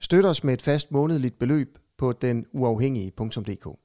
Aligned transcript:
Støt 0.00 0.24
os 0.24 0.44
med 0.44 0.54
et 0.54 0.62
fast 0.62 0.92
månedligt 0.92 1.38
beløb 1.38 1.78
på 1.98 2.12
denuafhængige.dk. 2.12 3.78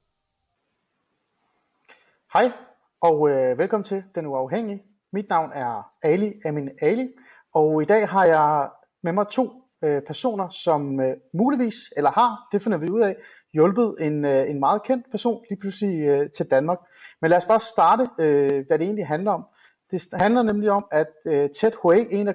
Hej 2.32 2.52
og 3.00 3.30
øh, 3.30 3.58
velkommen 3.58 3.84
til 3.84 4.04
Den 4.14 4.26
Uafhængige. 4.26 4.82
Mit 5.12 5.28
navn 5.28 5.50
er 5.54 5.92
Ali 6.02 6.32
Amin 6.44 6.70
Ali, 6.82 7.08
og 7.54 7.82
i 7.82 7.84
dag 7.84 8.08
har 8.08 8.24
jeg 8.24 8.70
med 9.02 9.12
mig 9.12 9.26
to 9.28 9.62
øh, 9.84 10.02
personer, 10.02 10.48
som 10.48 11.00
øh, 11.00 11.16
muligvis, 11.32 11.74
eller 11.96 12.10
har, 12.10 12.48
det 12.52 12.62
finder 12.62 12.78
vi 12.78 12.90
ud 12.90 13.00
af, 13.00 13.16
hjulpet 13.52 13.96
en, 14.00 14.24
øh, 14.24 14.50
en 14.50 14.60
meget 14.60 14.82
kendt 14.82 15.10
person 15.10 15.44
lige 15.50 15.60
pludselig 15.60 16.00
øh, 16.00 16.30
til 16.30 16.46
Danmark. 16.50 16.78
Men 17.20 17.30
lad 17.30 17.38
os 17.38 17.44
bare 17.44 17.60
starte, 17.60 18.08
øh, 18.18 18.66
hvad 18.66 18.78
det 18.78 18.84
egentlig 18.84 19.06
handler 19.06 19.32
om. 19.32 19.44
Det 19.90 20.08
handler 20.12 20.42
nemlig 20.42 20.70
om, 20.70 20.86
at 20.92 21.12
øh, 21.26 21.50
Ted 21.60 21.72
Hui, 21.82 22.06
en 22.10 22.28
af 22.28 22.34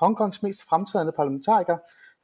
Hongkongs 0.00 0.42
mest 0.42 0.68
fremtrædende 0.68 1.12
parlamentarikere 1.12 1.78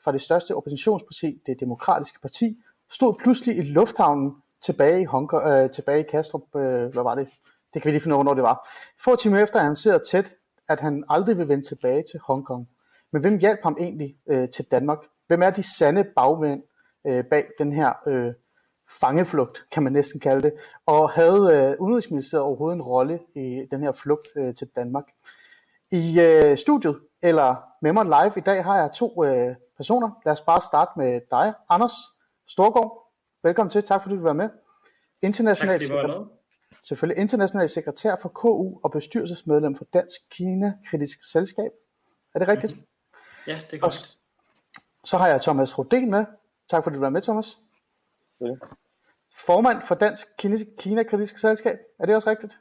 fra 0.06 0.12
det 0.12 0.22
største 0.22 0.54
oppositionsparti, 0.54 1.42
det 1.46 1.60
demokratiske 1.60 2.20
parti, 2.20 2.62
stod 2.90 3.14
pludselig 3.22 3.56
i 3.56 3.62
lufthavnen 3.62 4.36
tilbage 4.62 5.00
i, 5.00 5.04
Hongkong, 5.04 5.48
øh, 5.48 5.70
tilbage 5.70 6.00
i 6.00 6.02
Kastrup, 6.10 6.42
øh, 6.56 6.92
hvad 6.92 7.02
var 7.02 7.14
det? 7.14 7.28
Det 7.74 7.82
kan 7.82 7.88
vi 7.88 7.92
lige 7.92 8.00
finde 8.00 8.14
ud 8.14 8.18
af, 8.18 8.24
hvornår 8.24 8.34
det 8.34 8.42
var. 8.42 8.68
Få 9.04 9.16
timer 9.16 9.38
efter 9.38 9.60
annoncerede 9.60 10.02
tæt, 10.10 10.32
at 10.68 10.80
han 10.80 11.04
aldrig 11.08 11.38
vil 11.38 11.48
vende 11.48 11.68
tilbage 11.68 12.04
til 12.10 12.20
Hongkong. 12.20 12.68
Men 13.12 13.22
hvem 13.22 13.38
hjalp 13.38 13.60
ham 13.62 13.76
egentlig 13.80 14.16
øh, 14.26 14.48
til 14.48 14.64
Danmark? 14.70 14.98
Hvem 15.26 15.42
er 15.42 15.50
de 15.50 15.76
sande 15.78 16.04
bagmænd 16.16 16.62
øh, 17.06 17.24
bag 17.24 17.46
den 17.58 17.72
her 17.72 17.92
øh, 18.06 18.32
fangeflugt, 19.00 19.64
kan 19.72 19.82
man 19.82 19.92
næsten 19.92 20.20
kalde 20.20 20.42
det, 20.42 20.52
og 20.86 21.10
havde 21.10 21.40
øh, 21.56 21.82
Udenrigsministeriet 21.82 22.44
overhovedet 22.44 22.76
en 22.76 22.82
rolle 22.82 23.20
i 23.34 23.66
den 23.70 23.82
her 23.82 23.92
flugt 23.92 24.28
øh, 24.36 24.54
til 24.54 24.68
Danmark. 24.76 25.04
I 25.90 26.20
øh, 26.20 26.58
studiet, 26.58 26.96
eller 27.22 27.54
med 27.82 27.92
mig 27.92 28.04
live 28.04 28.32
i 28.36 28.40
dag, 28.40 28.64
har 28.64 28.78
jeg 28.78 28.90
to 28.94 29.24
øh, 29.24 29.54
personer. 29.76 30.20
Lad 30.24 30.32
os 30.32 30.40
bare 30.40 30.60
starte 30.60 30.90
med 30.96 31.20
dig, 31.30 31.54
Anders 31.68 31.92
Storgård. 32.48 33.12
Velkommen 33.42 33.70
til, 33.70 33.82
tak 33.82 34.02
fordi 34.02 34.16
du 34.16 34.22
var 34.22 34.32
med. 34.32 34.50
International 35.22 35.80
tak 35.80 35.90
med. 35.90 36.26
Selvfølgelig 36.82 37.20
international 37.20 37.68
sekretær 37.68 38.16
for 38.22 38.28
KU 38.28 38.80
og 38.84 38.90
bestyrelsesmedlem 38.90 39.74
for 39.74 39.84
Dansk 39.84 40.20
Kina 40.30 40.72
Kritisk 40.90 41.30
Selskab. 41.32 41.70
Er 42.34 42.38
det 42.38 42.48
rigtigt? 42.48 42.72
Mm-hmm. 42.72 42.86
Ja, 43.46 43.60
det 43.70 43.76
er 43.76 43.78
godt. 43.78 43.94
Så, 43.94 44.16
så 45.04 45.18
har 45.18 45.28
jeg 45.28 45.40
Thomas 45.40 45.78
Rodin 45.78 46.10
med. 46.10 46.24
Tak 46.70 46.84
fordi 46.84 46.96
du 46.96 47.00
var 47.00 47.10
med, 47.10 47.22
Thomas. 47.22 47.58
Ja. 48.40 48.54
Formand 49.46 49.82
for 49.82 49.94
Dansk 49.94 50.26
Kina 50.78 51.02
Kritisk 51.02 51.38
Selskab. 51.38 51.78
Er 51.98 52.06
det 52.06 52.14
også 52.14 52.30
rigtigt? 52.30 52.58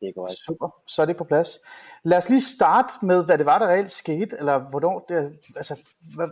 Det 0.00 0.08
er 0.08 0.12
korrekt. 0.16 0.38
Super, 0.46 0.68
så 0.88 1.02
er 1.02 1.06
det 1.06 1.16
på 1.16 1.24
plads. 1.24 1.58
Lad 2.04 2.18
os 2.18 2.28
lige 2.28 2.42
starte 2.42 3.06
med, 3.06 3.24
hvad 3.24 3.38
det 3.38 3.46
var, 3.46 3.58
der 3.58 3.66
reelt 3.66 3.90
skete, 3.90 4.36
eller 4.38 4.70
hvornår, 4.70 5.04
det, 5.08 5.38
altså, 5.56 5.74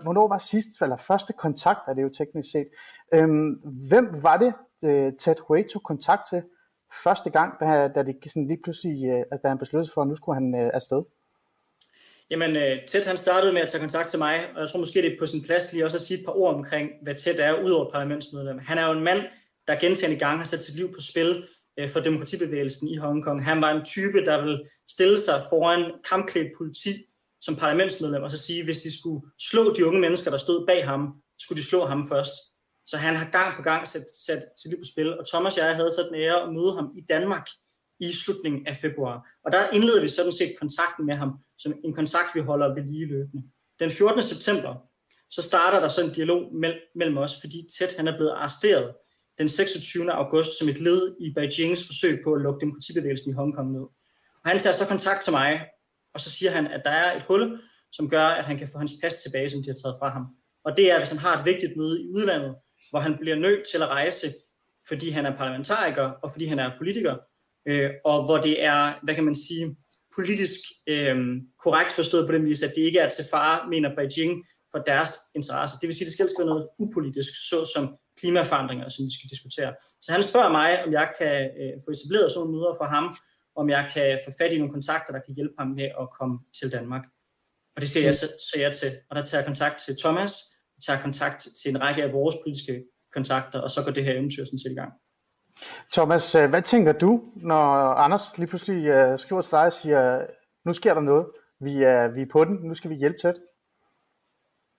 hvornår 0.02 0.28
var 0.28 0.38
sidst, 0.38 0.82
eller 0.82 0.96
første 0.96 1.32
kontakt, 1.32 1.80
er 1.88 1.94
det 1.94 2.02
jo 2.02 2.10
teknisk 2.18 2.50
set. 2.52 2.68
Øhm, 3.14 3.50
hvem 3.88 4.22
var 4.22 4.36
det, 4.36 4.52
øh, 4.84 5.12
Ted 5.18 5.36
Hui 5.48 5.62
tog 5.62 5.82
kontakt 5.82 6.22
til 6.30 6.42
første 7.04 7.30
gang, 7.30 7.60
da, 7.60 7.88
da 7.88 8.02
det 8.02 8.16
sådan 8.26 8.46
lige 8.46 8.60
pludselig, 8.64 9.08
øh, 9.08 9.24
da 9.42 9.48
han 9.48 9.58
besluttede 9.58 9.92
for, 9.94 10.02
at 10.02 10.08
nu 10.08 10.16
skulle 10.16 10.36
han 10.40 10.54
øh, 10.54 10.70
afsted? 10.74 11.02
Jamen, 12.30 12.54
Ted 12.88 13.06
han 13.06 13.16
startede 13.16 13.52
med 13.52 13.60
at 13.60 13.68
tage 13.70 13.80
kontakt 13.80 14.08
til 14.08 14.18
mig, 14.18 14.34
og 14.54 14.60
jeg 14.60 14.68
tror 14.68 14.80
måske, 14.80 15.02
det 15.02 15.12
er 15.12 15.18
på 15.18 15.26
sin 15.26 15.42
plads 15.42 15.72
lige 15.72 15.84
også 15.84 15.96
at 15.96 16.00
sige 16.00 16.18
et 16.18 16.24
par 16.24 16.38
ord 16.38 16.54
omkring, 16.54 16.90
hvad 17.02 17.14
Ted 17.14 17.38
er, 17.38 17.62
udover 17.64 17.90
parlamentsmedlem. 17.90 18.58
Han 18.58 18.78
er 18.78 18.86
jo 18.86 18.92
en 18.92 19.04
mand, 19.04 19.22
der 19.68 19.80
gentagende 19.80 20.18
gange 20.18 20.38
har 20.38 20.44
sat 20.44 20.60
sit 20.60 20.76
liv 20.76 20.88
på 20.94 21.00
spil 21.00 21.44
øh, 21.78 21.90
for 21.90 22.00
demokratibevægelsen 22.00 22.88
i 22.88 22.96
Hongkong. 22.96 23.44
Han 23.44 23.60
var 23.60 23.70
en 23.70 23.84
type, 23.84 24.24
der 24.24 24.42
ville 24.42 24.68
stille 24.88 25.20
sig 25.20 25.42
foran 25.50 25.92
kampklædt 26.08 26.48
politi 26.58 26.94
som 27.40 27.56
parlamentsmedlem 27.56 28.22
og 28.22 28.30
så 28.30 28.38
sige, 28.38 28.64
hvis 28.64 28.82
de 28.82 28.98
skulle 28.98 29.26
slå 29.50 29.74
de 29.74 29.86
unge 29.86 30.00
mennesker, 30.00 30.30
der 30.30 30.38
stod 30.38 30.66
bag 30.66 30.86
ham, 30.86 31.14
skulle 31.38 31.62
de 31.62 31.66
slå 31.66 31.86
ham 31.86 32.08
først. 32.08 32.34
Så 32.86 32.96
han 32.96 33.16
har 33.16 33.30
gang 33.30 33.56
på 33.56 33.62
gang 33.62 33.88
sat, 33.88 34.04
sat 34.26 34.42
sit 34.56 34.70
liv 34.70 34.78
på 34.78 34.88
spil. 34.92 35.18
Og 35.18 35.28
Thomas 35.28 35.58
og 35.58 35.64
jeg 35.64 35.76
havde 35.76 35.92
så 35.92 36.02
den 36.02 36.14
ære 36.14 36.42
at 36.42 36.52
møde 36.52 36.74
ham 36.74 36.94
i 36.96 37.00
Danmark 37.00 37.48
i 38.00 38.12
slutningen 38.12 38.66
af 38.66 38.76
februar. 38.76 39.28
Og 39.44 39.52
der 39.52 39.70
indleder 39.70 40.00
vi 40.02 40.08
sådan 40.08 40.32
set 40.32 40.54
kontakten 40.60 41.06
med 41.06 41.16
ham, 41.16 41.30
som 41.58 41.74
en 41.84 41.94
kontakt, 41.94 42.34
vi 42.34 42.40
holder 42.40 42.74
ved 42.74 42.82
lige 42.82 43.06
løbende. 43.06 43.42
Den 43.80 43.90
14. 43.90 44.22
september, 44.22 44.74
så 45.30 45.42
starter 45.42 45.80
der 45.80 45.88
så 45.88 46.04
en 46.04 46.12
dialog 46.12 46.40
mellem 46.94 47.18
os, 47.18 47.40
fordi 47.40 47.66
Tæt 47.78 47.94
han 47.96 48.08
er 48.08 48.16
blevet 48.16 48.30
arresteret 48.30 48.94
den 49.38 49.48
26. 49.48 50.12
august 50.12 50.58
som 50.58 50.68
et 50.68 50.80
led 50.80 51.16
i 51.20 51.32
Beijings 51.34 51.86
forsøg 51.86 52.20
på 52.24 52.32
at 52.32 52.42
lukke 52.42 52.60
demokratibevægelsen 52.60 53.30
i 53.30 53.34
Hongkong 53.34 53.72
ned. 53.72 53.86
Og 54.44 54.50
han 54.50 54.58
tager 54.58 54.74
så 54.74 54.86
kontakt 54.86 55.22
til 55.22 55.32
mig, 55.32 55.66
og 56.14 56.20
så 56.20 56.30
siger 56.30 56.50
han, 56.50 56.66
at 56.66 56.82
der 56.84 56.90
er 56.90 57.16
et 57.16 57.22
hul, 57.28 57.60
som 57.92 58.10
gør, 58.10 58.26
at 58.26 58.44
han 58.44 58.58
kan 58.58 58.68
få 58.72 58.78
hans 58.78 58.92
pas 59.02 59.16
tilbage, 59.16 59.50
som 59.50 59.62
de 59.62 59.68
har 59.68 59.78
taget 59.82 59.96
fra 60.00 60.08
ham. 60.08 60.26
Og 60.64 60.76
det 60.76 60.90
er, 60.90 60.98
hvis 60.98 61.08
han 61.08 61.18
har 61.18 61.38
et 61.38 61.44
vigtigt 61.44 61.76
møde 61.76 62.02
i 62.02 62.08
udlandet, 62.14 62.54
hvor 62.90 63.00
han 63.00 63.16
bliver 63.20 63.36
nødt 63.36 63.62
til 63.70 63.82
at 63.82 63.88
rejse, 63.88 64.34
fordi 64.88 65.10
han 65.10 65.26
er 65.26 65.36
parlamentariker, 65.36 66.10
og 66.22 66.30
fordi 66.30 66.46
han 66.46 66.58
er 66.58 66.78
politiker, 66.78 67.16
øh, 67.68 67.90
og 68.04 68.24
hvor 68.24 68.36
det 68.36 68.64
er, 68.64 69.04
hvad 69.04 69.14
kan 69.14 69.24
man 69.24 69.34
sige, 69.34 69.76
politisk 70.16 70.60
øh, 70.86 71.16
korrekt 71.64 71.92
forstået 71.92 72.26
på 72.26 72.32
den 72.32 72.46
vis, 72.46 72.62
at 72.62 72.72
det 72.76 72.82
ikke 72.82 72.98
er 72.98 73.10
til 73.10 73.24
fare, 73.30 73.70
mener 73.70 73.94
Beijing, 73.94 74.44
for 74.70 74.78
deres 74.78 75.10
interesse. 75.34 75.76
Det 75.80 75.86
vil 75.86 75.94
sige, 75.94 76.06
at 76.06 76.12
det 76.12 76.30
skal 76.30 76.44
være 76.44 76.54
noget 76.54 76.68
upolitisk, 76.78 77.32
såsom 77.48 77.96
klimaforandringer, 78.20 78.88
som 78.88 79.04
vi 79.04 79.12
skal 79.16 79.30
diskutere. 79.30 79.74
Så 80.00 80.12
han 80.12 80.22
spørger 80.22 80.50
mig, 80.58 80.84
om 80.84 80.92
jeg 80.92 81.06
kan 81.18 81.36
øh, 81.60 81.72
få 81.84 81.88
etableret 81.90 82.32
sådan 82.32 82.52
møder 82.56 82.74
for 82.80 82.84
ham, 82.94 83.16
om 83.60 83.70
jeg 83.70 83.90
kan 83.94 84.20
få 84.24 84.30
fat 84.40 84.52
i 84.52 84.58
nogle 84.58 84.72
kontakter, 84.72 85.12
der 85.12 85.20
kan 85.26 85.34
hjælpe 85.34 85.54
ham 85.58 85.68
med 85.68 85.88
at 86.02 86.06
komme 86.18 86.34
til 86.58 86.72
Danmark. 86.72 87.04
Og 87.74 87.80
det 87.80 87.88
siger 87.88 88.04
jeg 88.04 88.14
så, 88.14 88.26
så 88.26 88.54
jeg 88.60 88.74
til. 88.74 88.92
Og 89.10 89.16
der 89.16 89.22
tager 89.22 89.40
jeg 89.40 89.46
kontakt 89.46 89.76
til 89.84 89.96
Thomas, 90.02 90.32
jeg 90.76 90.82
tager 90.86 91.02
kontakt 91.02 91.40
til 91.62 91.68
en 91.70 91.80
række 91.80 92.02
af 92.02 92.12
vores 92.12 92.36
politiske 92.44 92.84
kontakter, 93.12 93.58
og 93.60 93.70
så 93.70 93.82
går 93.82 93.90
det 93.90 94.04
her 94.04 94.12
eventyr 94.12 94.44
sådan 94.44 94.58
set 94.58 94.72
i 94.72 94.80
gang. 94.82 94.92
Thomas, 95.92 96.34
øh, 96.34 96.50
hvad 96.50 96.62
tænker 96.62 96.92
du, 96.92 97.22
når 97.36 97.64
Anders 98.04 98.38
lige 98.38 98.48
pludselig 98.48 98.78
uh, 98.78 99.18
skriver 99.18 99.42
til 99.42 99.50
dig 99.50 99.66
og 99.66 99.72
siger, 99.72 100.26
nu 100.66 100.72
sker 100.72 100.94
der 100.94 101.00
noget, 101.00 101.26
vi 101.60 101.82
er, 101.82 102.08
vi 102.08 102.22
er 102.22 102.26
på 102.32 102.44
den, 102.44 102.56
nu 102.68 102.74
skal 102.74 102.90
vi 102.90 102.94
hjælpe 102.94 103.18
til 103.18 103.34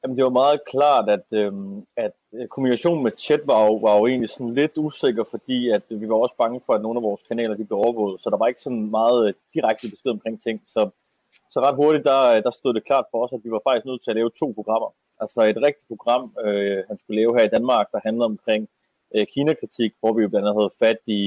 Jamen, 0.08 0.18
det 0.18 0.30
var 0.30 0.42
meget 0.44 0.62
klart, 0.74 1.10
at, 1.10 1.28
øhm, 1.32 1.86
at 1.98 2.16
øh, 2.34 2.48
kommunikationen 2.48 3.04
med 3.04 3.12
chat 3.18 3.42
var 3.52 3.66
jo, 3.66 3.74
var 3.86 3.98
jo 3.98 4.08
egentlig 4.08 4.30
sådan 4.30 4.54
lidt 4.54 4.72
usikker, 4.78 5.24
fordi 5.34 5.70
at 5.70 5.86
øh, 5.90 6.02
vi 6.02 6.10
var 6.10 6.16
også 6.16 6.36
bange 6.44 6.62
for, 6.66 6.74
at 6.74 6.82
nogle 6.82 7.00
af 7.00 7.04
vores 7.04 7.24
kanaler 7.30 7.56
de 7.56 7.66
blev 7.66 7.80
overvåget, 7.86 8.22
så 8.22 8.30
der 8.30 8.38
var 8.38 8.48
ikke 8.48 8.62
sådan 8.62 8.90
meget 9.00 9.28
øh, 9.28 9.34
direkte 9.54 9.92
besked 9.94 10.12
omkring 10.12 10.42
ting. 10.42 10.58
Så, 10.68 10.82
så 11.54 11.58
ret 11.60 11.76
hurtigt, 11.82 12.06
der, 12.12 12.42
der 12.46 12.52
stod 12.52 12.74
det 12.74 12.88
klart 12.90 13.06
for 13.12 13.18
os, 13.24 13.34
at 13.34 13.44
vi 13.44 13.52
var 13.52 13.62
faktisk 13.68 13.86
nødt 13.86 14.04
til 14.04 14.12
at 14.12 14.20
lave 14.20 14.32
to 14.42 14.48
programmer. 14.58 14.90
Altså 15.24 15.40
et 15.42 15.60
rigtigt 15.68 15.88
program, 15.94 16.24
øh, 16.46 16.84
han 16.90 17.00
skulle 17.00 17.20
lave 17.22 17.36
her 17.38 17.46
i 17.46 17.54
Danmark, 17.56 17.86
der 17.94 18.00
handlede 18.08 18.32
omkring 18.34 18.64
øh, 19.16 19.26
Kina-kritik, 19.34 19.92
hvor 20.00 20.14
vi 20.14 20.22
jo 20.22 20.30
blandt 20.30 20.48
andet 20.48 20.62
havde 20.62 20.78
fat 20.84 21.02
i 21.20 21.22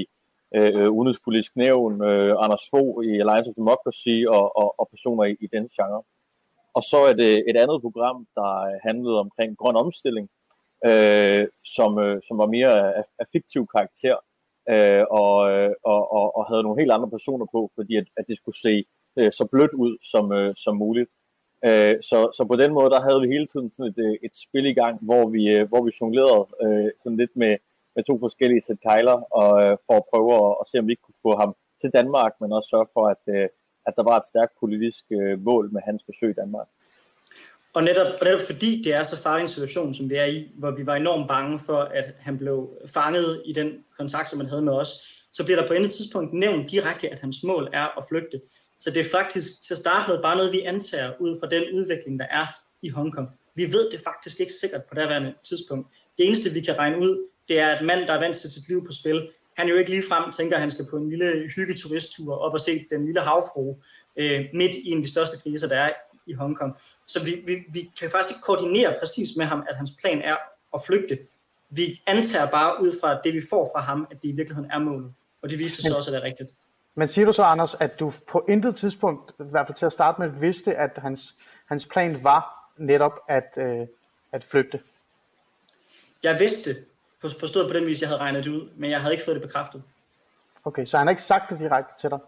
øh, 0.56 0.90
udenrigspolitisk 0.96 1.52
nævn, 1.56 1.92
øh, 2.10 2.32
Anders 2.44 2.64
Fogh 2.70 2.94
i 3.08 3.12
Alliance 3.22 3.48
of 3.50 3.56
Democracy 3.62 4.16
og, 4.36 4.46
og, 4.60 4.68
og 4.80 4.86
personer 4.94 5.24
i, 5.24 5.34
i 5.44 5.46
den 5.54 5.64
genre. 5.76 6.02
Og 6.74 6.82
så 6.82 6.96
er 6.96 7.12
det 7.12 7.32
et 7.50 7.56
andet 7.56 7.82
program, 7.82 8.26
der 8.34 8.78
handlede 8.86 9.18
omkring 9.18 9.56
grøn 9.56 9.76
omstilling, 9.76 10.28
øh, 10.88 11.46
som, 11.64 11.98
øh, 11.98 12.22
som 12.26 12.38
var 12.38 12.46
mere 12.46 12.96
af, 12.98 13.04
af 13.18 13.26
fiktiv 13.32 13.66
karakter, 13.74 14.16
øh, 14.72 15.04
og, 15.10 15.34
og, 15.92 16.12
og, 16.16 16.36
og 16.36 16.46
havde 16.48 16.62
nogle 16.62 16.80
helt 16.80 16.92
andre 16.92 17.10
personer 17.10 17.46
på, 17.54 17.70
fordi 17.74 17.96
at, 17.96 18.06
at 18.16 18.24
det 18.28 18.36
skulle 18.36 18.60
se 18.66 18.84
øh, 19.18 19.32
så 19.32 19.44
blødt 19.52 19.72
ud 19.72 19.92
som, 20.12 20.32
øh, 20.32 20.54
som 20.56 20.76
muligt. 20.76 21.10
Øh, 21.68 21.94
så, 22.08 22.18
så 22.36 22.42
på 22.50 22.56
den 22.56 22.72
måde, 22.72 22.90
der 22.90 23.00
havde 23.06 23.20
vi 23.20 23.28
hele 23.34 23.46
tiden 23.46 23.72
sådan 23.72 23.90
et, 23.92 23.98
øh, 24.06 24.14
et 24.22 24.34
spil 24.44 24.66
i 24.66 24.78
gang, 24.80 24.94
hvor 25.02 25.28
vi, 25.28 25.42
øh, 25.56 25.68
hvor 25.68 25.82
vi 25.84 25.90
jonglerede 26.00 26.46
øh, 26.64 26.90
sådan 27.02 27.16
lidt 27.22 27.34
med, 27.36 27.56
med 27.94 28.04
to 28.04 28.18
forskellige 28.18 28.62
sæt 28.62 28.80
kejler, 28.80 29.18
og, 29.40 29.50
øh, 29.64 29.76
for 29.86 29.96
at 29.96 30.08
prøve 30.12 30.30
at, 30.46 30.56
at 30.60 30.64
se, 30.68 30.78
om 30.78 30.86
vi 30.86 30.92
ikke 30.92 31.06
kunne 31.06 31.24
få 31.28 31.36
ham 31.42 31.54
til 31.80 31.90
Danmark, 31.98 32.32
men 32.40 32.52
også 32.52 32.68
sørge 32.68 32.92
for, 32.94 33.04
at, 33.14 33.22
øh, 33.34 33.48
at 33.86 33.92
der 33.96 34.02
var 34.02 34.16
et 34.16 34.24
stærkt 34.24 34.52
politisk 34.60 35.04
øh, 35.10 35.44
mål 35.44 35.72
med 35.72 35.80
hans 35.84 36.02
besøg 36.02 36.30
i 36.30 36.40
Danmark. 36.42 36.68
Og 37.74 37.82
netop, 37.84 38.06
netop 38.24 38.40
fordi 38.40 38.82
det 38.84 38.94
er 38.94 39.02
så 39.02 39.22
farlig 39.22 39.42
en 39.42 39.48
situation, 39.48 39.94
som 39.94 40.10
vi 40.10 40.14
er 40.14 40.24
i, 40.24 40.52
hvor 40.58 40.70
vi 40.70 40.86
var 40.86 40.96
enormt 40.96 41.28
bange 41.28 41.58
for, 41.58 41.80
at 41.80 42.14
han 42.18 42.38
blev 42.38 42.70
fanget 42.86 43.42
i 43.44 43.52
den 43.52 43.84
kontakt, 43.98 44.28
som 44.28 44.40
han 44.40 44.48
havde 44.48 44.62
med 44.62 44.72
os, 44.72 44.88
så 45.32 45.44
bliver 45.44 45.60
der 45.60 45.68
på 45.68 45.74
et 45.74 45.90
tidspunkt 45.90 46.32
nævnt 46.32 46.70
direkte, 46.70 47.08
at 47.08 47.20
hans 47.20 47.44
mål 47.44 47.68
er 47.72 47.98
at 47.98 48.04
flygte. 48.08 48.40
Så 48.80 48.90
det 48.90 49.06
er 49.06 49.10
faktisk 49.10 49.62
til 49.62 49.74
at 49.74 49.78
starte 49.78 50.10
med 50.10 50.22
bare 50.22 50.36
noget, 50.36 50.52
vi 50.52 50.60
antager 50.60 51.12
ud 51.20 51.40
fra 51.40 51.48
den 51.48 51.62
udvikling, 51.74 52.18
der 52.18 52.26
er 52.30 52.46
i 52.82 52.88
Hongkong. 52.88 53.28
Vi 53.54 53.62
ved 53.62 53.90
det 53.90 54.00
faktisk 54.00 54.40
ikke 54.40 54.52
sikkert 54.52 54.84
på 54.84 54.94
daværende 54.94 55.34
tidspunkt. 55.44 55.88
Det 56.18 56.26
eneste, 56.26 56.50
vi 56.50 56.60
kan 56.60 56.78
regne 56.78 56.98
ud, 56.98 57.26
det 57.48 57.58
er, 57.58 57.68
at 57.68 57.84
mand, 57.84 58.00
der 58.00 58.12
er 58.12 58.20
vant 58.20 58.36
til 58.36 58.50
sit 58.50 58.68
liv 58.68 58.86
på 58.86 58.92
spil, 58.92 59.30
han 59.60 59.68
jo 59.68 59.76
ikke 59.76 59.90
lige 59.90 60.02
frem 60.08 60.32
tænker, 60.32 60.56
at 60.56 60.60
han 60.60 60.70
skal 60.70 60.86
på 60.90 60.96
en 60.96 61.08
lille 61.08 61.50
hyggeturisttur 61.56 62.34
op 62.34 62.52
og 62.52 62.60
se 62.60 62.86
den 62.90 63.04
lille 63.04 63.20
havfru 63.20 63.76
øh, 64.16 64.40
midt 64.54 64.74
i 64.74 64.90
en 64.90 64.98
af 64.98 65.02
de 65.02 65.10
største 65.10 65.36
kriser, 65.42 65.68
der 65.68 65.80
er 65.80 65.92
i 66.26 66.32
Hongkong. 66.32 66.76
Så 67.06 67.24
vi, 67.24 67.42
vi, 67.46 67.56
vi 67.72 67.90
kan 68.00 68.10
faktisk 68.10 68.30
ikke 68.30 68.42
koordinere 68.42 68.96
præcis 69.00 69.28
med 69.36 69.46
ham, 69.46 69.64
at 69.68 69.76
hans 69.76 69.90
plan 70.00 70.22
er 70.22 70.36
at 70.74 70.82
flygte. 70.86 71.18
Vi 71.70 72.02
antager 72.06 72.50
bare 72.50 72.82
ud 72.82 73.00
fra 73.00 73.20
det, 73.24 73.34
vi 73.34 73.42
får 73.50 73.70
fra 73.74 73.80
ham, 73.80 74.06
at 74.10 74.22
det 74.22 74.28
i 74.28 74.32
virkeligheden 74.32 74.70
er 74.70 74.78
målet. 74.78 75.12
Og 75.42 75.50
det 75.50 75.58
viser 75.58 75.82
sig 75.82 75.96
også, 75.96 76.10
at 76.10 76.14
det 76.14 76.20
er 76.20 76.24
rigtigt. 76.24 76.50
Men 76.94 77.08
siger 77.08 77.26
du 77.26 77.32
så, 77.32 77.42
Anders, 77.42 77.74
at 77.74 78.00
du 78.00 78.12
på 78.28 78.44
intet 78.48 78.76
tidspunkt, 78.76 79.30
i 79.40 79.50
hvert 79.50 79.66
fald 79.66 79.76
til 79.76 79.86
at 79.86 79.92
starte 79.92 80.20
med, 80.20 80.40
vidste, 80.40 80.74
at 80.74 80.98
hans, 81.02 81.34
hans 81.66 81.86
plan 81.86 82.24
var 82.24 82.72
netop 82.78 83.20
at, 83.28 83.58
øh, 83.58 83.86
at 84.32 84.44
flygte? 84.44 84.80
Jeg 86.22 86.40
vidste, 86.40 86.70
forstået 87.20 87.68
på 87.68 87.74
den 87.78 87.86
vis, 87.86 88.00
jeg 88.00 88.08
havde 88.08 88.20
regnet 88.20 88.44
det 88.44 88.50
ud, 88.50 88.68
men 88.76 88.90
jeg 88.90 89.00
havde 89.00 89.14
ikke 89.14 89.24
fået 89.24 89.34
det 89.34 89.42
bekræftet. 89.42 89.82
Okay, 90.64 90.84
så 90.84 90.98
han 90.98 91.06
har 91.06 91.10
ikke 91.10 91.22
sagt 91.22 91.50
det 91.50 91.58
direkte 91.58 91.94
til 92.00 92.10
dig? 92.10 92.18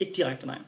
Ikke 0.00 0.12
direkte, 0.12 0.46
nej. 0.46 0.58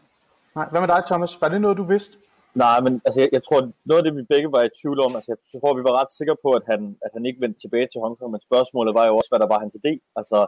Nej. 0.54 0.68
Hvad 0.70 0.80
med 0.80 0.88
dig, 0.88 1.02
Thomas? 1.06 1.40
Var 1.40 1.48
det 1.48 1.60
noget, 1.60 1.76
du 1.76 1.84
vidste? 1.84 2.18
Nej, 2.54 2.80
men 2.80 2.92
altså, 3.04 3.20
jeg, 3.20 3.28
jeg 3.32 3.42
tror, 3.44 3.60
noget 3.84 4.00
af 4.00 4.04
det, 4.04 4.16
vi 4.16 4.22
begge 4.22 4.52
var 4.52 4.62
i 4.64 4.74
tvivl 4.80 4.98
om, 5.06 5.16
altså, 5.16 5.30
jeg 5.52 5.60
tror, 5.60 5.78
vi 5.78 5.84
var 5.88 5.94
ret 6.00 6.12
sikre 6.18 6.36
på, 6.44 6.50
at 6.58 6.64
han, 6.72 6.80
at 7.04 7.10
han 7.16 7.26
ikke 7.26 7.40
vendte 7.40 7.60
tilbage 7.60 7.88
til 7.88 8.00
Hongkong, 8.00 8.30
men 8.32 8.48
spørgsmålet 8.48 8.94
var 8.98 9.06
jo 9.06 9.16
også, 9.16 9.30
hvad 9.30 9.42
der 9.42 9.52
var 9.52 9.60
hans 9.64 9.74
idé. 9.80 9.92
Altså, 10.20 10.38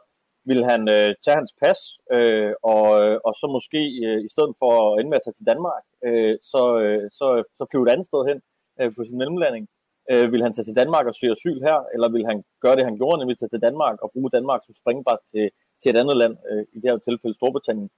ville 0.49 0.65
han 0.73 0.83
øh, 0.97 1.11
tage 1.25 1.39
hans 1.41 1.53
pas, 1.63 1.81
øh, 2.17 2.53
og, 2.73 2.87
øh, 3.03 3.17
og 3.27 3.33
så 3.41 3.47
måske 3.57 3.83
øh, 4.07 4.21
i 4.29 4.31
stedet 4.35 4.55
for 4.61 4.73
at 4.81 4.95
ende 4.99 5.11
med 5.11 5.19
at 5.21 5.25
tage 5.25 5.39
til 5.39 5.49
Danmark, 5.53 5.85
øh, 6.07 6.35
så, 6.53 6.63
øh, 6.85 7.05
så, 7.19 7.27
så 7.59 7.63
flyve 7.71 7.85
et 7.87 7.93
andet 7.95 8.07
sted 8.11 8.21
hen 8.31 8.39
øh, 8.81 8.91
på 8.97 9.01
sin 9.05 9.19
mellemlanding. 9.21 9.65
Øh, 10.11 10.33
vil 10.33 10.43
han 10.43 10.53
tage 10.53 10.69
til 10.69 10.77
Danmark 10.77 11.07
og 11.07 11.15
søge 11.15 11.33
asyl 11.33 11.59
her, 11.69 11.79
eller 11.95 12.09
vil 12.09 12.27
han 12.31 12.45
gøre 12.65 12.77
det, 12.77 12.85
han 12.85 12.97
gjorde, 12.97 13.19
nemlig 13.19 13.39
tage 13.39 13.53
til 13.55 13.65
Danmark 13.67 13.97
og 14.03 14.11
bruge 14.15 14.31
Danmark 14.37 14.61
som 14.67 14.75
springbræt 14.83 15.23
til, 15.33 15.51
til 15.83 15.91
et 15.91 16.01
andet 16.03 16.17
land, 16.17 16.35
øh, 16.51 16.65
i 16.75 16.79
det 16.81 16.91
her 16.91 16.99
tilfælde 16.99 17.37
Storbritannien. 17.37 17.91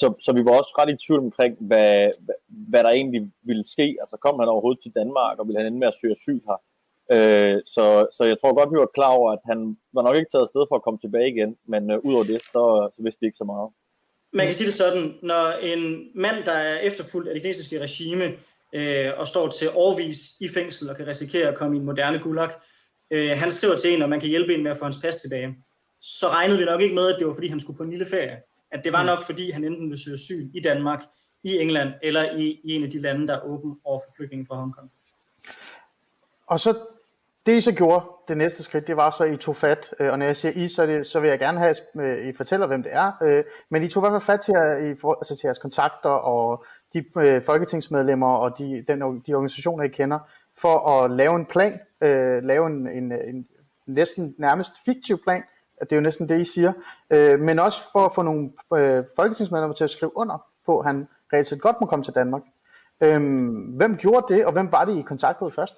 Så, 0.00 0.06
så 0.24 0.30
vi 0.32 0.44
var 0.44 0.54
også 0.58 0.72
ret 0.78 0.94
i 0.94 1.02
tvivl 1.04 1.20
omkring, 1.28 1.52
hvad, 1.60 1.90
hvad, 2.24 2.38
hvad 2.70 2.84
der 2.84 2.90
egentlig 2.90 3.22
ville 3.42 3.64
ske. 3.74 3.96
Altså 4.02 4.16
kom 4.24 4.38
han 4.38 4.48
overhovedet 4.48 4.82
til 4.82 4.92
Danmark, 5.00 5.38
og 5.38 5.46
ville 5.46 5.58
han 5.60 5.66
ende 5.66 5.78
med 5.78 5.88
at 5.88 5.98
søge 6.00 6.16
asyl 6.18 6.40
her? 6.48 6.58
Øh, 7.14 7.58
så, 7.74 7.84
så 8.16 8.22
jeg 8.30 8.36
tror 8.38 8.58
godt, 8.58 8.72
vi 8.72 8.78
var 8.84 8.90
klar 8.98 9.12
over, 9.18 9.32
at 9.32 9.42
han 9.50 9.76
var 9.92 10.02
nok 10.02 10.16
ikke 10.16 10.32
taget 10.32 10.46
afsted 10.48 10.64
for 10.68 10.76
at 10.76 10.84
komme 10.86 10.98
tilbage 11.00 11.28
igen, 11.34 11.56
men 11.72 11.82
øh, 11.92 11.98
udover 12.06 12.24
det, 12.32 12.40
så, 12.52 12.62
så 12.94 13.00
vidste 13.04 13.20
vi 13.20 13.26
ikke 13.26 13.42
så 13.42 13.48
meget. 13.54 13.68
Man 14.32 14.46
kan 14.46 14.54
sige 14.54 14.66
det 14.66 14.74
sådan, 14.74 15.14
når 15.22 15.44
en 15.72 15.82
mand, 16.14 16.44
der 16.44 16.52
er 16.52 16.78
efterfulgt 16.78 17.28
af 17.28 17.34
det 17.34 17.42
kinesiske 17.42 17.80
regime, 17.80 18.24
øh, 18.74 19.12
og 19.16 19.26
står 19.26 19.48
til 19.48 19.70
overvis 19.74 20.18
i 20.40 20.48
fængsel 20.48 20.90
og 20.90 20.96
kan 20.96 21.06
risikere 21.06 21.48
at 21.48 21.54
komme 21.54 21.76
i 21.76 21.78
en 21.78 21.84
moderne 21.84 22.18
gulag, 22.18 22.50
øh, 23.10 23.38
han 23.38 23.50
skriver 23.50 23.76
til 23.76 23.94
en, 23.94 24.02
og 24.02 24.08
man 24.08 24.20
kan 24.20 24.28
hjælpe 24.28 24.54
en 24.54 24.62
med 24.62 24.70
at 24.70 24.76
få 24.76 24.84
hans 24.84 24.98
pas 25.02 25.16
tilbage, 25.16 25.56
så 26.00 26.28
regnede 26.28 26.58
vi 26.58 26.64
nok 26.64 26.80
ikke 26.80 26.94
med, 26.94 27.08
at 27.08 27.16
det 27.18 27.26
var 27.26 27.34
fordi, 27.34 27.48
han 27.48 27.60
skulle 27.60 27.76
på 27.76 27.82
en 27.82 27.90
lille 27.90 28.06
ferie. 28.06 28.36
At 28.72 28.84
det 28.84 28.92
var 28.92 29.02
mm. 29.02 29.06
nok 29.06 29.22
fordi, 29.22 29.50
han 29.50 29.64
enten 29.64 29.84
ville 29.90 30.04
søge 30.04 30.14
asyl 30.14 30.50
i 30.54 30.60
Danmark, 30.60 31.02
i 31.44 31.58
England, 31.58 31.88
eller 32.02 32.36
i, 32.36 32.60
i 32.64 32.72
en 32.72 32.84
af 32.84 32.90
de 32.90 33.00
lande, 33.00 33.28
der 33.28 33.34
er 33.34 33.44
åben 33.44 33.76
over 33.84 33.98
for 33.98 34.10
flygtninge 34.16 34.46
fra 34.46 34.56
Hongkong. 34.56 34.90
Og 36.46 36.60
så 36.60 36.74
det 37.46 37.56
I 37.56 37.60
så 37.60 37.72
gjorde, 37.72 38.04
det 38.28 38.36
næste 38.36 38.62
skridt, 38.62 38.86
det 38.86 38.96
var 38.96 39.10
så, 39.10 39.24
I 39.24 39.36
tog 39.36 39.56
fat, 39.56 39.94
øh, 40.00 40.12
og 40.12 40.18
når 40.18 40.26
jeg 40.26 40.36
siger 40.36 40.52
I, 40.52 40.68
så, 40.68 40.86
det, 40.86 41.06
så 41.06 41.20
vil 41.20 41.30
jeg 41.30 41.38
gerne 41.38 41.58
have, 41.58 41.70
at 41.70 42.24
I 42.24 42.32
fortæller, 42.36 42.66
hvem 42.66 42.82
det 42.82 42.94
er, 42.94 43.12
øh, 43.22 43.44
men 43.70 43.82
I 43.82 43.88
tog 43.88 44.00
i 44.00 44.02
hvert 44.08 44.22
fald 44.22 44.38
fat 44.38 44.40
til, 44.40 44.54
I, 44.86 44.88
altså 44.88 45.36
til 45.36 45.46
jeres 45.46 45.58
kontakter 45.58 46.10
og 46.10 46.64
de 46.94 47.04
øh, 47.18 47.42
folketingsmedlemmer 47.44 48.34
og 48.36 48.58
de, 48.58 48.84
den, 48.88 49.00
de 49.00 49.34
organisationer, 49.34 49.84
I 49.84 49.88
kender, 49.88 50.18
for 50.58 50.88
at 50.88 51.10
lave 51.10 51.36
en 51.36 51.46
plan, 51.46 51.80
øh, 52.00 52.44
lave 52.44 52.66
en, 52.66 52.88
en, 52.88 53.12
en 53.12 53.46
næsten 53.86 54.34
nærmest 54.38 54.72
fiktiv 54.84 55.22
plan, 55.22 55.42
det 55.80 55.92
er 55.92 55.96
jo 55.96 56.02
næsten 56.02 56.28
det, 56.28 56.40
I 56.40 56.44
siger, 56.44 56.72
øh, 57.10 57.40
men 57.40 57.58
også 57.58 57.78
for 57.92 58.04
at 58.06 58.12
få 58.14 58.22
nogle 58.22 58.50
folketingsmedlemmer 59.16 59.74
til 59.74 59.84
at 59.84 59.90
skrive 59.90 60.16
under 60.16 60.46
på, 60.66 60.78
at 60.78 60.86
han 60.86 61.08
reelt 61.32 61.46
set 61.46 61.60
godt 61.60 61.76
må 61.80 61.86
komme 61.86 62.04
til 62.04 62.14
Danmark. 62.14 62.42
Øhm, 63.02 63.54
hvem 63.54 63.96
gjorde 63.96 64.34
det, 64.34 64.46
og 64.46 64.52
hvem 64.52 64.72
var 64.72 64.84
det, 64.84 64.98
I 64.98 65.02
kontaktede 65.02 65.50
først? 65.50 65.76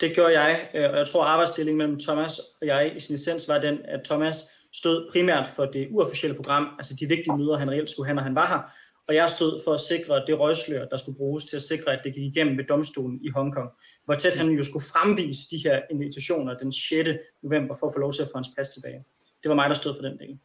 Det 0.00 0.14
gjorde 0.14 0.40
jeg, 0.40 0.68
og 0.74 0.98
jeg 0.98 1.06
tror 1.06 1.24
arbejdsdelingen 1.24 1.78
mellem 1.78 2.00
Thomas 2.00 2.38
og 2.60 2.66
jeg 2.66 2.96
i 2.96 3.00
sin 3.00 3.14
essens 3.14 3.48
var 3.48 3.58
den, 3.58 3.78
at 3.84 4.00
Thomas 4.04 4.36
stod 4.72 5.10
primært 5.12 5.46
for 5.46 5.64
det 5.64 5.88
uofficielle 5.90 6.36
program, 6.36 6.68
altså 6.78 6.94
de 7.00 7.06
vigtige 7.06 7.36
møder, 7.36 7.56
han 7.56 7.70
reelt 7.70 7.90
skulle 7.90 8.06
have, 8.06 8.14
når 8.14 8.22
han 8.22 8.34
var 8.34 8.46
her, 8.46 8.70
og 9.08 9.14
jeg 9.14 9.30
stod 9.30 9.60
for 9.64 9.72
at 9.74 9.80
sikre 9.80 10.22
det 10.26 10.40
røgslør, 10.40 10.84
der 10.84 10.96
skulle 10.96 11.18
bruges 11.18 11.44
til 11.44 11.56
at 11.56 11.62
sikre, 11.62 11.92
at 11.92 12.00
det 12.04 12.14
gik 12.14 12.22
igennem 12.22 12.58
ved 12.58 12.64
domstolen 12.64 13.20
i 13.22 13.28
Hongkong, 13.28 13.70
hvor 14.04 14.14
tæt 14.14 14.36
han 14.36 14.48
jo 14.48 14.64
skulle 14.64 14.84
fremvise 14.92 15.40
de 15.50 15.56
her 15.64 15.80
invitationer 15.90 16.58
den 16.58 16.72
6. 16.72 17.08
november 17.42 17.74
for 17.74 17.86
at 17.86 17.92
få 17.92 17.98
lov 17.98 18.12
til 18.12 18.22
at 18.22 18.28
få 18.28 18.38
hans 18.38 18.48
pas 18.56 18.68
tilbage. 18.68 19.04
Det 19.42 19.48
var 19.48 19.54
mig, 19.54 19.68
der 19.68 19.74
stod 19.74 19.94
for 19.94 20.02
den 20.02 20.18
del. 20.18 20.38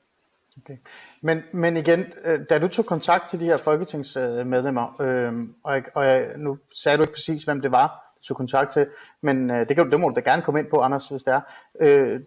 Okay. 0.58 0.78
Men, 1.22 1.42
men 1.54 1.78
igen, 1.78 2.06
øh, 2.24 2.40
da 2.50 2.60
du 2.60 2.68
tog 2.68 2.86
kontakt 2.86 3.30
til 3.30 3.40
de 3.40 3.46
her 3.46 3.58
folketingsmedlemmer, 3.58 5.02
øh, 5.02 5.34
og, 5.64 5.82
og 5.94 6.22
nu 6.38 6.58
sagde 6.72 6.98
du 6.98 7.04
ikke 7.04 7.14
præcis, 7.14 7.44
hvem 7.44 7.62
det 7.62 7.72
var, 7.72 8.16
tog 8.22 8.38
kontakt 8.38 8.72
til. 8.72 8.88
Men 9.22 9.52
øh, 9.52 9.70
det, 9.70 9.76
kan, 9.76 9.92
det 9.92 10.00
må 10.00 10.10
du 10.10 10.16
da 10.16 10.20
gerne 10.20 10.42
komme 10.42 10.60
ind 10.60 10.70
på, 10.70 10.80
Anders, 10.80 11.08
hvis 11.08 11.24
det 11.24 11.34
er. 11.34 11.42
Øh, 11.82 12.20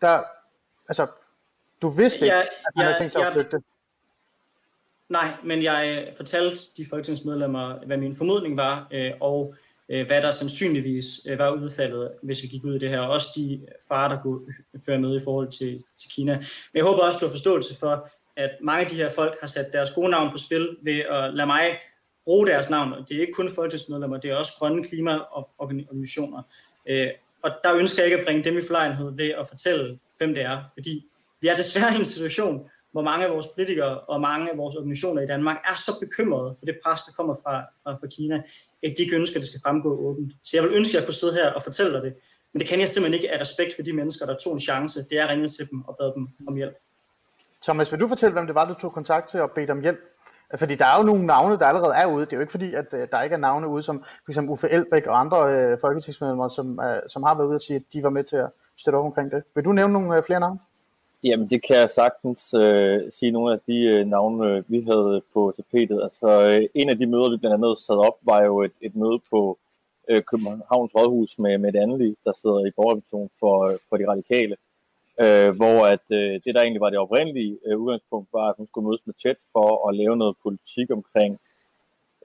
der, 0.00 0.22
altså, 0.88 1.06
du 1.82 1.88
vidste 1.88 2.24
ikke, 2.24 2.36
ja, 2.36 2.42
at 2.42 2.48
han 2.76 2.82
ja, 2.82 2.82
havde 2.82 2.98
tænkt 2.98 3.12
sig 3.12 3.20
ja, 3.20 3.26
at 3.26 3.32
flygte. 3.32 3.62
Nej, 5.12 5.34
men 5.44 5.62
jeg 5.62 6.06
øh, 6.08 6.16
fortalte 6.16 6.60
de 6.76 6.86
folketingsmedlemmer, 6.90 7.86
hvad 7.86 7.96
min 7.96 8.16
formodning 8.16 8.56
var, 8.56 8.88
øh, 8.92 9.12
og 9.20 9.54
øh, 9.88 10.06
hvad 10.06 10.22
der 10.22 10.30
sandsynligvis 10.30 11.06
var 11.38 11.50
udfaldet, 11.50 12.10
hvis 12.22 12.42
vi 12.42 12.48
gik 12.48 12.64
ud 12.64 12.74
i 12.74 12.78
det 12.78 12.88
her. 12.88 13.00
Også 13.00 13.28
de 13.36 13.66
farer, 13.88 14.08
der 14.14 14.22
kunne 14.22 14.40
føre 14.86 14.98
med 14.98 15.16
i 15.16 15.24
forhold 15.24 15.48
til, 15.48 15.82
til 15.98 16.10
Kina. 16.10 16.34
Men 16.36 16.74
jeg 16.74 16.84
håber 16.84 17.02
også, 17.02 17.18
du 17.18 17.26
har 17.26 17.30
forståelse 17.30 17.78
for, 17.80 18.08
at 18.36 18.50
mange 18.62 18.84
af 18.84 18.90
de 18.90 18.96
her 18.96 19.10
folk 19.10 19.40
har 19.40 19.46
sat 19.46 19.66
deres 19.72 19.90
gode 19.90 20.10
navn 20.10 20.30
på 20.32 20.38
spil 20.38 20.76
ved 20.82 20.98
at 20.98 21.34
lade 21.34 21.46
mig 21.46 21.78
bruge 22.24 22.46
deres 22.46 22.70
navn. 22.70 22.94
Det 23.08 23.16
er 23.16 23.20
ikke 23.20 23.32
kun 23.32 23.50
folketingsmedlemmer, 23.54 24.16
det 24.16 24.30
er 24.30 24.36
også 24.36 24.52
grønne 24.58 24.84
klimaorganisationer. 24.84 26.42
Og 27.42 27.50
der 27.64 27.74
ønsker 27.74 28.02
jeg 28.02 28.06
ikke 28.06 28.18
at 28.18 28.24
bringe 28.24 28.44
dem 28.44 28.58
i 28.58 28.62
forlegenhed 28.66 29.16
ved 29.16 29.28
at 29.28 29.48
fortælle, 29.48 29.98
hvem 30.18 30.34
det 30.34 30.42
er, 30.42 30.58
fordi 30.74 31.04
vi 31.40 31.48
er 31.48 31.54
desværre 31.54 31.94
i 31.94 31.98
en 31.98 32.04
situation, 32.04 32.68
hvor 32.92 33.02
mange 33.02 33.26
af 33.26 33.32
vores 33.32 33.46
politikere 33.46 34.00
og 34.00 34.20
mange 34.20 34.50
af 34.50 34.58
vores 34.58 34.74
organisationer 34.76 35.22
i 35.22 35.26
Danmark 35.26 35.56
er 35.70 35.74
så 35.74 35.92
bekymrede 36.00 36.54
for 36.58 36.66
det 36.66 36.76
pres, 36.84 37.02
der 37.02 37.12
kommer 37.12 37.34
fra, 37.34 37.60
fra, 37.82 37.92
fra 37.92 38.06
Kina, 38.06 38.36
at 38.82 38.94
de 38.96 39.02
ikke 39.02 39.16
ønsker, 39.16 39.36
at 39.36 39.40
det 39.40 39.48
skal 39.48 39.60
fremgå 39.64 39.90
åbent. 40.08 40.32
Så 40.44 40.56
jeg 40.56 40.64
vil 40.64 40.72
ønske, 40.72 40.90
at 40.90 41.00
jeg 41.00 41.06
kunne 41.06 41.14
sidde 41.14 41.34
her 41.34 41.50
og 41.50 41.62
fortælle 41.62 41.92
dig 41.92 42.02
det, 42.02 42.14
men 42.52 42.60
det 42.60 42.68
kan 42.68 42.80
jeg 42.80 42.88
simpelthen 42.88 43.14
ikke 43.14 43.32
af 43.34 43.40
respekt 43.40 43.72
for 43.76 43.82
de 43.82 43.92
mennesker, 43.92 44.26
der 44.26 44.36
tog 44.36 44.52
en 44.52 44.60
chance. 44.60 45.00
Det 45.10 45.18
er 45.18 45.24
at 45.24 45.30
ringe 45.30 45.48
til 45.48 45.70
dem 45.70 45.82
og 45.88 45.96
bede 46.00 46.12
dem 46.16 46.28
om 46.48 46.56
hjælp. 46.56 46.76
Thomas, 47.62 47.92
vil 47.92 48.00
du 48.00 48.08
fortælle, 48.08 48.32
hvem 48.32 48.46
det 48.46 48.54
var, 48.54 48.68
du 48.68 48.74
tog 48.74 48.92
kontakt 48.92 49.28
til 49.28 49.40
og 49.40 49.50
bedte 49.50 49.70
om 49.70 49.80
hjælp? 49.80 50.00
Fordi 50.58 50.74
der 50.74 50.86
er 50.86 50.96
jo 50.98 51.02
nogle 51.02 51.26
navne, 51.26 51.58
der 51.58 51.66
allerede 51.66 51.94
er 51.94 52.06
ude. 52.06 52.24
Det 52.24 52.32
er 52.32 52.36
jo 52.36 52.40
ikke 52.40 52.50
fordi, 52.50 52.74
at 52.74 52.94
øh, 52.94 53.08
der 53.12 53.22
ikke 53.22 53.34
er 53.34 53.38
navne 53.38 53.68
ude, 53.68 53.82
som 53.82 54.04
f.eks. 54.26 54.38
Uffe 54.38 54.68
Elbæk 54.68 55.06
og 55.06 55.20
andre 55.20 55.54
øh, 55.54 55.78
folketingsmedlemmer, 55.80 56.48
som, 56.48 56.80
øh, 56.80 57.00
som 57.08 57.22
har 57.22 57.34
været 57.34 57.46
ude 57.46 57.54
og 57.54 57.60
sige, 57.60 57.76
at 57.76 57.82
de 57.92 58.02
var 58.02 58.10
med 58.10 58.24
til 58.24 58.36
at 58.36 58.50
støtte 58.76 58.96
op 58.96 59.04
omkring 59.04 59.30
det. 59.30 59.42
Vil 59.54 59.64
du 59.64 59.72
nævne 59.72 59.92
nogle 59.92 60.16
øh, 60.16 60.22
flere 60.22 60.40
navne? 60.40 60.58
Jamen, 61.24 61.50
det 61.50 61.66
kan 61.66 61.76
jeg 61.76 61.90
sagtens 61.90 62.54
øh, 62.54 63.12
sige 63.12 63.30
nogle 63.30 63.52
af 63.52 63.60
de 63.66 63.78
øh, 63.78 64.06
navne, 64.06 64.46
øh, 64.46 64.64
vi 64.66 64.80
havde 64.80 65.22
på 65.34 65.52
tapetet. 65.56 66.02
Altså, 66.02 66.28
øh, 66.50 66.68
en 66.74 66.88
af 66.88 66.98
de 66.98 67.06
møder, 67.06 67.30
vi 67.30 67.36
blandt 67.36 67.54
andet 67.54 67.80
sad 67.80 67.96
op, 68.08 68.18
var 68.22 68.42
jo 68.42 68.62
et, 68.62 68.72
et 68.80 68.96
møde 68.96 69.18
på 69.30 69.58
øh, 70.10 70.22
Københavns 70.30 70.94
Rådhus 70.94 71.38
med, 71.38 71.58
med 71.58 71.74
Anneli, 71.74 72.16
der 72.24 72.32
sidder 72.42 72.66
i 72.66 72.70
borgerrevision 72.70 73.30
for, 73.40 73.72
for 73.88 73.96
de 73.96 74.08
radikale 74.08 74.56
øh, 75.20 75.56
hvor 75.56 75.86
at 75.86 76.06
øh, 76.10 76.40
det, 76.44 76.54
der 76.54 76.60
egentlig 76.60 76.80
var 76.80 76.90
det 76.90 76.98
oprindelige 76.98 77.58
øh, 77.66 77.78
udgangspunkt, 77.78 78.28
var, 78.32 78.48
at 78.48 78.54
hun 78.56 78.66
skulle 78.66 78.86
mødes 78.88 79.06
med 79.06 79.14
tæt 79.14 79.36
for 79.52 79.88
at 79.88 79.96
lave 79.96 80.16
noget 80.16 80.36
politik 80.42 80.90
omkring, 80.90 81.40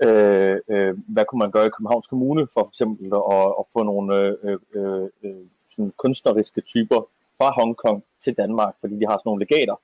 øh, 0.03 0.57
øh, 0.67 0.97
hvad 1.07 1.25
kunne 1.25 1.39
man 1.39 1.51
gøre 1.51 1.65
i 1.67 1.75
Københavns 1.77 2.07
Kommune 2.07 2.47
for 2.53 2.61
for 2.61 2.67
eksempel 2.67 3.05
at, 3.05 3.47
at 3.59 3.65
få 3.73 3.83
nogle 3.83 4.15
øh, 4.43 4.59
øh, 4.73 5.09
øh, 5.23 5.45
sådan 5.69 5.93
kunstneriske 5.97 6.61
typer 6.61 7.07
fra 7.37 7.47
Hongkong 7.57 8.03
til 8.23 8.33
Danmark, 8.41 8.73
fordi 8.81 8.95
de 8.99 9.07
har 9.09 9.17
sådan 9.17 9.29
nogle 9.29 9.45
legater 9.45 9.77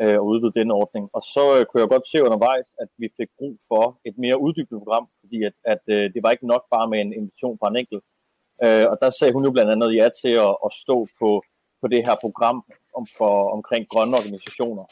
øh, 0.00 0.18
og 0.20 0.26
udvide 0.26 0.58
den 0.60 0.70
ordning. 0.70 1.04
Og 1.16 1.22
så 1.34 1.44
øh, 1.56 1.62
kunne 1.66 1.80
jeg 1.82 1.88
godt 1.94 2.10
se 2.12 2.24
undervejs, 2.26 2.68
at 2.82 2.88
vi 3.00 3.08
fik 3.18 3.30
brug 3.38 3.54
for 3.68 3.84
et 4.08 4.16
mere 4.24 4.40
uddybende 4.44 4.80
program, 4.82 5.06
fordi 5.20 5.38
at, 5.48 5.56
at 5.72 5.82
øh, 5.96 6.04
det 6.14 6.20
var 6.22 6.30
ikke 6.30 6.46
nok 6.46 6.64
bare 6.74 6.86
med 6.92 6.98
en 7.00 7.12
invitation 7.12 7.58
fra 7.60 7.68
en 7.70 7.80
enkelt. 7.82 8.04
Øh, 8.64 8.86
og 8.90 8.96
der 9.02 9.10
sagde 9.10 9.32
hun 9.36 9.44
jo 9.44 9.50
blandt 9.50 9.72
andet 9.74 9.96
ja 10.00 10.06
til 10.22 10.34
at, 10.48 10.52
at 10.66 10.70
stå 10.82 10.96
på 11.20 11.30
på 11.80 11.86
det 11.92 12.06
her 12.06 12.16
program 12.24 12.58
om 12.98 13.04
for, 13.18 13.34
omkring 13.56 13.82
grønne 13.92 14.16
organisationer, 14.20 14.84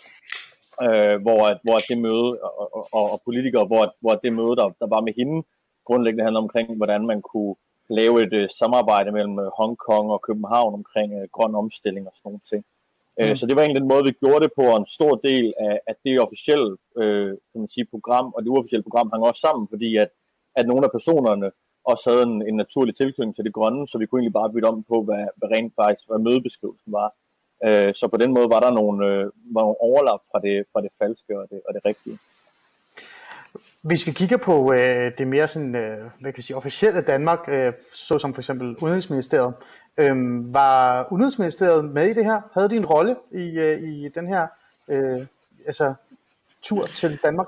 øh, 0.87 1.17
hvor, 1.25 1.41
hvor 1.67 1.79
det 1.89 1.99
møde, 2.07 2.29
og, 2.43 2.89
og, 2.99 3.05
og 3.13 3.19
politikere, 3.27 3.67
hvor, 3.71 3.85
hvor 4.03 4.15
det 4.25 4.33
møde, 4.33 4.55
der, 4.61 4.67
der 4.81 4.89
var 4.95 5.01
med 5.07 5.15
hende, 5.21 5.39
grundlæggende 5.87 6.25
handler 6.25 6.41
omkring, 6.47 6.77
hvordan 6.77 7.03
man 7.13 7.21
kunne 7.31 7.55
lave 7.88 8.23
et 8.23 8.33
uh, 8.42 8.49
samarbejde 8.59 9.12
mellem 9.12 9.38
uh, 9.38 9.50
Hongkong 9.59 10.11
og 10.11 10.23
København 10.23 10.75
omkring 10.75 11.11
uh, 11.18 11.25
grøn 11.33 11.54
omstilling 11.54 12.07
og 12.07 12.12
sådan 12.16 12.28
nogle 12.28 12.49
ting. 12.50 12.62
Mm. 13.18 13.30
Uh, 13.30 13.37
så 13.37 13.47
det 13.47 13.57
var 13.57 13.62
egentlig 13.62 13.80
den 13.80 13.92
måde, 13.92 14.04
vi 14.04 14.21
gjorde 14.23 14.45
det 14.45 14.52
på, 14.59 14.62
og 14.73 14.78
en 14.80 14.95
stor 14.97 15.14
del 15.14 15.47
af, 15.66 15.80
af 15.90 15.95
det 16.04 16.21
officielle 16.21 16.71
uh, 17.02 17.30
kan 17.50 17.61
man 17.62 17.71
sige, 17.71 17.92
program 17.95 18.26
og 18.35 18.42
det 18.42 18.49
uofficielle 18.49 18.87
program 18.88 19.11
hang 19.12 19.23
også 19.25 19.40
sammen, 19.40 19.68
fordi 19.73 19.97
at, 19.97 20.11
at 20.59 20.66
nogle 20.66 20.85
af 20.85 20.92
personerne 20.97 21.50
også 21.90 22.04
havde 22.11 22.23
en, 22.23 22.37
en 22.49 22.57
naturlig 22.57 22.95
tilknytning 22.97 23.35
til 23.35 23.45
det 23.45 23.57
grønne, 23.59 23.88
så 23.88 23.99
vi 23.99 24.07
kunne 24.07 24.18
egentlig 24.21 24.38
bare 24.40 24.52
bytte 24.52 24.71
om 24.73 24.85
på, 24.92 24.97
hvad, 25.02 25.25
hvad 25.37 25.49
rent 25.54 25.73
faktisk 25.80 26.09
hvad 26.09 26.18
mødebeskrivelsen 26.26 26.92
var. 27.00 27.09
Øh, 27.66 27.95
så 27.95 28.04
på 28.09 28.16
den 28.23 28.30
måde 28.37 28.49
var 28.54 28.61
der 28.61 28.73
nogle, 28.80 29.07
øh, 29.07 29.25
var 29.54 29.62
nogle 29.66 29.83
overlap 29.88 30.23
fra 30.30 30.38
det, 30.47 30.57
fra 30.73 30.80
det 30.85 30.92
falske 31.00 31.33
og 31.40 31.47
det, 31.50 31.61
og 31.66 31.75
det 31.75 31.83
rigtige. 31.90 32.18
Hvis 33.83 34.07
vi 34.07 34.13
kigger 34.13 34.37
på 34.37 34.73
øh, 34.73 35.13
det 35.19 35.27
mere 35.27 35.49
sådan, 35.49 35.75
øh, 35.77 35.99
hvad 35.99 36.33
kan 36.33 36.37
jeg 36.37 36.45
sige, 36.45 36.57
officielle 36.57 37.01
Danmark, 37.01 37.39
øh, 37.49 37.73
såsom 37.95 38.35
for 38.35 38.41
eksempel 38.41 38.77
Udenrigsministeriet, 38.77 39.55
øh, 39.99 40.15
var 40.55 41.09
Udenrigsministeriet 41.13 41.85
med 41.85 42.07
i 42.07 42.15
det 42.15 42.25
her? 42.25 42.41
Havde 42.55 42.71
de 42.71 42.77
en 42.77 42.87
rolle 42.87 43.17
i, 43.33 43.59
øh, 43.59 43.83
i 43.83 44.09
den 44.09 44.29
her 44.29 44.47
øh, 44.89 45.27
altså, 45.67 45.95
tur 46.63 46.83
til 46.83 47.19
Danmark? 47.25 47.47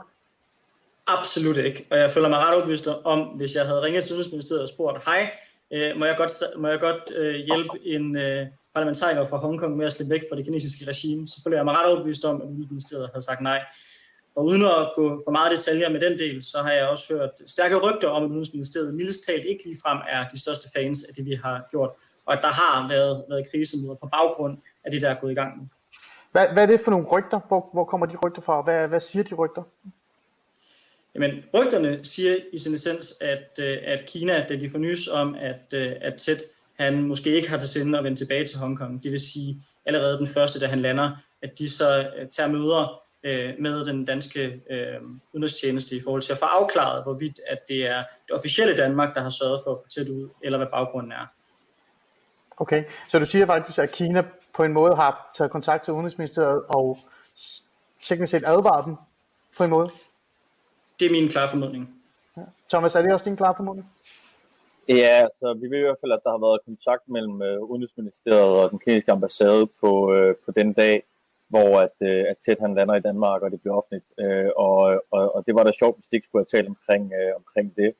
Absolut 1.07 1.57
ikke, 1.57 1.87
og 1.91 1.99
jeg 1.99 2.11
føler 2.11 2.29
mig 2.29 2.39
ret 2.39 2.55
overbevist 2.55 2.89
om, 3.05 3.21
hvis 3.21 3.55
jeg 3.55 3.67
havde 3.67 3.83
ringet 3.83 4.05
til 4.05 4.13
Udenrigsministeriet 4.13 4.63
og 4.63 4.69
spurgt, 4.69 5.05
hej, 5.05 5.31
øh, 5.71 5.97
må 5.99 6.05
jeg 6.05 6.15
godt, 6.17 6.33
må 6.57 6.69
jeg 6.69 6.81
godt 6.81 7.17
øh, 7.17 7.35
hjælpe 7.35 7.79
en 7.85 8.17
øh, 8.17 8.47
parlamentariker 8.75 9.25
fra 9.25 9.37
Hongkong 9.37 9.77
med 9.77 9.87
at 9.87 9.93
slippe 9.93 10.15
væk 10.15 10.23
fra 10.31 10.37
det 10.37 10.45
kinesiske 10.45 10.91
regime, 10.91 11.29
så 11.29 11.41
føler 11.45 11.57
jeg 11.59 11.65
mig 11.65 11.75
ret 11.75 11.87
overbevist 11.87 12.25
om, 12.25 12.43
at 12.43 12.47
Udenrigsministeriet 12.49 13.11
havde 13.13 13.25
sagt 13.25 13.41
nej. 13.41 13.61
Og 14.35 14.45
uden 14.45 14.63
at 14.63 14.93
gå 14.95 15.21
for 15.27 15.31
meget 15.31 15.57
detaljer 15.57 15.89
med 15.89 16.01
den 16.01 16.19
del, 16.19 16.43
så 16.43 16.59
har 16.59 16.73
jeg 16.73 16.89
også 16.89 17.15
hørt 17.15 17.31
stærke 17.47 17.77
rygter 17.77 18.09
om, 18.09 18.25
at 18.25 18.29
Udenrigsministeriet 18.29 18.95
mildest 18.95 19.27
talt 19.27 19.45
ikke 19.45 19.65
ligefrem 19.65 19.99
er 20.09 20.29
de 20.29 20.41
største 20.41 20.69
fans 20.77 21.05
af 21.09 21.15
det, 21.15 21.27
vi 21.27 21.35
har 21.35 21.69
gjort, 21.71 21.91
og 22.27 22.33
at 22.33 22.41
der 22.43 22.53
har 22.53 22.89
været, 22.89 23.25
været 23.29 23.51
krisemøder 23.51 23.95
på 23.95 24.09
baggrund 24.13 24.59
af 24.85 24.91
det, 24.91 25.03
der 25.03 25.11
er 25.11 25.21
gået 25.21 25.33
i 25.33 25.35
gang 25.35 25.59
nu. 25.59 25.69
Hvad, 26.33 26.47
hvad 26.53 26.63
er 26.63 26.67
det 26.67 26.81
for 26.81 26.91
nogle 26.91 27.07
rygter? 27.07 27.41
Hvor, 27.49 27.71
hvor 27.73 27.85
kommer 27.85 28.07
de 28.07 28.17
rygter 28.25 28.43
fra? 28.43 28.63
Hvad, 28.63 28.89
hvad 28.89 29.01
siger 29.01 29.23
de 29.23 29.35
rygter? 29.35 29.63
Jamen, 31.15 31.31
rygterne 31.55 32.01
siger 32.03 32.37
i 32.53 32.59
sin 32.59 32.75
essens, 32.75 33.15
at, 33.21 33.59
øh, 33.61 33.79
at 33.85 34.07
Kina, 34.07 34.47
da 34.49 34.57
de 34.57 34.71
får 34.71 34.79
nys 34.79 35.09
om, 35.09 35.35
at, 35.35 35.75
øh, 35.75 35.93
at 36.01 36.15
Ted, 36.15 36.37
han 36.79 37.03
måske 37.03 37.31
ikke 37.31 37.51
har 37.51 37.59
til 37.59 37.69
sinde 37.69 37.99
at 37.99 38.05
vende 38.05 38.19
tilbage 38.19 38.47
til 38.47 38.59
Hongkong, 38.59 39.03
det 39.03 39.11
vil 39.11 39.21
sige 39.21 39.63
allerede 39.87 40.19
den 40.19 40.27
første, 40.27 40.61
da 40.61 40.67
han 40.67 40.83
lander, 40.83 41.11
at 41.43 41.59
de 41.59 41.71
så 41.71 42.11
øh, 42.19 42.29
tager 42.29 42.49
møder 42.49 43.00
med 43.59 43.85
den 43.85 44.05
danske 44.05 44.63
øh, 44.71 45.01
udenrigstjeneste 45.33 45.97
i 45.97 46.01
forhold 46.05 46.23
til 46.23 46.33
at 46.33 46.39
få 46.39 46.45
afklaret, 46.45 47.03
hvorvidt 47.03 47.41
at 47.47 47.59
det 47.69 47.87
er 47.87 48.05
det 48.29 48.37
officielle 48.37 48.77
Danmark, 48.77 49.15
der 49.15 49.21
har 49.21 49.31
sørget 49.31 49.61
for 49.65 49.73
at 49.73 49.79
få 49.79 49.89
tæt 49.89 50.09
ud, 50.09 50.29
eller 50.43 50.59
hvad 50.59 50.67
baggrunden 50.67 51.13
er. 51.13 51.27
Okay, 52.57 52.85
så 53.09 53.19
du 53.19 53.25
siger 53.25 53.47
faktisk, 53.47 53.79
at 53.79 53.91
Kina 53.91 54.25
på 54.55 54.65
en 54.65 54.73
måde 54.73 54.97
har 54.97 55.31
taget 55.35 55.51
kontakt 55.51 55.85
til 55.85 55.95
Udenrigsministeriet 55.95 56.63
og 56.69 56.99
teknisk 58.05 58.31
set 58.31 58.43
advaret 58.47 58.85
dem 58.85 58.97
på 59.57 59.65
en 59.65 59.71
måde? 59.71 59.87
Det 61.01 61.07
er 61.07 61.11
min 61.11 61.29
klare 61.29 61.49
formodning. 61.49 62.03
Ja. 62.37 62.43
Thomas, 62.71 62.95
er 62.95 63.03
det 63.03 63.13
også 63.13 63.25
din 63.25 63.37
klare 63.37 63.55
formodning? 63.57 63.91
Ja, 64.89 65.23
altså, 65.27 65.59
vi 65.61 65.71
ved 65.71 65.79
i 65.79 65.87
hvert 65.89 66.01
fald, 66.01 66.13
at 66.13 66.21
der 66.25 66.31
har 66.31 66.39
været 66.39 66.61
kontakt 66.65 67.09
mellem 67.09 67.35
uh, 67.35 67.71
Udenrigsministeriet 67.71 68.43
og 68.43 68.71
den 68.71 68.79
kinesiske 68.79 69.13
ambassade 69.13 69.67
på, 69.81 69.91
uh, 70.15 70.35
på 70.45 70.53
den 70.57 70.73
dag, 70.73 71.03
hvor 71.51 71.71
at, 71.87 71.97
øh, 72.11 72.25
at 72.31 72.37
Ted 72.45 72.59
han 72.61 72.75
lander 72.75 72.95
i 72.95 73.07
Danmark, 73.09 73.43
og 73.43 73.51
det 73.51 73.61
bliver 73.61 73.77
offentligt. 73.77 74.09
Øh, 74.23 74.51
og, 74.57 74.79
og, 75.11 75.35
og 75.35 75.41
det 75.47 75.55
var 75.55 75.65
da 75.65 75.73
sjovt, 75.73 75.97
hvis 75.97 76.07
det 76.07 76.17
ikke 76.17 76.29
skulle 76.29 76.45
have 76.45 76.55
talt 76.55 76.69
omkring, 76.75 77.05
øh, 77.19 77.33
omkring 77.41 77.77
det. 77.77 77.91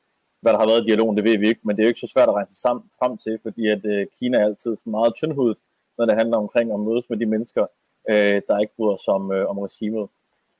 Hvad 0.41 0.51
der 0.53 0.59
har 0.59 0.67
været 0.71 0.83
i 0.83 0.89
dialogen, 0.89 1.17
det 1.17 1.25
ved 1.29 1.37
vi 1.37 1.47
ikke, 1.47 1.61
men 1.63 1.75
det 1.75 1.81
er 1.81 1.87
jo 1.87 1.93
ikke 1.93 2.05
så 2.05 2.13
svært 2.13 2.29
at 2.29 2.35
regne 2.35 2.51
sig 2.53 2.57
sammen, 2.57 2.83
frem 2.99 3.17
til, 3.17 3.39
fordi 3.45 3.63
at 3.75 3.85
øh, 3.85 4.07
Kina 4.17 4.37
er 4.37 4.45
altid 4.45 4.71
sådan 4.77 4.91
meget 4.91 5.15
tyndhudet, 5.15 5.57
når 5.97 6.05
det 6.05 6.15
handler 6.15 6.37
omkring 6.37 6.67
at 6.73 6.79
mødes 6.79 7.09
med 7.09 7.17
de 7.17 7.25
mennesker, 7.25 7.65
øh, 8.11 8.41
der 8.47 8.59
ikke 8.63 8.75
bryder 8.77 8.97
sig 9.05 9.13
om, 9.13 9.25
uh, 9.37 9.49
om 9.51 9.57
regimet. 9.67 10.07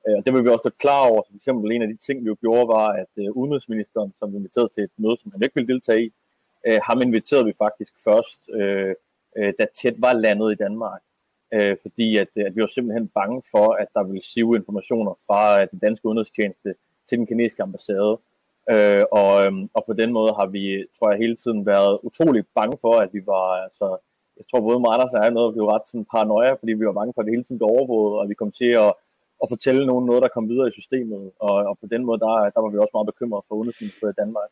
Øh, 0.07 0.15
og 0.17 0.21
det 0.25 0.33
var 0.33 0.41
vi 0.41 0.49
også 0.49 0.67
godt 0.67 0.77
klar 0.77 1.01
over. 1.09 1.21
For 1.27 1.35
eksempel 1.35 1.71
en 1.71 1.81
af 1.81 1.87
de 1.87 1.97
ting, 2.07 2.17
vi 2.23 2.27
jo 2.33 2.37
gjorde, 2.41 2.67
var, 2.67 2.87
at 3.01 3.13
øh, 3.17 3.31
udenrigsministeren, 3.39 4.13
som 4.19 4.31
vi 4.31 4.37
inviterede 4.37 4.69
til 4.73 4.83
et 4.83 4.95
møde, 4.97 5.17
som 5.17 5.31
han 5.31 5.43
ikke 5.43 5.55
ville 5.55 5.73
deltage 5.73 6.05
i, 6.05 6.09
øh, 6.67 6.79
ham 6.87 7.01
inviterede 7.01 7.45
vi 7.45 7.53
faktisk 7.57 7.93
først, 8.07 8.41
øh, 8.53 8.93
da 9.59 9.65
tæt 9.81 9.95
var 9.97 10.13
landet 10.13 10.51
i 10.51 10.55
Danmark 10.55 11.01
øh, 11.53 11.77
fordi 11.81 12.17
at, 12.17 12.27
øh, 12.35 12.45
at 12.45 12.55
vi 12.55 12.61
var 12.61 12.67
simpelthen 12.67 13.07
bange 13.07 13.41
for, 13.51 13.67
at 13.81 13.87
der 13.95 14.03
ville 14.03 14.23
sive 14.33 14.55
informationer 14.55 15.13
fra 15.27 15.61
øh, 15.61 15.67
den 15.71 15.79
danske 15.79 16.05
udenrigstjeneste 16.05 16.69
til 17.09 17.17
den 17.17 17.27
kinesiske 17.27 17.63
ambassade. 17.63 18.13
Øh, 18.73 19.03
og, 19.11 19.45
øhm, 19.45 19.69
og 19.73 19.83
på 19.87 19.93
den 19.93 20.13
måde 20.13 20.31
har 20.39 20.47
vi, 20.55 20.85
tror 20.97 21.11
jeg, 21.11 21.19
hele 21.19 21.35
tiden 21.35 21.65
været 21.65 21.99
utrolig 22.03 22.43
bange 22.55 22.77
for, 22.81 22.93
at 23.03 23.09
vi 23.13 23.21
var, 23.25 23.47
altså, 23.65 23.87
jeg 24.37 24.45
tror 24.49 24.61
både 24.61 24.79
mig 24.79 24.89
og 24.89 24.93
Anders 24.93 25.13
er 25.13 25.29
noget, 25.29 25.55
vi 25.55 25.59
var 25.59 25.73
ret 25.75 25.87
sådan 25.87 26.11
paranoia, 26.13 26.53
fordi 26.53 26.73
vi 26.73 26.85
var 26.85 26.99
bange 26.99 27.13
for, 27.13 27.21
at 27.21 27.25
det 27.25 27.33
hele 27.35 27.43
tiden 27.43 27.59
blev 27.59 27.69
overvåget, 27.75 28.19
og 28.19 28.29
vi 28.29 28.33
kom 28.33 28.51
til 28.51 28.71
at 28.85 28.93
at 29.43 29.49
fortælle 29.49 29.85
nogen 29.85 30.05
noget, 30.05 30.21
der 30.23 30.35
kom 30.35 30.49
videre 30.49 30.69
i 30.69 30.77
systemet. 30.79 31.31
Og, 31.39 31.55
og 31.69 31.77
på 31.81 31.87
den 31.93 32.05
måde, 32.05 32.19
der, 32.19 32.33
der 32.55 32.61
var 32.61 32.69
vi 32.69 32.77
også 32.77 32.95
meget 32.97 33.11
bekymrede 33.11 33.43
for 33.47 33.55
udenrigsministeriet 33.55 34.13
i 34.13 34.21
Danmark. 34.21 34.49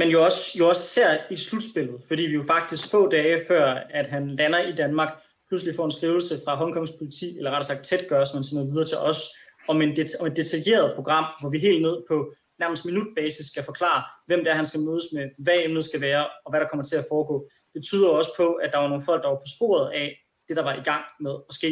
Men 0.00 0.08
jo 0.08 0.24
også, 0.24 0.42
jo 0.58 0.68
også 0.68 0.82
ser 0.82 1.10
i 1.30 1.36
slutspillet, 1.36 2.00
fordi 2.08 2.22
vi 2.22 2.34
jo 2.34 2.44
faktisk 2.54 2.90
få 2.90 3.08
dage 3.08 3.40
før, 3.48 3.64
at 3.90 4.06
han 4.06 4.28
lander 4.28 4.60
i 4.60 4.72
Danmark, 4.72 5.10
pludselig 5.54 5.76
får 5.76 5.84
en 5.84 5.98
skrivelse 6.00 6.34
fra 6.44 6.56
Hongkongs 6.56 6.92
politi, 6.98 7.28
eller 7.38 7.50
rettere 7.50 7.70
sagt 7.70 7.84
tæt 7.84 8.04
gør, 8.08 8.24
som 8.24 8.36
man 8.36 8.44
sender 8.44 8.64
videre 8.64 8.86
til 8.86 8.98
os, 8.98 9.20
om, 9.68 9.82
en 9.82 9.96
det, 9.96 10.06
om 10.20 10.26
et 10.26 10.36
detaljeret 10.36 10.94
program, 10.94 11.24
hvor 11.40 11.50
vi 11.50 11.58
helt 11.58 11.82
ned 11.82 11.96
på 12.08 12.16
nærmest 12.58 12.84
minutbasis 12.84 13.46
skal 13.46 13.62
forklare, 13.70 14.00
hvem 14.26 14.40
det 14.42 14.50
er, 14.50 14.54
han 14.54 14.70
skal 14.70 14.80
mødes 14.80 15.06
med, 15.16 15.24
hvad 15.38 15.58
emnet 15.66 15.84
skal 15.84 16.00
være, 16.00 16.24
og 16.44 16.48
hvad 16.50 16.60
der 16.60 16.68
kommer 16.68 16.84
til 16.84 16.96
at 16.96 17.06
foregå. 17.10 17.36
Det 17.74 17.82
tyder 17.84 18.08
også 18.08 18.32
på, 18.36 18.46
at 18.52 18.70
der 18.72 18.78
var 18.78 18.88
nogle 18.88 19.04
folk, 19.04 19.22
der 19.22 19.28
var 19.28 19.40
på 19.44 19.50
sporet 19.56 19.86
af 20.02 20.08
det, 20.48 20.56
der 20.56 20.62
var 20.62 20.74
i 20.74 20.84
gang 20.90 21.04
med 21.20 21.34
at 21.48 21.54
ske. 21.54 21.70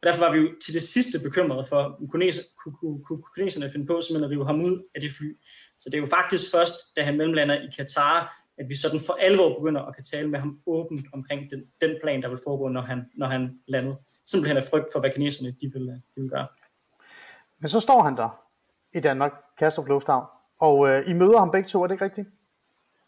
Og 0.00 0.04
derfor 0.06 0.20
var 0.24 0.32
vi 0.32 0.38
jo 0.38 0.48
til 0.64 0.74
det 0.74 0.82
sidste 0.82 1.16
bekymrede 1.26 1.64
for, 1.70 1.80
om 2.00 2.08
kunne 2.08 3.22
kineserne 3.36 3.70
finde 3.70 3.86
på 3.86 4.00
simpelthen 4.00 4.24
at 4.24 4.30
rive 4.34 4.46
ham 4.46 4.60
ud 4.68 4.76
af 4.94 5.00
det 5.00 5.10
fly. 5.18 5.28
Så 5.80 5.84
det 5.90 5.96
er 5.96 6.04
jo 6.06 6.06
faktisk 6.18 6.44
først, 6.50 6.76
da 6.96 7.00
han 7.02 7.16
mellemlander 7.16 7.56
i 7.66 7.68
Katar, 7.76 8.16
at 8.60 8.68
vi 8.68 8.76
sådan 8.76 9.00
for 9.00 9.12
alvor 9.20 9.58
begynder 9.58 9.82
at 9.82 9.94
kan 9.94 10.04
tale 10.04 10.28
med 10.28 10.38
ham 10.38 10.60
åbent 10.66 11.06
omkring 11.12 11.50
den, 11.50 11.60
den 11.80 11.96
plan, 12.02 12.22
der 12.22 12.28
vil 12.28 12.38
foregå, 12.46 12.68
når 12.68 12.80
han, 12.80 13.10
når 13.14 13.26
han 13.26 13.60
landede. 13.68 13.96
Simpelthen 14.26 14.56
af 14.56 14.64
frygt 14.64 14.86
for, 14.92 15.00
hvad 15.00 15.10
kineserne 15.10 15.50
de 15.50 15.70
vil, 15.74 15.86
de 16.14 16.20
vil 16.20 16.30
gøre. 16.30 16.46
Men 17.58 17.68
så 17.68 17.80
står 17.80 18.02
han 18.02 18.16
der 18.16 18.44
i 18.92 19.00
Danmark, 19.00 19.32
Kastrup 19.58 19.88
Lufthavn, 19.88 20.26
og 20.58 20.88
øh, 20.88 21.10
I 21.10 21.12
møder 21.12 21.38
ham 21.38 21.50
begge 21.50 21.68
to, 21.68 21.82
er 21.82 21.86
det 21.86 21.94
ikke 21.94 22.04
rigtigt? 22.04 22.28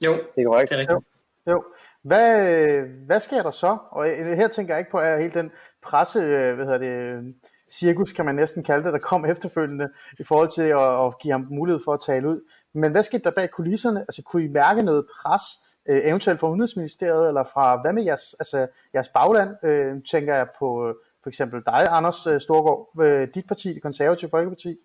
Jo, 0.04 0.12
det 0.12 0.42
er 0.42 0.44
korrekt. 0.44 0.70
Det 0.70 0.76
er 0.76 0.80
rigtigt. 0.80 1.06
Jo. 1.46 1.52
jo. 1.52 1.64
Hvad, 2.02 2.82
hvad 3.06 3.20
sker 3.20 3.42
der 3.42 3.50
så? 3.50 3.78
Og 3.90 4.04
her 4.36 4.48
tænker 4.48 4.74
jeg 4.74 4.80
ikke 4.80 4.90
på, 4.90 4.98
at 4.98 5.18
hele 5.18 5.34
den 5.34 5.50
presse, 5.82 6.20
hvad 6.54 6.64
hedder 6.64 6.78
det, 6.78 7.34
cirkus 7.72 8.12
kan 8.12 8.24
man 8.24 8.34
næsten 8.34 8.62
kalde 8.62 8.84
det, 8.84 8.92
der 8.92 8.98
kom 8.98 9.24
efterfølgende 9.32 9.88
i 10.18 10.24
forhold 10.24 10.48
til 10.48 10.62
at, 10.62 11.06
at 11.06 11.18
give 11.18 11.32
ham 11.32 11.46
mulighed 11.50 11.80
for 11.84 11.92
at 11.92 12.00
tale 12.00 12.28
ud. 12.28 12.40
Men 12.74 12.92
hvad 12.92 13.02
skete 13.02 13.24
der 13.24 13.30
bag 13.30 13.50
kulisserne? 13.50 14.00
Altså 14.00 14.22
kunne 14.22 14.44
I 14.44 14.48
mærke 14.48 14.82
noget 14.82 15.06
pres, 15.22 15.42
øh, 15.88 16.00
eventuelt 16.04 16.40
fra 16.40 16.48
Udenrigsministeriet, 16.48 17.28
eller 17.28 17.44
fra, 17.44 17.80
hvad 17.80 17.92
med 17.92 18.04
jeres, 18.04 18.34
altså, 18.38 18.66
jeres 18.94 19.08
bagland? 19.08 19.50
Øh, 19.64 19.96
tænker 20.10 20.34
jeg 20.34 20.46
på 20.58 20.88
øh, 20.88 20.94
for 21.22 21.28
eksempel 21.28 21.62
dig, 21.66 21.86
Anders 21.90 22.26
øh, 22.26 22.40
Storgård, 22.40 23.04
øh, 23.04 23.28
dit 23.34 23.46
parti, 23.46 23.74
det 23.74 23.82
konservative 23.82 24.30
Folkeparti. 24.30 24.76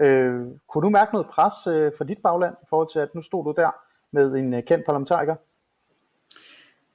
Øh, 0.00 0.40
kunne 0.68 0.82
du 0.82 0.90
mærke 0.90 1.12
noget 1.12 1.26
pres 1.26 1.66
øh, 1.66 1.92
fra 1.98 2.04
dit 2.04 2.18
bagland 2.22 2.54
i 2.62 2.66
forhold 2.68 2.88
til, 2.92 2.98
at 2.98 3.14
nu 3.14 3.22
stod 3.22 3.44
du 3.44 3.54
der 3.56 3.70
med 4.12 4.34
en 4.34 4.54
øh, 4.54 4.62
kendt 4.62 4.84
parlamentariker? 4.86 5.34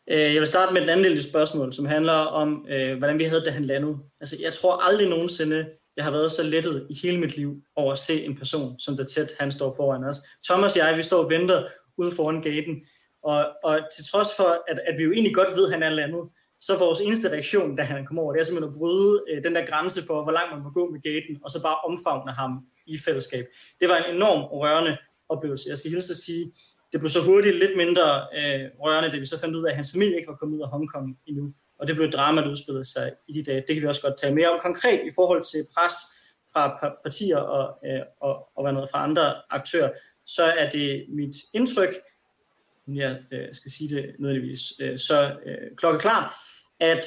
Øh, 0.10 0.34
jeg 0.34 0.40
vil 0.40 0.48
starte 0.48 0.74
med 0.74 0.82
den 0.82 0.90
anden 0.90 1.06
del 1.06 1.24
spørgsmål, 1.24 1.74
som 1.74 1.86
handler 1.86 2.14
om, 2.14 2.66
øh, 2.70 2.98
hvordan 2.98 3.20
vi 3.20 3.24
havde, 3.24 3.46
da 3.46 3.52
han 3.52 3.66
landede. 3.66 3.98
Altså, 4.22 4.38
jeg 4.42 4.54
tror 4.54 4.84
aldrig 4.84 5.10
nogensinde, 5.10 5.70
jeg 5.96 6.04
har 6.04 6.12
været 6.12 6.32
så 6.32 6.44
lettet 6.44 6.88
i 6.90 7.00
hele 7.04 7.20
mit 7.20 7.38
liv 7.38 7.62
over 7.76 7.92
at 7.92 7.98
se 7.98 8.26
en 8.26 8.38
person, 8.38 8.80
som 8.80 8.98
der 8.98 9.04
tæt 9.04 9.34
han 9.40 9.52
står 9.52 9.74
foran 9.78 10.04
os. 10.04 10.18
Thomas 10.50 10.74
og 10.74 10.78
jeg, 10.78 10.98
vi 10.98 11.04
står 11.04 11.24
og 11.24 11.30
venter 11.30 11.68
ude 11.98 12.12
foran 12.16 12.42
gaten, 12.42 12.86
og, 13.24 13.46
og 13.64 13.80
til 13.96 14.06
trods 14.12 14.30
for, 14.38 14.64
at, 14.68 14.80
at 14.88 14.98
vi 14.98 15.04
jo 15.04 15.12
egentlig 15.12 15.36
godt 15.36 15.56
ved, 15.56 15.66
at 15.66 15.72
han 15.72 15.84
er 15.84 15.90
landet, 15.90 16.30
så 16.60 16.78
vores 16.78 17.00
eneste 17.00 17.30
reaktion, 17.30 17.76
da 17.76 17.84
han 17.84 18.06
kom 18.06 18.20
over, 18.20 18.34
det 18.34 18.40
er 18.40 18.44
simpelthen 18.44 18.74
at 18.74 18.78
bryde 18.78 19.24
øh, 19.30 19.44
den 19.44 19.56
der 19.56 19.66
grænse 19.66 20.02
for, 20.08 20.24
hvor 20.24 20.32
langt 20.32 20.54
man 20.54 20.64
må 20.64 20.70
gå 20.70 20.90
med 20.92 21.02
gaten, 21.02 21.38
og 21.44 21.52
så 21.52 21.62
bare 21.62 21.76
omfavne 21.76 22.32
ham 22.32 22.52
i 22.88 22.98
fællesskab. 23.06 23.46
Det 23.80 23.90
var 23.90 23.98
en 23.98 24.16
enorm 24.16 24.42
rørende 24.44 24.98
oplevelse. 25.30 25.70
Jeg 25.70 25.78
skal 25.78 25.92
hilse 25.92 26.12
at 26.12 26.18
sige, 26.18 26.52
det 26.92 27.00
blev 27.00 27.10
så 27.10 27.22
hurtigt 27.22 27.56
lidt 27.56 27.78
mindre 27.78 28.28
øh, 28.38 28.70
rørende, 28.80 29.12
da 29.12 29.18
vi 29.18 29.26
så 29.26 29.40
fandt 29.40 29.56
ud 29.56 29.66
af, 29.66 29.70
at 29.70 29.76
hans 29.76 29.92
familie 29.92 30.16
ikke 30.18 30.28
var 30.28 30.36
kommet 30.36 30.58
ud 30.58 30.62
af 30.62 30.70
Hongkong 30.70 31.20
endnu. 31.28 31.54
Og 31.80 31.88
det 31.88 31.96
blev 31.96 32.08
et 32.08 32.14
drama, 32.14 32.42
der 32.42 32.52
udspillede 32.52 32.86
sig 32.86 33.12
i 33.28 33.34
de 33.34 33.44
dage. 33.44 33.64
Det 33.68 33.76
kan 33.76 33.82
vi 33.82 33.88
også 33.88 34.02
godt 34.02 34.18
tage 34.18 34.36
mere 34.36 34.52
om 34.52 34.60
konkret 34.62 35.02
i 35.08 35.12
forhold 35.16 35.44
til 35.44 35.66
pres 35.76 35.94
fra 36.54 36.96
partier 37.04 37.38
og, 37.38 37.78
øh, 37.86 38.02
og, 38.22 38.50
og 38.56 38.64
hvad 38.64 38.74
noget 38.74 38.90
fra 38.90 39.04
andre 39.04 39.36
aktører. 39.50 39.92
Så 40.26 40.44
er 40.44 40.70
det 40.70 41.06
mit 41.10 41.36
indtryk, 41.54 41.96
jeg 42.88 43.20
øh, 43.32 43.48
skal 43.54 43.72
sige 43.72 43.96
det 43.96 44.16
nødvendigvis, 44.20 44.74
øh, 44.82 45.00
så 45.00 45.38
øh, 45.46 45.76
klokkeklart, 45.78 46.34
at 46.80 47.06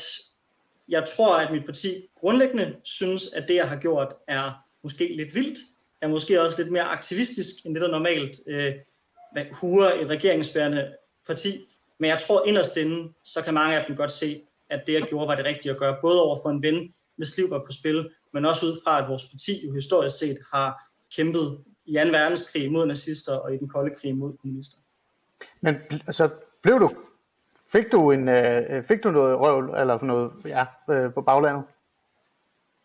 jeg 0.88 1.04
tror, 1.16 1.36
at 1.36 1.52
mit 1.52 1.64
parti 1.64 2.08
grundlæggende 2.14 2.76
synes, 2.84 3.32
at 3.32 3.48
det, 3.48 3.54
jeg 3.54 3.68
har 3.68 3.76
gjort, 3.76 4.14
er 4.28 4.52
måske 4.82 5.16
lidt 5.16 5.34
vildt, 5.34 5.58
er 6.00 6.08
måske 6.08 6.42
også 6.42 6.62
lidt 6.62 6.72
mere 6.72 6.82
aktivistisk, 6.82 7.66
end 7.66 7.74
det, 7.74 7.82
der 7.82 7.88
normalt 7.88 8.36
øh, 8.48 8.74
huer 9.52 9.86
et 9.86 10.08
regeringsbærende 10.08 10.92
parti, 11.26 11.66
men 11.98 12.10
jeg 12.10 12.18
tror 12.18 12.46
inderst 12.46 12.76
inde, 12.76 13.12
så 13.22 13.42
kan 13.42 13.54
mange 13.54 13.76
af 13.76 13.84
dem 13.88 13.96
godt 13.96 14.12
se, 14.12 14.42
at 14.70 14.82
det, 14.86 14.92
jeg 14.92 15.02
gjorde, 15.02 15.28
var 15.28 15.34
det 15.34 15.44
rigtige 15.44 15.72
at 15.72 15.78
gøre, 15.78 15.96
både 16.00 16.22
over 16.22 16.38
for 16.42 16.50
en 16.50 16.62
ven, 16.62 16.94
hvis 17.16 17.36
liv 17.36 17.50
var 17.50 17.58
på 17.58 17.72
spil, 17.72 18.10
men 18.32 18.44
også 18.44 18.66
ud 18.66 18.80
fra, 18.84 19.02
at 19.02 19.08
vores 19.08 19.24
parti 19.24 19.66
jo 19.66 19.72
historisk 19.72 20.18
set 20.18 20.38
har 20.52 20.82
kæmpet 21.16 21.58
i 21.86 21.94
2. 21.94 22.00
verdenskrig 22.00 22.72
mod 22.72 22.86
nazister 22.86 23.36
og 23.36 23.54
i 23.54 23.58
den 23.58 23.68
kolde 23.68 23.94
krig 23.94 24.16
mod 24.16 24.36
kommunister. 24.36 24.76
Men 25.60 25.76
altså, 25.90 26.28
blev 26.62 26.80
du, 26.80 26.90
fik 27.72 27.92
du, 27.92 28.10
en, 28.10 28.28
øh, 28.28 28.84
fik 28.84 29.04
du 29.04 29.10
noget 29.10 29.40
røv, 29.40 29.58
eller 29.58 30.04
noget, 30.04 30.32
ja, 30.44 30.66
øh, 30.90 31.14
på 31.14 31.22
baglandet? 31.22 31.64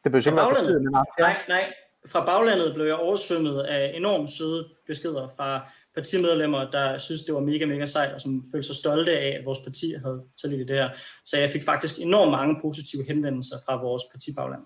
Det 0.04 0.12
behøver 0.12 0.28
ikke 0.28 0.36
være 0.36 0.50
partiet, 0.50 0.82
men 0.82 0.96
ja. 0.96 1.24
Nej, 1.24 1.38
nej. 1.48 1.74
Fra 2.08 2.26
baglandet 2.26 2.74
blev 2.74 2.86
jeg 2.86 2.96
oversvømmet 2.96 3.62
af 3.62 3.92
enormt 3.96 4.30
søde 4.30 4.70
beskeder 4.92 5.26
fra 5.38 5.50
partimedlemmer, 5.96 6.62
der 6.78 6.98
synes, 6.98 7.22
det 7.22 7.34
var 7.38 7.44
mega, 7.52 7.66
mega 7.66 7.86
sejt, 7.86 8.14
og 8.14 8.22
som 8.22 8.32
følte 8.52 8.68
sig 8.68 8.76
stolte 8.76 9.12
af, 9.26 9.30
at 9.40 9.46
vores 9.46 9.60
parti 9.68 9.88
havde 10.04 10.20
taget 10.42 10.52
lidt 10.52 10.62
i 10.66 10.68
det 10.72 10.78
her. 10.82 10.90
Så 11.26 11.38
jeg 11.38 11.50
fik 11.50 11.64
faktisk 11.64 11.94
enormt 12.00 12.32
mange 12.32 12.54
positive 12.62 13.04
henvendelser 13.08 13.56
fra 13.66 13.74
vores 13.88 14.04
partibagland. 14.12 14.64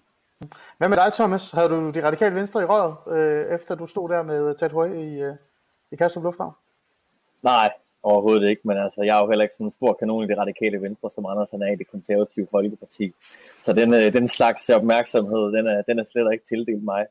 Hvad 0.77 0.89
med 0.89 0.97
dig, 0.97 1.13
Thomas? 1.13 1.51
Havde 1.51 1.69
du 1.69 1.91
de 1.95 2.05
radikale 2.07 2.35
venstre 2.35 2.61
i 2.61 2.65
røret, 2.65 2.93
øh, 3.15 3.55
efter 3.55 3.75
du 3.75 3.87
stod 3.87 4.09
der 4.09 4.23
med 4.23 4.55
Ted 4.55 4.69
Høj 4.69 4.89
i, 4.93 5.09
øh, 5.27 5.35
i 5.91 5.95
Kastrup 5.95 6.23
Lufthavn? 6.23 6.53
Nej, 7.41 7.71
overhovedet 8.03 8.49
ikke, 8.49 8.61
men 8.65 8.77
altså, 8.77 9.01
jeg 9.03 9.17
er 9.17 9.21
jo 9.23 9.29
heller 9.29 9.43
ikke 9.43 9.55
sådan 9.55 9.67
en 9.67 9.79
stor 9.79 9.93
kanon 9.99 10.23
i 10.23 10.27
det 10.27 10.37
radikale 10.37 10.81
venstre, 10.81 11.11
som 11.11 11.25
Anders 11.25 11.51
han 11.51 11.61
er 11.61 11.71
i 11.71 11.75
det 11.75 11.87
konservative 11.87 12.47
folkeparti. 12.51 13.13
Så 13.63 13.73
den, 13.73 13.93
øh, 13.93 14.13
den 14.13 14.27
slags 14.27 14.69
opmærksomhed, 14.69 15.43
den 15.57 15.67
er, 15.67 15.81
den 15.81 15.99
er 15.99 16.05
slet 16.11 16.33
ikke 16.33 16.45
tildelt 16.45 16.83
mig. 16.83 17.05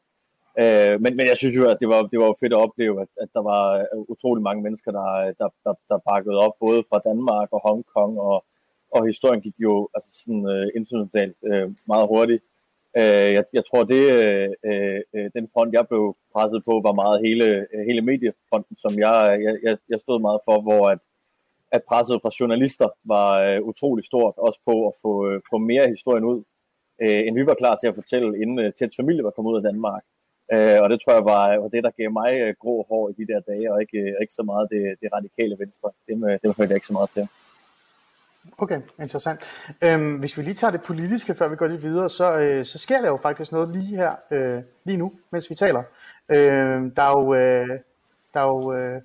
Øh, 0.61 0.95
men, 1.03 1.17
men 1.17 1.27
jeg 1.31 1.37
synes 1.37 1.57
jo, 1.59 1.65
at 1.73 1.81
det 1.81 1.89
var, 1.89 2.03
det 2.13 2.19
var 2.19 2.37
fedt 2.41 2.53
at 2.53 2.63
opleve, 2.67 3.01
at, 3.05 3.09
at 3.23 3.29
der 3.35 3.43
var 3.43 3.63
øh, 3.79 4.01
utrolig 4.13 4.43
mange 4.43 4.63
mennesker, 4.63 4.91
der, 4.91 5.07
der, 5.41 5.49
der, 5.65 5.75
der 5.89 5.99
bakkede 6.11 6.39
op, 6.39 6.55
både 6.61 6.81
fra 6.89 6.99
Danmark 7.09 7.49
og 7.53 7.61
Hongkong, 7.67 8.21
og, 8.21 8.45
og 8.91 9.07
historien 9.07 9.41
gik 9.41 9.55
jo 9.59 9.89
altså 9.95 10.11
sådan, 10.23 10.47
øh, 10.55 10.67
internationalt 10.79 11.37
øh, 11.51 11.69
meget 11.87 12.07
hurtigt. 12.09 12.43
Øh, 12.99 13.29
jeg, 13.37 13.45
jeg 13.53 13.65
tror, 13.69 13.83
det 13.85 14.03
øh, 14.19 14.49
øh, 15.15 15.31
den 15.37 15.49
front, 15.53 15.73
jeg 15.75 15.89
blev 15.89 16.17
presset 16.35 16.65
på, 16.65 16.75
var 16.87 17.01
meget 17.03 17.19
hele, 17.27 17.67
hele 17.89 18.03
mediefronten, 18.11 18.77
som 18.85 18.93
jeg, 18.99 19.17
jeg, 19.67 19.77
jeg 19.89 19.99
stod 20.01 20.21
meget 20.21 20.41
for, 20.45 20.61
hvor 20.61 20.83
at, 20.93 20.99
at 21.73 21.83
presset 21.89 22.23
fra 22.23 22.37
journalister 22.41 22.89
var 23.05 23.29
øh, 23.47 23.61
utrolig 23.63 24.05
stort, 24.05 24.35
også 24.37 24.61
på 24.69 24.75
at 24.89 24.95
få, 25.03 25.13
øh, 25.29 25.41
få 25.51 25.59
mere 25.59 25.89
historien 25.89 26.25
ud, 26.25 26.43
øh, 27.03 27.21
end 27.27 27.35
vi 27.39 27.47
var 27.47 27.55
klar 27.55 27.77
til 27.77 27.89
at 27.89 27.95
fortælle, 27.95 28.43
inden 28.43 28.59
øh, 28.59 28.73
Tæt 28.73 28.97
Familie 29.01 29.25
var 29.25 29.31
kommet 29.31 29.53
ud 29.53 29.57
af 29.57 29.63
Danmark. 29.63 30.03
Øh, 30.53 30.79
og 30.83 30.91
det 30.91 30.99
tror 31.01 31.13
jeg 31.13 31.25
var, 31.25 31.59
var 31.63 31.69
det, 31.69 31.85
der 31.85 31.91
gav 31.91 32.11
mig 32.21 32.33
øh, 32.41 32.55
grå 32.63 32.87
hår 32.89 33.09
i 33.09 33.13
de 33.13 33.33
der 33.33 33.41
dage, 33.41 33.73
og 33.73 33.81
ikke, 33.81 33.99
øh, 33.99 34.15
ikke 34.23 34.35
så 34.35 34.43
meget 34.43 34.69
det, 34.71 34.83
det 35.01 35.09
radikale 35.13 35.59
venstre. 35.59 35.91
Det, 36.07 36.19
med, 36.19 36.39
det 36.43 36.57
hørte 36.57 36.71
jeg 36.71 36.75
ikke 36.75 36.87
så 36.87 36.93
meget 36.93 37.11
til. 37.11 37.29
Okay, 38.59 38.81
interessant. 39.01 39.41
Øhm, 39.85 40.19
hvis 40.19 40.39
vi 40.39 40.43
lige 40.43 40.55
tager 40.55 40.71
det 40.71 40.83
politiske, 40.83 41.35
før 41.35 41.49
vi 41.49 41.57
går 41.57 41.67
lidt 41.67 41.83
videre, 41.83 42.09
så, 42.11 42.39
øh, 42.41 42.65
så 42.65 42.79
sker 42.79 43.01
der 43.01 43.09
jo 43.09 43.17
faktisk 43.17 43.53
noget 43.53 43.69
lige 43.69 43.97
her, 43.97 44.13
øh, 44.31 44.63
lige 44.85 44.97
nu, 44.97 45.13
mens 45.31 45.51
vi 45.51 45.55
taler. 45.55 45.83
Øh, 46.29 46.93
der 46.97 47.03
er 47.03 47.21
jo, 47.21 47.35
øh, 47.35 47.69
der 48.35 48.41
er 48.41 48.47
jo 48.47 48.73
øh, 48.73 49.03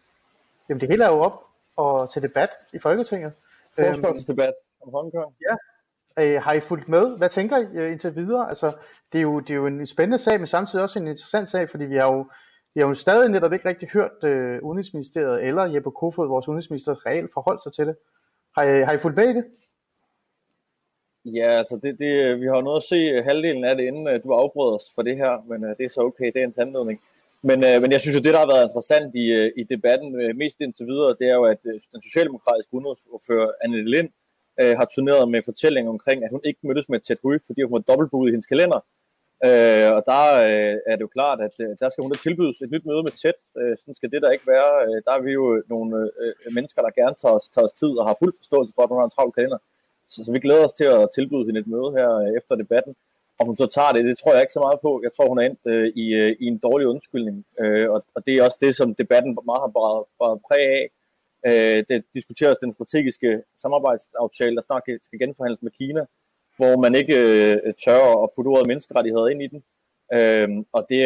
jamen 0.69 0.81
det 0.81 0.89
hele 0.89 1.03
er 1.03 1.09
jo 1.09 1.19
op 1.19 1.43
og 1.75 2.09
til 2.09 2.23
debat 2.23 2.49
i 2.73 2.79
Folketinget. 2.79 3.33
Forspørgselsdebat 3.79 4.53
om 4.81 4.91
Hongkong. 4.91 5.33
Ja, 5.49 5.55
Øh, 6.19 6.41
har 6.41 6.53
I 6.53 6.59
fulgt 6.59 6.89
med? 6.89 7.17
Hvad 7.17 7.29
tænker 7.29 7.57
I 7.57 7.77
øh, 7.77 7.91
indtil 7.91 8.15
videre? 8.15 8.49
Altså, 8.49 8.71
det, 9.11 9.17
er 9.17 9.21
jo, 9.21 9.39
det 9.39 9.51
er 9.51 9.55
jo 9.55 9.67
en 9.67 9.85
spændende 9.85 10.17
sag, 10.17 10.39
men 10.39 10.47
samtidig 10.47 10.83
også 10.83 10.99
en 10.99 11.07
interessant 11.07 11.49
sag, 11.49 11.69
fordi 11.69 11.85
vi 11.85 11.95
har 11.95 12.13
jo, 12.13 12.25
vi 12.73 12.81
har 12.81 12.87
jo 12.87 12.93
stadig 12.93 13.29
netop 13.29 13.53
ikke 13.53 13.69
rigtig 13.69 13.89
hørt 13.93 14.23
øh, 14.23 14.63
Udenrigsministeriet 14.63 15.43
eller 15.43 15.63
Jeppe 15.63 15.91
Kofod, 15.91 16.27
vores 16.27 16.47
udenrigsminister, 16.47 17.05
reelt 17.05 17.33
forholde 17.33 17.63
sig 17.63 17.73
til 17.73 17.87
det. 17.87 17.95
Har 18.57 18.63
I, 18.63 18.81
har 18.81 18.93
I 18.93 18.97
fulgt 18.97 19.17
med 19.17 19.29
i 19.29 19.33
det? 19.33 19.45
Ja, 21.25 21.57
altså 21.57 21.79
det, 21.83 21.99
det, 21.99 22.11
øh, 22.25 22.41
vi 22.41 22.45
har 22.45 22.55
jo 22.55 22.61
noget 22.61 22.81
at 22.83 22.89
se 22.93 22.95
øh, 22.95 23.23
halvdelen 23.23 23.63
af 23.63 23.75
det, 23.75 23.83
inden 23.83 24.07
øh, 24.07 24.23
du 24.23 24.31
afbrød 24.31 24.75
os 24.75 24.87
for 24.95 25.01
det 25.01 25.17
her, 25.17 25.33
men 25.49 25.63
det 25.77 25.85
er 25.85 25.89
så 25.89 26.01
okay, 26.01 26.25
det 26.33 26.41
er 26.41 26.47
en 26.47 26.53
anledning. 26.57 27.01
Men, 27.41 27.59
men 27.59 27.91
jeg 27.91 28.01
synes 28.01 28.15
jo, 28.17 28.21
det 28.21 28.33
der 28.33 28.39
har 28.39 28.53
været 28.53 28.67
interessant 28.67 29.15
i, 29.15 29.25
i 29.61 29.63
debatten 29.63 30.37
mest 30.37 30.57
indtil 30.59 30.85
videre, 30.85 31.15
det 31.19 31.27
er 31.29 31.35
jo, 31.41 31.45
at 31.45 31.61
den 31.93 32.01
socialdemokratiske 32.07 32.73
udenrigsordfører 32.73 33.51
Anne 33.63 33.89
Lind 33.91 34.09
øh, 34.61 34.77
har 34.79 34.87
turneret 34.95 35.29
med 35.29 35.41
fortællinger 35.45 35.91
omkring, 35.91 36.23
at 36.23 36.31
hun 36.31 36.41
ikke 36.43 36.59
mødtes 36.63 36.89
med 36.89 36.99
Ted 36.99 37.17
Hui, 37.23 37.39
fordi 37.45 37.61
hun 37.61 37.73
var 37.73 37.83
dobbeltbudet 37.89 38.29
i 38.29 38.33
hendes 38.33 38.51
kalender. 38.53 38.79
Øh, 39.47 39.89
og 39.97 40.01
der 40.11 40.23
øh, 40.49 40.75
er 40.89 40.95
det 40.95 41.05
jo 41.07 41.15
klart, 41.17 41.39
at 41.47 41.55
øh, 41.65 41.71
der 41.79 41.89
skal 41.89 42.01
hun 42.03 42.11
da 42.11 42.17
tilbydes 42.17 42.61
et 42.61 42.71
nyt 42.71 42.85
møde 42.85 43.03
med 43.07 43.13
Ted. 43.21 43.37
Øh, 43.59 43.73
sådan 43.79 43.95
skal 43.95 44.11
det 44.11 44.21
der 44.21 44.35
ikke 44.35 44.47
være. 44.55 44.71
Øh, 44.85 44.97
der 45.05 45.11
er 45.17 45.21
vi 45.27 45.31
jo 45.39 45.63
nogle 45.73 46.11
øh, 46.21 46.33
mennesker, 46.55 46.81
der 46.81 46.99
gerne 47.01 47.15
tager 47.21 47.35
os, 47.39 47.49
tager 47.55 47.67
os 47.67 47.79
tid 47.81 47.93
og 47.99 48.07
har 48.07 48.15
fuld 48.19 48.33
forståelse 48.37 48.73
for, 48.75 48.81
at 48.83 48.89
hun 48.89 48.99
har 48.99 49.07
en 49.09 49.15
travl 49.17 49.31
kalender. 49.37 49.59
Så, 50.09 50.17
så 50.25 50.31
vi 50.31 50.39
glæder 50.39 50.65
os 50.65 50.73
til 50.73 50.87
at 50.97 51.09
tilbyde 51.15 51.45
hende 51.45 51.59
et 51.59 51.67
møde 51.73 51.89
her 51.97 52.09
øh, 52.23 52.29
efter 52.39 52.55
debatten. 52.55 52.95
Om 53.39 53.47
hun 53.47 53.57
så 53.57 53.67
tager 53.67 53.91
det, 53.91 54.05
det 54.05 54.17
tror 54.17 54.33
jeg 54.33 54.41
ikke 54.41 54.57
så 54.57 54.63
meget 54.67 54.79
på. 54.85 54.91
Jeg 55.03 55.11
tror, 55.13 55.27
hun 55.29 55.39
er 55.39 55.45
endt 55.49 55.63
øh, 55.65 55.87
i, 56.03 56.05
øh, 56.21 56.35
i 56.39 56.45
en 56.45 56.57
dårlig 56.57 56.87
undskyldning. 56.87 57.45
Øh, 57.61 57.87
og, 57.93 57.99
og 58.15 58.19
det 58.25 58.33
er 58.33 58.43
også 58.43 58.57
det, 58.61 58.75
som 58.75 58.95
debatten 58.95 59.31
meget 59.45 59.63
har 59.65 59.73
bare 60.21 60.39
præg 60.47 60.63
af. 60.79 60.89
Øh, 61.47 61.79
det 61.89 62.03
diskuteres 62.13 62.57
den 62.57 62.71
strategiske 62.71 63.43
samarbejdsaftale, 63.55 64.55
der 64.55 64.61
snart 64.61 64.83
skal 65.03 65.19
genforhandles 65.19 65.61
med 65.61 65.71
Kina, 65.71 66.05
hvor 66.57 66.73
man 66.83 66.95
ikke 66.95 67.17
øh, 67.35 67.73
tør 67.85 68.23
at 68.23 68.29
putte 68.35 68.49
ordet 68.49 68.67
menneskerettigheder 68.67 69.27
ind 69.27 69.41
i 69.43 69.47
den. 69.47 69.63
Øh, 70.17 70.49
og, 70.77 70.81
det, 70.89 71.01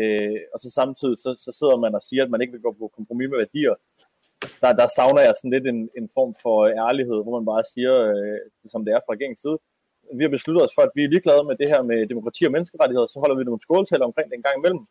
øh, 0.00 0.38
og 0.54 0.58
så 0.60 0.70
samtidig 0.70 1.18
så, 1.18 1.30
så 1.44 1.50
sidder 1.58 1.76
man 1.76 1.94
og 1.94 2.02
siger, 2.02 2.22
at 2.24 2.30
man 2.30 2.40
ikke 2.40 2.52
vil 2.52 2.66
gå 2.66 2.72
på 2.78 2.92
kompromis 2.96 3.28
med 3.30 3.38
værdier. 3.38 3.74
Der, 4.62 4.72
der 4.80 4.86
savner 4.96 5.22
jeg 5.22 5.34
sådan 5.36 5.54
lidt 5.56 5.66
en, 5.66 5.80
en 5.98 6.08
form 6.16 6.32
for 6.42 6.56
øh, 6.66 6.72
ærlighed, 6.86 7.18
hvor 7.22 7.34
man 7.38 7.46
bare 7.52 7.64
siger, 7.74 7.94
øh, 8.12 8.40
som 8.72 8.84
det 8.84 8.92
er 8.94 9.00
fra 9.04 9.12
regeringens 9.12 9.40
side. 9.40 9.58
Vi 10.18 10.22
har 10.24 10.36
besluttet 10.36 10.64
os 10.64 10.74
for, 10.74 10.82
at 10.82 10.94
vi 10.94 11.04
er 11.04 11.08
ligeglade 11.08 11.44
med 11.48 11.56
det 11.60 11.68
her 11.72 11.82
med 11.82 12.06
demokrati 12.12 12.42
og 12.44 12.52
menneskerettigheder, 12.52 13.06
så 13.06 13.18
holder 13.20 13.36
vi 13.36 13.44
nogle 13.44 13.64
skåltaler 13.66 14.04
omkring 14.04 14.26
det 14.30 14.36
en 14.36 14.46
gang 14.48 14.58
imellem. 14.58 14.82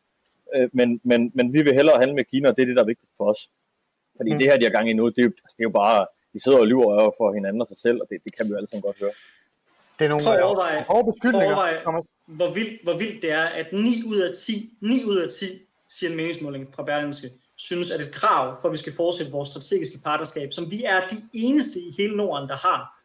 Øh, 0.55 0.69
men, 0.79 0.89
men, 1.09 1.31
men 1.37 1.53
vi 1.55 1.61
vil 1.61 1.73
hellere 1.79 2.01
handle 2.01 2.15
med 2.15 2.29
Kina, 2.31 2.49
og 2.49 2.55
det 2.55 2.61
er 2.61 2.69
det, 2.69 2.75
der 2.75 2.83
er 2.83 2.93
vigtigt 2.93 3.11
for 3.17 3.25
os. 3.31 3.41
Fordi 4.17 4.31
mm. 4.33 4.37
det 4.39 4.47
her, 4.47 4.57
de 4.57 4.63
har 4.63 4.71
gang 4.71 4.89
i 4.89 4.93
nu, 4.93 5.09
det 5.09 5.17
er, 5.17 5.23
jo, 5.23 5.33
altså, 5.45 5.55
det 5.57 5.63
er 5.63 5.69
jo 5.71 5.77
bare, 5.83 6.05
de 6.33 6.43
sidder 6.43 6.59
og 6.59 6.67
lyver 6.67 7.13
for 7.17 7.33
hinanden 7.33 7.61
og 7.61 7.67
sig 7.67 7.77
selv, 7.77 7.97
og 8.01 8.07
det, 8.09 8.17
det 8.23 8.35
kan 8.35 8.45
vi 8.45 8.51
jo 8.51 8.57
alle 8.57 8.69
sammen 8.69 8.81
godt 8.81 8.99
høre. 8.99 9.11
Det 9.99 10.05
er 10.05 10.09
nogle 10.09 10.23
prøv 10.23 10.33
at 10.33 10.43
overveje, 10.43 10.85
overveje 10.87 11.81
hvor, 12.25 12.53
vildt, 12.53 12.83
hvor 12.83 12.97
vildt 12.97 13.21
det 13.21 13.31
er, 13.31 13.45
at 13.45 13.73
9 13.73 14.03
ud 14.07 14.17
af 14.17 14.35
10, 14.35 14.73
9 14.81 15.03
ud 15.03 15.17
af 15.17 15.29
10, 15.29 15.45
siger 15.87 16.09
en 16.09 16.17
meningsmåling 16.17 16.73
fra 16.75 16.83
Berlingske, 16.83 17.29
synes, 17.55 17.91
at 17.91 18.01
et 18.01 18.11
krav 18.11 18.57
for, 18.61 18.67
at 18.67 18.71
vi 18.71 18.77
skal 18.77 18.93
fortsætte 18.93 19.31
vores 19.31 19.49
strategiske 19.49 19.99
partnerskab, 20.03 20.53
som 20.53 20.71
vi 20.71 20.83
er 20.83 21.07
de 21.07 21.17
eneste 21.33 21.79
i 21.79 21.91
hele 21.97 22.17
Norden, 22.17 22.49
der 22.49 22.55
har, 22.55 23.01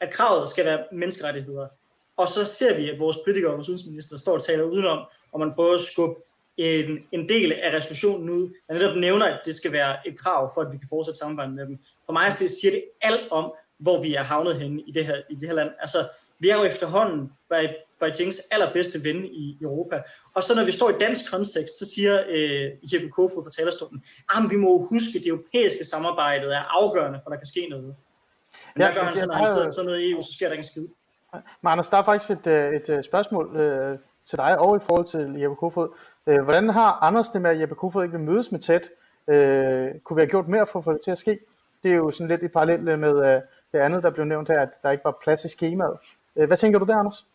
at 0.00 0.10
kravet 0.10 0.48
skal 0.48 0.64
være 0.64 0.84
menneskerettigheder. 0.92 1.68
Og 2.16 2.28
så 2.28 2.44
ser 2.44 2.76
vi, 2.76 2.90
at 2.90 2.98
vores 2.98 3.16
politikere 3.24 3.50
og 3.50 3.56
vores 3.56 3.68
udenrigsminister 3.68 4.16
står 4.18 4.32
og 4.32 4.42
taler 4.42 4.64
udenom, 4.64 4.98
og 5.32 5.40
man 5.40 5.52
prøver 5.54 5.74
at 5.74 5.80
skubbe 5.80 6.14
en, 6.60 6.98
en 7.12 7.28
del 7.28 7.52
af 7.52 7.76
resolutionen 7.76 8.30
ud, 8.30 8.54
der 8.68 8.74
netop 8.74 8.96
nævner, 8.96 9.26
at 9.26 9.40
det 9.44 9.54
skal 9.54 9.72
være 9.72 10.08
et 10.08 10.18
krav 10.18 10.50
for, 10.54 10.60
at 10.60 10.72
vi 10.72 10.78
kan 10.78 10.88
fortsætte 10.88 11.18
samarbejdet 11.18 11.54
med 11.54 11.66
dem. 11.66 11.78
For 12.06 12.12
mig 12.12 12.32
så 12.32 12.48
siger 12.60 12.70
det 12.70 12.84
alt 13.02 13.28
om, 13.30 13.52
hvor 13.78 14.02
vi 14.02 14.14
er 14.14 14.22
havnet 14.22 14.56
henne 14.60 14.82
i 14.82 14.92
det 14.92 15.06
her, 15.06 15.16
i 15.30 15.34
det 15.34 15.48
her 15.48 15.54
land. 15.54 15.70
Altså, 15.80 16.08
vi 16.38 16.48
er 16.48 16.56
jo 16.56 16.64
efterhånden 16.64 17.32
Beijings 18.00 18.40
allerbedste 18.50 19.04
ven 19.04 19.24
i 19.24 19.58
Europa. 19.62 20.02
Og 20.34 20.42
så 20.42 20.54
når 20.54 20.64
vi 20.64 20.72
står 20.72 20.90
i 20.90 20.94
dansk 21.00 21.30
kontekst, 21.30 21.78
så 21.78 21.94
siger 21.94 22.22
øh, 22.28 22.94
Jeppe 22.94 23.08
Kofod 23.08 23.42
fra 23.44 23.50
talerstolen, 23.50 24.04
at 24.36 24.50
vi 24.50 24.56
må 24.56 24.86
huske, 24.90 25.08
at 25.16 25.22
det 25.22 25.28
europæiske 25.28 25.84
samarbejde 25.84 26.46
er 26.46 26.82
afgørende, 26.82 27.20
for 27.22 27.30
der 27.30 27.36
kan 27.36 27.46
ske 27.46 27.66
noget. 27.70 27.94
Men 28.74 28.82
ja, 28.82 28.88
der 28.88 28.94
gør 28.94 29.02
han 29.02 29.12
så, 29.12 29.26
når 29.26 29.34
han 29.34 29.46
sidder 29.46 29.70
sådan 29.70 29.86
noget 29.86 30.00
i 30.00 30.10
EU, 30.10 30.20
så 30.20 30.32
sker 30.32 30.46
der 30.46 30.52
ikke 30.52 30.60
en 30.60 30.70
skid. 30.72 30.88
Men 31.32 31.70
Anders, 31.72 31.88
der 31.88 31.96
er 31.96 32.02
faktisk 32.02 32.30
et, 32.30 32.46
øh, 32.46 32.74
et, 32.74 32.88
et 32.88 33.04
spørgsmål 33.04 33.56
øh, 33.56 33.98
til 34.30 34.38
dig, 34.38 34.58
og 34.58 34.76
i 34.76 34.80
forhold 34.80 35.06
til 35.06 35.40
Jeppe 35.40 35.56
Kofod. 35.56 35.88
Øh, 36.26 36.42
hvordan 36.42 36.68
har 36.68 36.98
Anders 37.02 37.28
det 37.28 37.42
med, 37.42 37.50
at 37.50 37.60
Jeppe 37.60 37.74
Kofod 37.74 38.02
ikke 38.02 38.18
vil 38.18 38.26
mødes 38.26 38.52
med 38.52 38.60
tæt? 38.60 38.90
Øh, 39.28 39.88
kunne 40.04 40.16
vi 40.16 40.20
have 40.20 40.30
gjort 40.30 40.48
mere 40.48 40.66
for 40.66 40.78
at 40.78 40.84
få 40.84 40.92
det 40.92 41.00
til 41.04 41.10
at 41.10 41.18
ske? 41.18 41.38
Det 41.82 41.90
er 41.90 41.96
jo 41.96 42.10
sådan 42.10 42.28
lidt 42.28 42.42
i 42.42 42.48
parallel 42.48 42.98
med 42.98 43.34
øh, 43.34 43.40
det 43.72 43.78
andet, 43.78 44.02
der 44.02 44.10
blev 44.10 44.24
nævnt 44.24 44.48
her, 44.48 44.60
at 44.60 44.68
der 44.82 44.90
ikke 44.90 45.04
var 45.04 45.18
plads 45.22 45.44
i 45.44 45.48
skemaet. 45.48 45.96
Øh, 46.36 46.46
hvad 46.46 46.56
tænker 46.56 46.78
du 46.78 46.84
der, 46.84 46.96
Anders? 46.96 47.26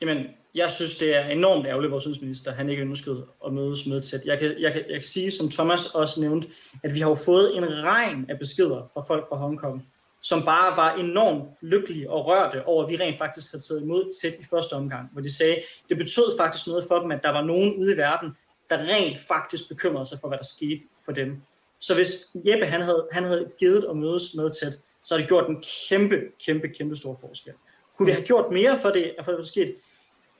Jamen, 0.00 0.26
jeg 0.54 0.70
synes, 0.70 0.96
det 0.96 1.16
er 1.16 1.26
enormt 1.26 1.66
ærgerligt, 1.66 1.90
vores 1.92 2.06
udenrigsminister, 2.06 2.52
han 2.52 2.68
ikke 2.68 2.82
ønskede 2.82 3.26
at 3.46 3.52
mødes 3.52 3.86
med 3.86 4.02
tæt. 4.02 4.20
Jeg 4.24 4.38
kan, 4.38 4.54
jeg, 4.58 4.72
kan, 4.72 4.82
jeg 4.88 4.94
kan 4.94 5.02
sige, 5.02 5.30
som 5.30 5.48
Thomas 5.48 5.94
også 5.94 6.20
nævnte, 6.20 6.48
at 6.82 6.94
vi 6.94 7.00
har 7.00 7.08
jo 7.08 7.14
fået 7.14 7.56
en 7.56 7.64
regn 7.64 8.26
af 8.28 8.38
beskeder 8.38 8.90
fra 8.94 9.00
folk 9.00 9.24
fra 9.28 9.36
Hongkong, 9.36 9.86
som 10.22 10.44
bare 10.44 10.76
var 10.76 10.94
enormt 10.94 11.44
lykkelige 11.60 12.10
og 12.10 12.26
rørte 12.26 12.66
over, 12.66 12.84
at 12.84 12.90
vi 12.90 12.96
rent 12.96 13.18
faktisk 13.18 13.52
havde 13.52 13.64
taget 13.64 13.82
imod 13.82 14.20
tæt 14.22 14.34
i 14.40 14.44
første 14.50 14.72
omgang, 14.72 15.08
hvor 15.12 15.20
de 15.22 15.36
sagde, 15.36 15.62
det 15.88 15.98
betød 15.98 16.36
faktisk 16.38 16.66
noget 16.66 16.84
for 16.88 16.98
dem, 16.98 17.10
at 17.10 17.20
der 17.22 17.30
var 17.30 17.42
nogen 17.42 17.76
ude 17.76 17.94
i 17.94 17.96
verden, 17.96 18.36
der 18.70 18.78
rent 18.78 19.20
faktisk 19.20 19.68
bekymrede 19.68 20.06
sig 20.06 20.18
for, 20.20 20.28
hvad 20.28 20.38
der 20.38 20.44
skete 20.44 20.82
for 21.04 21.12
dem. 21.12 21.42
Så 21.80 21.94
hvis 21.94 22.10
Jeppe 22.34 22.66
han 22.66 22.80
havde, 22.80 23.08
han 23.12 23.24
havde 23.24 23.50
givet 23.58 23.84
at 23.90 23.96
mødes 23.96 24.34
med 24.34 24.50
tæt, 24.50 24.74
så 25.02 25.14
har 25.14 25.18
det 25.20 25.28
gjort 25.28 25.48
en 25.48 25.64
kæmpe, 25.88 26.16
kæmpe, 26.46 26.68
kæmpe 26.68 26.96
stor 26.96 27.18
forskel. 27.20 27.52
Kunne 27.96 28.06
vi 28.06 28.12
have 28.12 28.24
gjort 28.24 28.52
mere 28.52 28.78
for 28.78 28.90
det, 28.90 29.14
for 29.24 29.32
det 29.32 29.38
der 29.38 29.44
skete? 29.44 29.74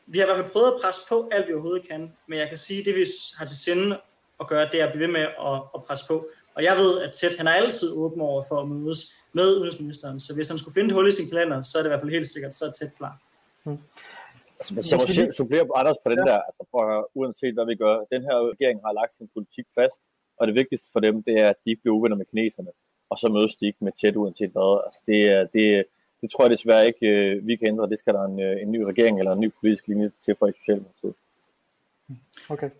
Vi 0.06 0.18
har 0.18 0.24
i 0.24 0.28
hvert 0.28 0.38
fald 0.38 0.50
prøvet 0.52 0.72
at 0.72 0.80
presse 0.82 1.00
på 1.08 1.28
alt, 1.32 1.48
vi 1.48 1.52
overhovedet 1.52 1.88
kan, 1.88 2.12
men 2.28 2.38
jeg 2.38 2.48
kan 2.48 2.58
sige, 2.58 2.80
at 2.80 2.86
det 2.86 2.96
vi 2.96 3.06
har 3.36 3.46
til 3.46 3.56
sinde 3.56 4.00
at 4.40 4.46
gøre, 4.48 4.68
det 4.72 4.80
er 4.80 4.86
at 4.86 4.92
blive 4.92 5.06
ved 5.06 5.12
med 5.12 5.20
at, 5.20 5.62
at 5.74 5.84
presse 5.86 6.06
på. 6.06 6.26
Og 6.54 6.62
jeg 6.62 6.76
ved, 6.76 7.00
at 7.04 7.10
Ted, 7.12 7.36
han 7.38 7.46
er 7.46 7.52
altid 7.52 7.92
åben 7.92 8.20
over 8.20 8.42
for 8.48 8.60
at 8.60 8.68
mødes 8.68 9.00
med 9.32 9.46
udenrigsministeren, 9.52 10.20
så 10.20 10.34
hvis 10.34 10.48
han 10.48 10.58
skulle 10.58 10.74
finde 10.74 10.88
et 10.88 10.94
hul 10.94 11.08
i 11.08 11.12
sin 11.12 11.28
kalender, 11.30 11.62
så 11.62 11.78
er 11.78 11.82
det 11.82 11.88
i 11.88 11.92
hvert 11.92 12.00
fald 12.00 12.16
helt 12.18 12.26
sikkert, 12.26 12.54
så 12.54 12.64
er 12.64 12.70
Ted 12.70 12.90
klar. 12.98 13.14
Hmm. 13.64 13.78
Altså, 14.58 14.96
jeg 15.18 15.26
må 15.26 15.32
supplere 15.32 15.66
på 15.66 15.72
Anders 15.80 15.96
på 16.04 16.10
den 16.10 16.18
ja. 16.18 16.24
der, 16.30 16.38
altså 16.48 16.62
for, 16.70 17.10
uanset 17.14 17.54
hvad 17.54 17.66
vi 17.66 17.76
gør, 17.84 17.94
den 18.14 18.22
her 18.28 18.36
regering 18.52 18.80
har 18.86 18.92
lagt 19.00 19.14
sin 19.14 19.28
politik 19.34 19.66
fast, 19.78 20.00
og 20.38 20.46
det 20.46 20.54
vigtigste 20.54 20.88
for 20.92 21.00
dem, 21.00 21.22
det 21.22 21.34
er, 21.42 21.48
at 21.48 21.58
de 21.64 21.70
ikke 21.70 21.82
bliver 21.82 21.96
uvenner 21.96 22.16
med 22.16 22.26
kineserne, 22.26 22.70
og 23.10 23.16
så 23.18 23.26
mødes 23.36 23.56
de 23.56 23.66
ikke 23.66 23.84
med 23.86 23.92
tæt 24.00 24.16
uanset 24.16 24.50
hvad. 24.56 24.72
Altså, 24.86 25.00
det, 25.06 25.20
er, 25.34 25.42
det, 25.54 25.84
det 26.20 26.30
tror 26.30 26.44
jeg 26.44 26.50
desværre 26.50 26.86
ikke, 26.86 27.06
øh, 27.06 27.46
vi 27.46 27.56
kan 27.56 27.68
ændre. 27.68 27.90
Det 27.92 27.98
skal 27.98 28.14
der 28.14 28.24
en, 28.24 28.40
øh, 28.40 28.62
en 28.62 28.72
ny 28.72 28.80
regering 28.90 29.18
eller 29.18 29.32
en 29.32 29.40
ny 29.40 29.50
politisk 29.60 29.88
linje 29.88 30.10
til 30.24 30.34
for 30.38 30.46
i 30.46 30.52
Socialdemokratiet. 30.58 31.14
Okay. 32.48 32.70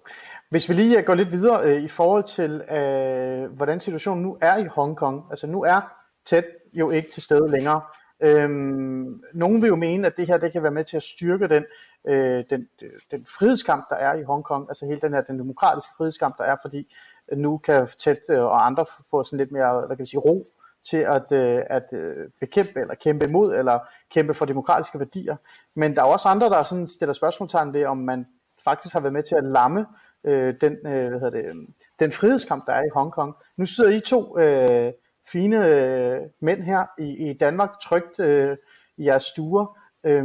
Hvis 0.53 0.69
vi 0.69 0.75
lige 0.75 0.99
øh, 0.99 1.05
går 1.05 1.15
lidt 1.15 1.33
videre 1.33 1.65
øh, 1.65 1.83
i 1.83 1.89
forhold 1.89 2.25
til, 2.25 2.51
øh, 2.71 3.53
hvordan 3.53 3.81
situationen 3.81 4.23
nu 4.23 4.39
er 4.41 4.57
i 4.57 4.65
Hongkong. 4.65 5.25
Altså 5.31 5.47
nu 5.47 5.63
er 5.63 5.81
tæt 6.27 6.45
jo 6.73 6.91
ikke 6.91 7.11
til 7.11 7.23
stede 7.23 7.51
længere. 7.51 7.81
Øhm, 8.21 9.23
nogen 9.35 9.63
vil 9.63 9.69
jo 9.69 9.77
mene, 9.77 10.07
at 10.07 10.17
det 10.17 10.27
her 10.27 10.37
det 10.37 10.53
kan 10.53 10.63
være 10.63 10.73
med 10.73 10.85
til 10.85 10.97
at 10.97 11.03
styrke 11.03 11.49
den, 11.49 11.65
øh, 12.09 12.45
den, 12.51 12.69
den 13.11 13.27
frihedskamp, 13.39 13.85
der 13.91 13.97
er 13.97 14.15
i 14.15 14.23
Hongkong, 14.23 14.67
altså 14.69 14.87
hele 14.87 15.01
den 15.01 15.13
her 15.13 15.21
den 15.21 15.39
demokratiske 15.39 15.93
frihedskamp, 15.97 16.39
der 16.39 16.45
er, 16.45 16.57
fordi 16.63 16.95
øh, 17.33 17.39
nu 17.39 17.59
kan 17.59 17.89
Tæt 17.99 18.19
øh, 18.31 18.41
og 18.41 18.67
andre 18.67 18.87
få 19.11 19.25
sådan 19.25 19.39
lidt 19.39 19.53
mere, 19.53 19.87
hvad 19.87 19.97
kan 19.97 20.03
vi 20.03 20.11
sige, 20.11 20.21
ro 20.21 20.47
til 20.85 20.97
at, 20.97 21.33
øh, 21.33 21.63
at 21.71 21.93
øh, 21.93 22.29
bekæmpe 22.41 22.81
eller 22.81 22.95
kæmpe 22.95 23.27
imod 23.29 23.55
eller 23.55 23.79
kæmpe 24.11 24.35
for 24.35 24.45
demokratiske 24.45 24.99
værdier. 24.99 25.37
Men 25.75 25.97
der 25.97 26.03
er 26.03 26.07
også 26.07 26.29
andre, 26.29 26.51
der 26.51 26.63
sådan 26.63 26.89
stiller 26.89 27.13
spørgsmålstegn 27.13 27.75
ved, 27.75 27.85
om 27.85 27.97
man 27.97 28.27
faktisk 28.65 28.93
har 28.93 29.01
været 29.01 29.13
med 29.13 29.23
til 29.23 29.35
at 29.35 29.45
lamme 29.45 29.87
øh, 30.25 30.55
den, 30.61 30.73
øh, 30.73 31.09
hvad 31.09 31.21
hedder 31.21 31.31
det, 31.31 31.45
øhm, 31.45 31.75
den 32.01 32.13
frihedskamp, 32.13 32.67
der 32.67 32.73
er 32.73 32.83
i 32.83 32.91
Hongkong. 32.95 33.35
Nu 33.57 33.67
sidder 33.67 33.91
I 33.91 34.01
to 34.01 34.39
øh, 34.39 34.93
fine 35.33 35.69
øh, 35.69 36.21
mænd 36.41 36.63
her 36.63 36.85
i, 36.99 37.31
i 37.31 37.33
Danmark, 37.33 37.71
trygt 37.81 38.21
øh, 38.21 38.57
i 38.97 39.05
jeres 39.05 39.23
stuer. 39.23 39.79
Øh, 40.05 40.25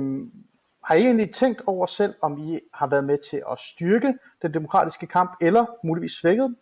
har 0.83 0.95
I 0.95 1.01
egentlig 1.01 1.31
tænkt 1.31 1.61
over 1.65 1.85
selv, 1.85 2.13
om 2.21 2.37
I 2.37 2.59
har 2.73 2.87
været 2.87 3.03
med 3.03 3.17
til 3.29 3.43
at 3.51 3.59
styrke 3.59 4.13
den 4.41 4.53
demokratiske 4.53 5.07
kamp, 5.07 5.31
eller 5.41 5.65
muligvis 5.83 6.11
svækket 6.11 6.55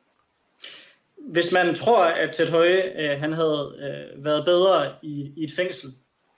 Hvis 1.17 1.53
man 1.53 1.75
tror, 1.75 2.05
at 2.05 2.35
Ted 2.35 2.51
Høje 2.51 2.83
øh, 2.95 3.19
han 3.19 3.33
havde 3.33 3.75
øh, 3.79 4.25
været 4.25 4.45
bedre 4.45 4.91
i, 5.01 5.33
i 5.37 5.43
et 5.43 5.51
fængsel, 5.55 5.89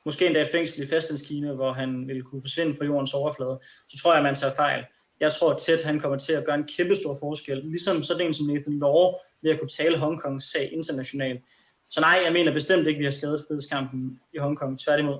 måske 0.06 0.26
endda 0.26 0.42
et 0.42 0.50
fængsel 0.52 0.84
i 0.84 0.88
Fastlandskina, 0.88 1.54
hvor 1.54 1.74
han 1.74 2.08
ville 2.08 2.24
kunne 2.24 2.42
forsvinde 2.42 2.74
på 2.78 2.84
jordens 2.84 3.14
overflade, 3.14 3.60
så 3.90 3.98
tror 4.02 4.12
jeg, 4.12 4.18
at 4.18 4.24
man 4.24 4.36
tager 4.36 4.54
fejl. 4.56 4.86
Jeg 5.20 5.32
tror, 5.32 5.52
at 5.52 5.58
Ted 5.58 5.84
han 5.86 6.00
kommer 6.00 6.18
til 6.18 6.34
at 6.34 6.46
gøre 6.46 6.56
en 6.56 6.68
kæmpe 6.78 6.96
stor 6.96 7.18
forskel, 7.20 7.58
ligesom 7.58 8.04
sådan 8.04 8.28
en 8.28 8.34
som 8.34 8.48
Nathan 8.48 8.80
Law, 8.80 9.00
ved 9.42 9.52
at 9.52 9.60
kunne 9.60 9.70
tale 9.70 9.98
Hongkongs 9.98 10.52
sag 10.52 10.74
internationalt. 10.74 11.42
Så 11.90 12.02
nej, 12.02 12.22
jeg 12.26 12.34
mener 12.34 12.54
bestemt 12.54 12.88
ikke, 12.88 12.98
at 12.98 13.00
vi 13.00 13.06
har 13.06 13.12
skadet 13.12 13.44
frihedskampen 13.48 14.20
i 14.34 14.38
Hongkong. 14.38 14.80
Tværtimod. 14.80 15.18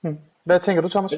Hmm. 0.00 0.18
Hvad 0.44 0.60
tænker 0.60 0.82
du, 0.82 0.88
Thomas? 0.88 1.12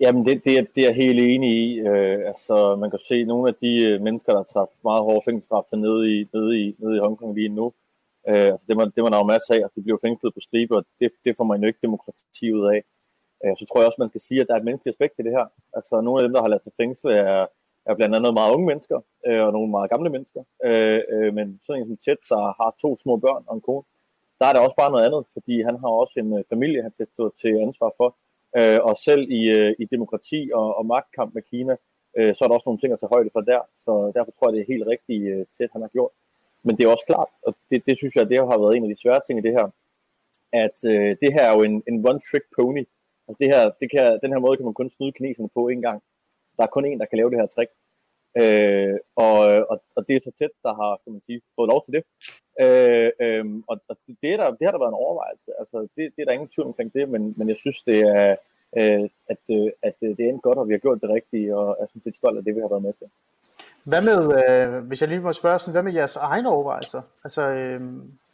Jamen, 0.00 0.26
det, 0.26 0.44
det, 0.44 0.58
er, 0.58 0.64
det 0.74 0.80
er 0.82 0.88
jeg 0.88 0.94
helt 0.94 1.20
enig 1.20 1.50
i. 1.66 1.78
Øh, 1.78 2.18
altså, 2.26 2.76
man 2.76 2.90
kan 2.90 3.00
se 3.08 3.24
nogle 3.24 3.48
af 3.48 3.54
de 3.54 3.72
øh, 3.88 4.00
mennesker, 4.00 4.32
der 4.32 4.44
tager 4.52 4.66
meget 4.88 5.02
hårde 5.02 5.24
fængselsstraffe 5.24 5.76
nede 5.76 6.02
i, 6.14 6.28
nede, 6.34 6.60
i, 6.60 6.76
nede 6.78 6.96
i 6.96 6.98
Hongkong 6.98 7.34
lige 7.34 7.48
nu. 7.48 7.66
Øh, 8.28 8.46
altså, 8.52 8.64
det, 8.68 8.76
var, 8.76 8.84
det 8.84 9.02
var 9.02 9.10
der 9.10 9.18
jo 9.18 9.24
masser 9.34 9.54
af. 9.54 9.60
Altså, 9.64 9.72
de 9.76 9.82
bliver 9.82 9.98
fængslet 10.06 10.34
på 10.34 10.40
stribe, 10.40 10.76
og 10.76 10.84
det, 11.00 11.10
det 11.24 11.36
får 11.36 11.44
man 11.44 11.60
jo 11.60 11.66
ikke 11.66 11.78
demokrati 11.82 12.52
ud 12.52 12.66
af. 12.74 12.80
Øh, 13.44 13.54
så 13.58 13.64
tror 13.66 13.80
jeg 13.80 13.86
også, 13.86 14.02
man 14.04 14.08
skal 14.08 14.20
sige, 14.20 14.40
at 14.40 14.46
der 14.46 14.54
er 14.54 14.58
et 14.58 14.64
menneskeligt 14.64 14.94
aspekt 14.94 15.14
i 15.18 15.22
det 15.22 15.32
her. 15.38 15.46
Altså, 15.78 16.00
nogle 16.00 16.18
af 16.20 16.24
dem, 16.24 16.32
der 16.34 16.40
har 16.42 16.48
lavet 16.48 16.62
sig 16.64 16.72
fængsle, 16.80 17.12
er, 17.14 17.46
er 17.86 17.94
blandt 17.94 18.16
andet 18.16 18.34
meget 18.34 18.54
unge 18.54 18.66
mennesker, 18.66 18.98
øh, 19.26 19.42
og 19.46 19.52
nogle 19.52 19.70
meget 19.70 19.90
gamle 19.90 20.10
mennesker. 20.10 20.42
Øh, 20.64 21.34
men 21.34 21.60
sådan 21.64 21.82
en 21.82 21.88
som 21.88 21.96
Tæt, 21.96 22.20
der 22.28 22.42
har 22.60 22.74
to 22.82 22.98
små 23.02 23.16
børn 23.16 23.44
og 23.46 23.54
en 23.54 23.60
kone, 23.60 23.84
der 24.38 24.46
er 24.46 24.52
der 24.52 24.60
også 24.60 24.76
bare 24.76 24.90
noget 24.90 25.06
andet, 25.06 25.22
fordi 25.32 25.62
han 25.62 25.76
har 25.82 25.88
også 25.88 26.14
en 26.20 26.44
familie, 26.52 26.82
han 26.82 26.92
skal 26.92 27.06
stå 27.14 27.34
til 27.40 27.52
ansvar 27.66 27.92
for. 27.96 28.16
Og 28.88 28.96
selv 28.96 29.30
i, 29.30 29.42
i 29.78 29.84
demokrati 29.84 30.50
og, 30.54 30.76
og 30.78 30.86
magtkamp 30.86 31.34
med 31.34 31.42
Kina, 31.42 31.76
så 32.34 32.40
er 32.42 32.48
der 32.48 32.54
også 32.54 32.68
nogle 32.68 32.80
ting 32.80 32.92
at 32.92 33.00
tage 33.00 33.14
højde 33.16 33.30
for 33.32 33.40
der. 33.40 33.60
Så 33.84 34.12
derfor 34.14 34.30
tror 34.32 34.48
jeg, 34.48 34.54
det 34.54 34.60
er 34.60 34.72
helt 34.74 34.86
rigtigt 34.86 35.48
tæt, 35.58 35.70
han 35.72 35.82
har 35.82 35.88
gjort. 35.88 36.10
Men 36.62 36.76
det 36.76 36.84
er 36.84 36.90
også 36.90 37.06
klart, 37.06 37.28
og 37.46 37.54
det, 37.70 37.86
det 37.86 37.98
synes 37.98 38.16
jeg, 38.16 38.28
det 38.28 38.38
har 38.38 38.58
været 38.58 38.76
en 38.76 38.84
af 38.84 38.88
de 38.88 39.02
svære 39.02 39.20
ting 39.26 39.38
i 39.38 39.42
det 39.42 39.52
her, 39.52 39.66
at 40.52 40.78
øh, 40.86 41.16
det 41.22 41.32
her 41.32 41.44
er 41.48 41.54
jo 41.56 41.62
en, 41.62 41.82
en 41.88 42.06
one-trick 42.08 42.46
pony. 42.56 42.84
Altså 43.28 43.38
det 43.40 43.48
her, 43.54 43.62
det 43.80 43.88
kan, 43.90 44.18
den 44.22 44.32
her 44.32 44.38
måde 44.38 44.56
kan 44.56 44.64
man 44.64 44.74
kun 44.80 44.90
snyde 44.90 45.12
kineserne 45.12 45.48
på 45.54 45.68
en 45.68 45.82
gang. 45.82 46.02
Der 46.56 46.62
er 46.62 46.74
kun 46.74 46.84
en, 46.84 47.00
der 47.00 47.06
kan 47.06 47.18
lave 47.18 47.30
det 47.30 47.38
her 47.40 47.46
trick. 47.46 47.70
Øh, 48.40 48.96
og, 49.16 49.38
og, 49.70 49.76
og 49.96 50.00
det 50.06 50.16
er 50.16 50.20
så 50.24 50.32
tæt, 50.38 50.54
der 50.62 50.74
har 50.80 51.00
kan 51.02 51.12
man 51.12 51.22
sige, 51.26 51.40
fået 51.56 51.68
lov 51.72 51.80
til 51.84 51.92
det. 51.96 52.02
Øh, 52.64 53.10
øh, 53.24 53.44
og 53.70 53.76
og 53.88 53.96
det, 54.06 54.16
det, 54.22 54.30
er 54.32 54.36
der, 54.36 54.50
det 54.58 54.64
har 54.66 54.72
der 54.72 54.84
været 54.84 54.94
en 54.94 55.04
overvejelse. 55.04 55.50
Altså, 55.60 55.76
det, 55.94 56.02
det 56.14 56.20
er 56.20 56.26
der 56.26 56.32
ingen 56.38 56.48
tvivl 56.54 56.66
omkring 56.66 56.90
det, 56.94 57.08
men, 57.08 57.34
men 57.36 57.48
jeg 57.48 57.56
synes, 57.56 57.82
det 57.82 57.98
er, 58.00 58.36
øh, 58.78 59.08
at, 59.32 59.42
øh, 59.56 59.70
at 59.88 59.96
øh, 60.02 60.10
det 60.16 60.22
er 60.24 60.30
endt 60.30 60.42
godt, 60.42 60.58
og 60.58 60.68
vi 60.68 60.72
har 60.74 60.78
gjort 60.78 61.00
det 61.00 61.10
rigtige, 61.10 61.56
og 61.56 61.66
jeg 61.78 61.82
er 61.84 61.88
sådan 61.88 62.02
set 62.02 62.16
stolt 62.16 62.38
af 62.38 62.44
det, 62.44 62.54
vi 62.54 62.60
har 62.60 62.68
været 62.68 62.82
med 62.82 62.92
til. 62.92 63.08
Hvad 63.90 64.02
med, 64.10 64.20
øh, 64.38 64.86
hvis 64.88 65.00
jeg 65.00 65.08
lige 65.08 65.20
må 65.20 65.32
spørge, 65.32 65.58
sådan, 65.58 65.72
hvad 65.72 65.82
med 65.82 65.92
jeres 65.92 66.16
egne 66.16 66.48
overvejelser? 66.50 67.02
Altså 67.24 67.42
øh, 67.42 67.80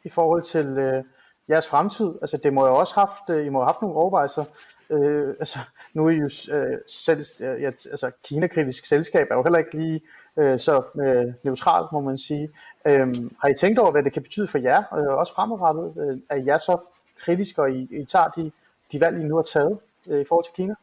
i 0.04 0.08
forhold 0.08 0.42
til 0.42 0.66
øh, 0.66 1.04
jeres 1.48 1.68
fremtid? 1.68 2.12
Altså 2.20 2.36
det 2.36 2.52
må 2.52 2.66
jo 2.66 2.76
også 2.76 2.94
haft, 2.94 3.30
øh, 3.30 3.46
I 3.46 3.48
må 3.48 3.58
have 3.58 3.66
haft 3.66 3.82
nogle 3.82 3.96
overvejelser. 3.96 4.44
Øh, 4.90 5.28
altså 5.28 5.58
nu 5.94 6.06
er 6.06 6.10
I 6.10 6.16
jo 6.16 6.56
øh, 6.56 6.78
selv, 6.86 7.22
øh, 7.42 7.62
ja, 7.62 7.66
altså 7.66 8.10
kinakritisk 8.24 8.86
selskab 8.86 9.26
er 9.30 9.34
jo 9.34 9.42
heller 9.42 9.58
ikke 9.58 9.78
lige 9.78 10.00
øh, 10.36 10.58
så 10.58 10.82
øh, 11.00 11.34
neutralt, 11.42 11.92
må 11.92 12.00
man 12.00 12.18
sige. 12.18 12.50
Øh, 12.86 13.14
har 13.42 13.48
I 13.48 13.54
tænkt 13.54 13.78
over, 13.78 13.90
hvad 13.90 14.02
det 14.02 14.12
kan 14.12 14.22
betyde 14.22 14.46
for 14.46 14.58
jer, 14.58 14.82
øh, 14.98 15.18
også 15.18 15.34
fremadrettet? 15.34 15.94
Øh, 15.96 16.18
er 16.30 16.56
I 16.56 16.58
så 16.58 16.78
kritisk, 17.20 17.58
og 17.58 17.70
I, 17.70 17.88
I 17.90 18.04
tager 18.04 18.28
de, 18.28 18.52
de 18.92 19.00
valg, 19.00 19.20
I 19.20 19.24
nu 19.24 19.36
har 19.36 19.42
taget 19.42 19.78
øh, 20.08 20.20
i 20.20 20.24
forhold 20.28 20.44
til 20.44 20.54
Kina? 20.54 20.74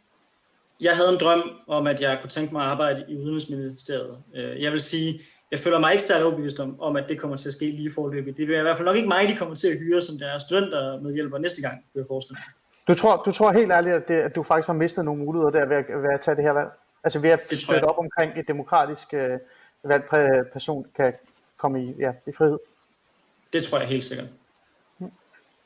Jeg 0.81 0.95
havde 0.95 1.09
en 1.09 1.19
drøm 1.19 1.43
om, 1.67 1.87
at 1.87 2.01
jeg 2.01 2.17
kunne 2.21 2.29
tænke 2.29 2.53
mig 2.53 2.63
at 2.63 2.69
arbejde 2.69 3.05
i 3.07 3.17
Udenrigsministeriet. 3.17 4.17
Øh, 4.35 4.63
jeg 4.63 4.71
vil 4.71 4.79
sige, 4.79 5.19
jeg 5.51 5.59
føler 5.59 5.79
mig 5.79 5.91
ikke 5.91 6.03
særlig 6.03 6.25
overbevist 6.25 6.59
om, 6.59 6.81
om, 6.81 6.95
at 6.95 7.05
det 7.09 7.19
kommer 7.19 7.37
til 7.37 7.47
at 7.47 7.53
ske 7.53 7.65
lige 7.71 7.91
forløbet. 7.91 8.37
Det 8.37 8.47
vil 8.47 8.57
i 8.57 8.61
hvert 8.61 8.77
fald 8.77 8.85
nok 8.85 8.95
ikke 8.95 9.07
mig, 9.07 9.27
de 9.27 9.35
kommer 9.35 9.55
til 9.55 9.67
at 9.67 9.77
hyre 9.77 10.01
som 10.01 10.17
deres 10.17 10.43
studenter 10.43 10.99
med 10.99 11.13
hjælper 11.13 11.37
næste 11.37 11.61
gang, 11.61 11.85
vil 11.93 11.99
jeg 11.99 12.07
forestille 12.07 12.37
mig. 12.39 12.53
Du 12.87 12.93
tror, 12.93 13.23
du 13.25 13.31
tror 13.31 13.51
helt 13.51 13.71
ærligt, 13.71 13.95
at, 13.95 14.07
det, 14.07 14.15
at 14.15 14.35
du 14.35 14.43
faktisk 14.43 14.67
har 14.67 14.73
mistet 14.73 15.05
nogle 15.05 15.25
muligheder 15.25 15.51
der 15.51 15.65
ved 15.65 15.75
at, 15.75 15.85
ved 15.87 16.13
at 16.13 16.21
tage 16.21 16.35
det 16.35 16.43
her 16.43 16.53
valg? 16.53 16.69
Altså 17.03 17.19
ved 17.19 17.29
at 17.29 17.39
støtte 17.39 17.85
op 17.85 17.97
omkring 17.97 18.39
et 18.39 18.47
demokratisk 18.47 19.13
øh, 19.13 19.39
valgt 19.83 20.07
person 20.53 20.85
kan 20.95 21.13
komme 21.57 21.83
i, 21.83 21.93
ja, 21.99 22.11
i 22.27 22.31
frihed? 22.31 22.57
Det 23.53 23.63
tror 23.63 23.79
jeg 23.79 23.87
helt 23.87 24.03
sikkert. 24.03 24.27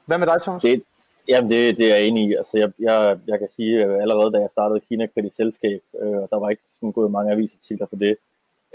Hvad 0.06 0.18
med 0.18 0.28
dig, 0.28 0.42
Thomas? 0.42 0.62
Det, 0.62 0.84
jamen, 1.28 1.52
det, 1.52 1.78
det 1.78 1.92
er 1.92 1.96
jeg 1.96 2.08
enig 2.08 2.30
i. 2.30 2.34
Altså, 2.34 2.58
jeg, 2.58 2.72
jeg, 2.80 3.18
jeg 3.28 3.40
kan 3.40 3.50
sige, 3.56 3.84
at 3.84 4.02
allerede 4.02 4.32
da 4.34 4.38
jeg 4.38 4.50
startede 4.52 4.80
Kina 4.80 5.08
Kritisk 5.08 5.36
Selskab, 5.36 5.82
øh, 6.02 6.08
der 6.10 6.40
var 6.40 6.50
ikke 6.50 6.64
sådan 6.76 6.92
gået 6.92 7.12
mange 7.12 7.32
avisartikler 7.32 7.88
på 7.88 7.96
det, 7.96 8.18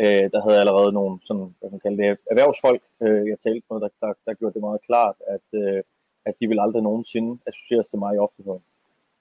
øh, 0.03 0.25
der 0.33 0.41
havde 0.43 0.57
jeg 0.57 0.65
allerede 0.65 0.93
nogle 0.93 1.19
sådan, 1.25 1.55
hvad 1.61 1.71
man 1.71 1.81
kalder 1.81 1.99
det, 2.03 2.19
erhvervsfolk, 2.33 2.83
øh, 3.03 3.29
jeg 3.29 3.39
talte 3.39 3.67
med, 3.71 3.81
der, 3.81 3.89
der, 4.01 4.13
der 4.27 4.35
gjorde 4.35 4.55
det 4.55 4.67
meget 4.69 4.83
klart, 4.89 5.17
at, 5.35 5.47
øh, 5.63 5.83
at 6.29 6.35
de 6.41 6.49
vil 6.49 6.61
aldrig 6.61 6.83
nogensinde 6.83 7.39
associeres 7.47 7.89
til 7.89 7.99
mig 7.99 8.15
i 8.15 8.19
offentligheden. 8.19 8.63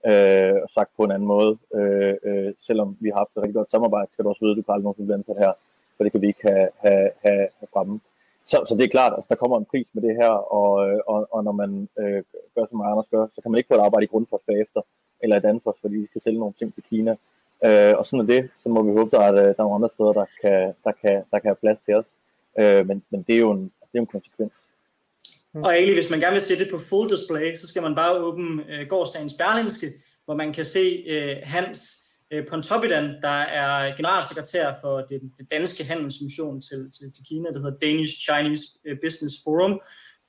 Øh, 0.09 0.55
og 0.63 0.69
sagt 0.69 0.91
på 0.97 1.03
en 1.03 1.11
anden 1.11 1.27
måde, 1.27 1.57
øh, 1.75 2.15
øh, 2.23 2.53
selvom 2.67 2.97
vi 2.99 3.09
har 3.09 3.17
haft 3.17 3.31
et 3.31 3.41
rigtig 3.43 3.59
godt 3.59 3.71
samarbejde, 3.71 4.11
skal 4.11 4.23
du 4.23 4.29
også 4.29 4.45
vide, 4.45 4.51
at 4.51 4.57
du 4.57 4.61
kan 4.61 4.73
aldrig 4.73 4.87
nogensinde 4.87 5.07
blive 5.07 5.19
ansat 5.19 5.43
her, 5.45 5.53
for 5.95 6.03
det 6.03 6.11
kan 6.11 6.21
vi 6.21 6.27
ikke 6.27 6.47
have, 6.49 6.69
have, 6.85 7.09
have, 7.25 7.47
have 7.59 7.69
fremme. 7.73 7.99
Så, 8.45 8.57
så 8.67 8.75
det 8.75 8.83
er 8.83 8.95
klart, 8.97 9.11
at 9.11 9.17
altså, 9.17 9.29
der 9.29 9.41
kommer 9.41 9.57
en 9.57 9.71
pris 9.71 9.87
med 9.93 10.03
det 10.03 10.15
her, 10.21 10.33
og, 10.59 10.89
øh, 10.89 10.99
og, 11.07 11.27
og 11.31 11.43
når 11.43 11.51
man 11.51 11.89
øh, 11.99 12.23
gør, 12.55 12.65
som 12.69 12.81
Anders 12.81 13.09
gør, 13.13 13.25
så 13.33 13.41
kan 13.41 13.51
man 13.51 13.57
ikke 13.57 13.67
få 13.67 13.73
et 13.73 13.87
arbejde 13.87 14.03
i 14.03 14.13
Grundfos 14.13 14.41
bagefter, 14.47 14.81
eller 15.23 15.37
i 15.37 15.39
Danfoss, 15.39 15.81
fordi 15.81 15.95
vi 15.95 16.05
skal 16.05 16.21
sælge 16.21 16.39
nogle 16.39 16.53
ting 16.53 16.73
til 16.73 16.83
Kina. 16.83 17.15
Øh, 17.65 17.93
og 17.97 18.05
sådan 18.05 18.19
er 18.19 18.27
det, 18.35 18.49
så 18.63 18.69
må 18.69 18.83
vi 18.83 18.91
håbe, 18.97 19.15
der 19.15 19.21
er, 19.21 19.33
øh, 19.33 19.37
der 19.37 19.49
er 19.49 19.63
nogle 19.63 19.75
andre 19.75 19.89
steder, 19.89 20.13
der 20.13 20.25
kan, 20.41 20.73
der 20.83 20.91
kan, 21.01 21.23
der 21.31 21.39
kan 21.39 21.49
have 21.49 21.63
plads 21.63 21.79
til 21.85 21.93
os. 21.93 22.05
Øh, 22.59 22.87
men, 22.87 23.03
men 23.11 23.23
det 23.23 23.35
er 23.35 23.39
jo 23.39 23.51
en, 23.51 23.63
det 23.63 23.95
er 23.97 23.99
en 23.99 24.05
konsekvens. 24.07 24.53
Mm. 25.53 25.63
Og 25.63 25.73
egentlig, 25.73 25.95
hvis 25.95 26.09
man 26.09 26.19
gerne 26.19 26.33
vil 26.33 26.41
se 26.41 26.59
det 26.59 26.67
på 26.71 26.77
full 26.89 27.09
display, 27.09 27.55
så 27.55 27.67
skal 27.67 27.81
man 27.81 27.95
bare 27.95 28.17
åbne 28.17 28.63
øh, 28.69 28.87
gårdsdagens 28.87 29.33
Berlinske, 29.33 29.93
hvor 30.25 30.35
man 30.35 30.53
kan 30.53 30.65
se 30.65 31.03
øh, 31.07 31.35
Hans 31.43 32.07
øh, 32.31 32.47
Pontoppidan, 32.47 33.03
der 33.21 33.37
er 33.61 33.95
generalsekretær 33.95 34.73
for 34.81 34.97
det, 34.97 35.21
det 35.37 35.51
danske 35.51 35.83
handelsmission 35.83 36.61
til, 36.61 36.91
til, 36.91 37.13
til 37.15 37.23
Kina, 37.29 37.49
der 37.49 37.59
hedder 37.59 37.77
Danish 37.77 38.13
Chinese 38.25 38.63
øh, 38.85 38.97
Business 39.03 39.35
Forum. 39.43 39.81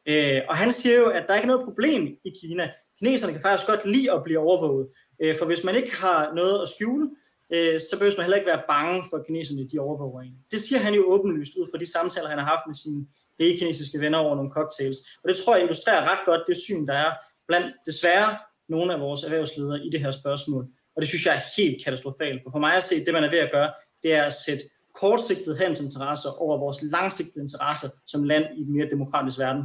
Øh, 0.06 0.40
og 0.48 0.56
han 0.56 0.72
siger 0.72 0.96
jo, 0.96 1.06
at 1.08 1.24
der 1.28 1.34
ikke 1.34 1.44
er 1.44 1.52
noget 1.52 1.64
problem 1.64 2.02
i 2.24 2.30
Kina. 2.40 2.70
Kineserne 2.98 3.32
kan 3.32 3.42
faktisk 3.42 3.68
godt 3.68 3.87
lide 3.94 4.12
at 4.12 4.24
blive 4.24 4.38
overvåget. 4.38 4.88
Øh, 5.22 5.34
for 5.38 5.46
hvis 5.46 5.64
man 5.64 5.74
ikke 5.74 5.96
har 5.96 6.34
noget 6.34 6.62
at 6.62 6.68
skjule, 6.68 7.11
øh, 7.54 7.80
så 7.80 7.92
behøver 7.98 8.16
man 8.16 8.24
heller 8.24 8.40
ikke 8.40 8.52
være 8.54 8.68
bange 8.68 9.04
for, 9.08 9.16
at 9.16 9.26
kineserne 9.26 9.68
de 9.72 9.78
overvåger 9.78 10.20
en. 10.22 10.34
Det 10.52 10.61
siger 10.61 10.80
han 10.87 10.94
jo 10.94 11.02
åbenlyst 11.14 11.52
ud 11.61 11.66
fra 11.70 11.78
de 11.78 11.92
samtaler, 11.92 12.28
han 12.28 12.38
har 12.38 12.50
haft 12.54 12.66
med 12.66 12.74
sine 12.74 13.00
ikke-kinesiske 13.38 14.00
venner 14.00 14.18
over 14.18 14.34
nogle 14.37 14.50
cocktails. 14.50 14.98
Og 15.22 15.28
det 15.28 15.37
tror 15.37 15.54
jeg 15.54 15.62
illustrerer 15.64 16.11
ret 16.11 16.22
godt 16.26 16.42
det 16.46 16.56
syn, 16.56 16.87
der 16.87 16.94
er 16.94 17.12
blandt 17.48 17.68
desværre 17.87 18.30
nogle 18.68 18.94
af 18.94 19.00
vores 19.00 19.22
erhvervsledere 19.22 19.87
i 19.87 19.90
det 19.90 20.00
her 20.00 20.11
spørgsmål. 20.11 20.64
Og 20.94 21.02
det 21.02 21.08
synes 21.08 21.26
jeg 21.26 21.34
er 21.37 21.44
helt 21.56 21.84
katastrofalt. 21.84 22.40
For 22.42 22.50
for 22.50 22.58
mig 22.58 22.74
at 22.76 22.84
se, 22.84 23.04
det 23.04 23.12
man 23.14 23.24
er 23.24 23.30
ved 23.30 23.38
at 23.38 23.50
gøre, 23.52 23.72
det 24.02 24.12
er 24.12 24.22
at 24.22 24.34
sætte 24.46 24.64
kortsigtede 24.94 25.58
handelsinteresser 25.58 26.30
over 26.42 26.58
vores 26.58 26.78
langsigtede 26.82 27.42
interesser 27.44 27.88
som 28.06 28.24
land 28.24 28.44
i 28.58 28.61
en 28.62 28.72
mere 28.72 28.90
demokratisk 28.90 29.38
verden. 29.38 29.64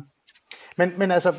Men, 0.77 0.93
men 0.97 1.11
altså, 1.11 1.33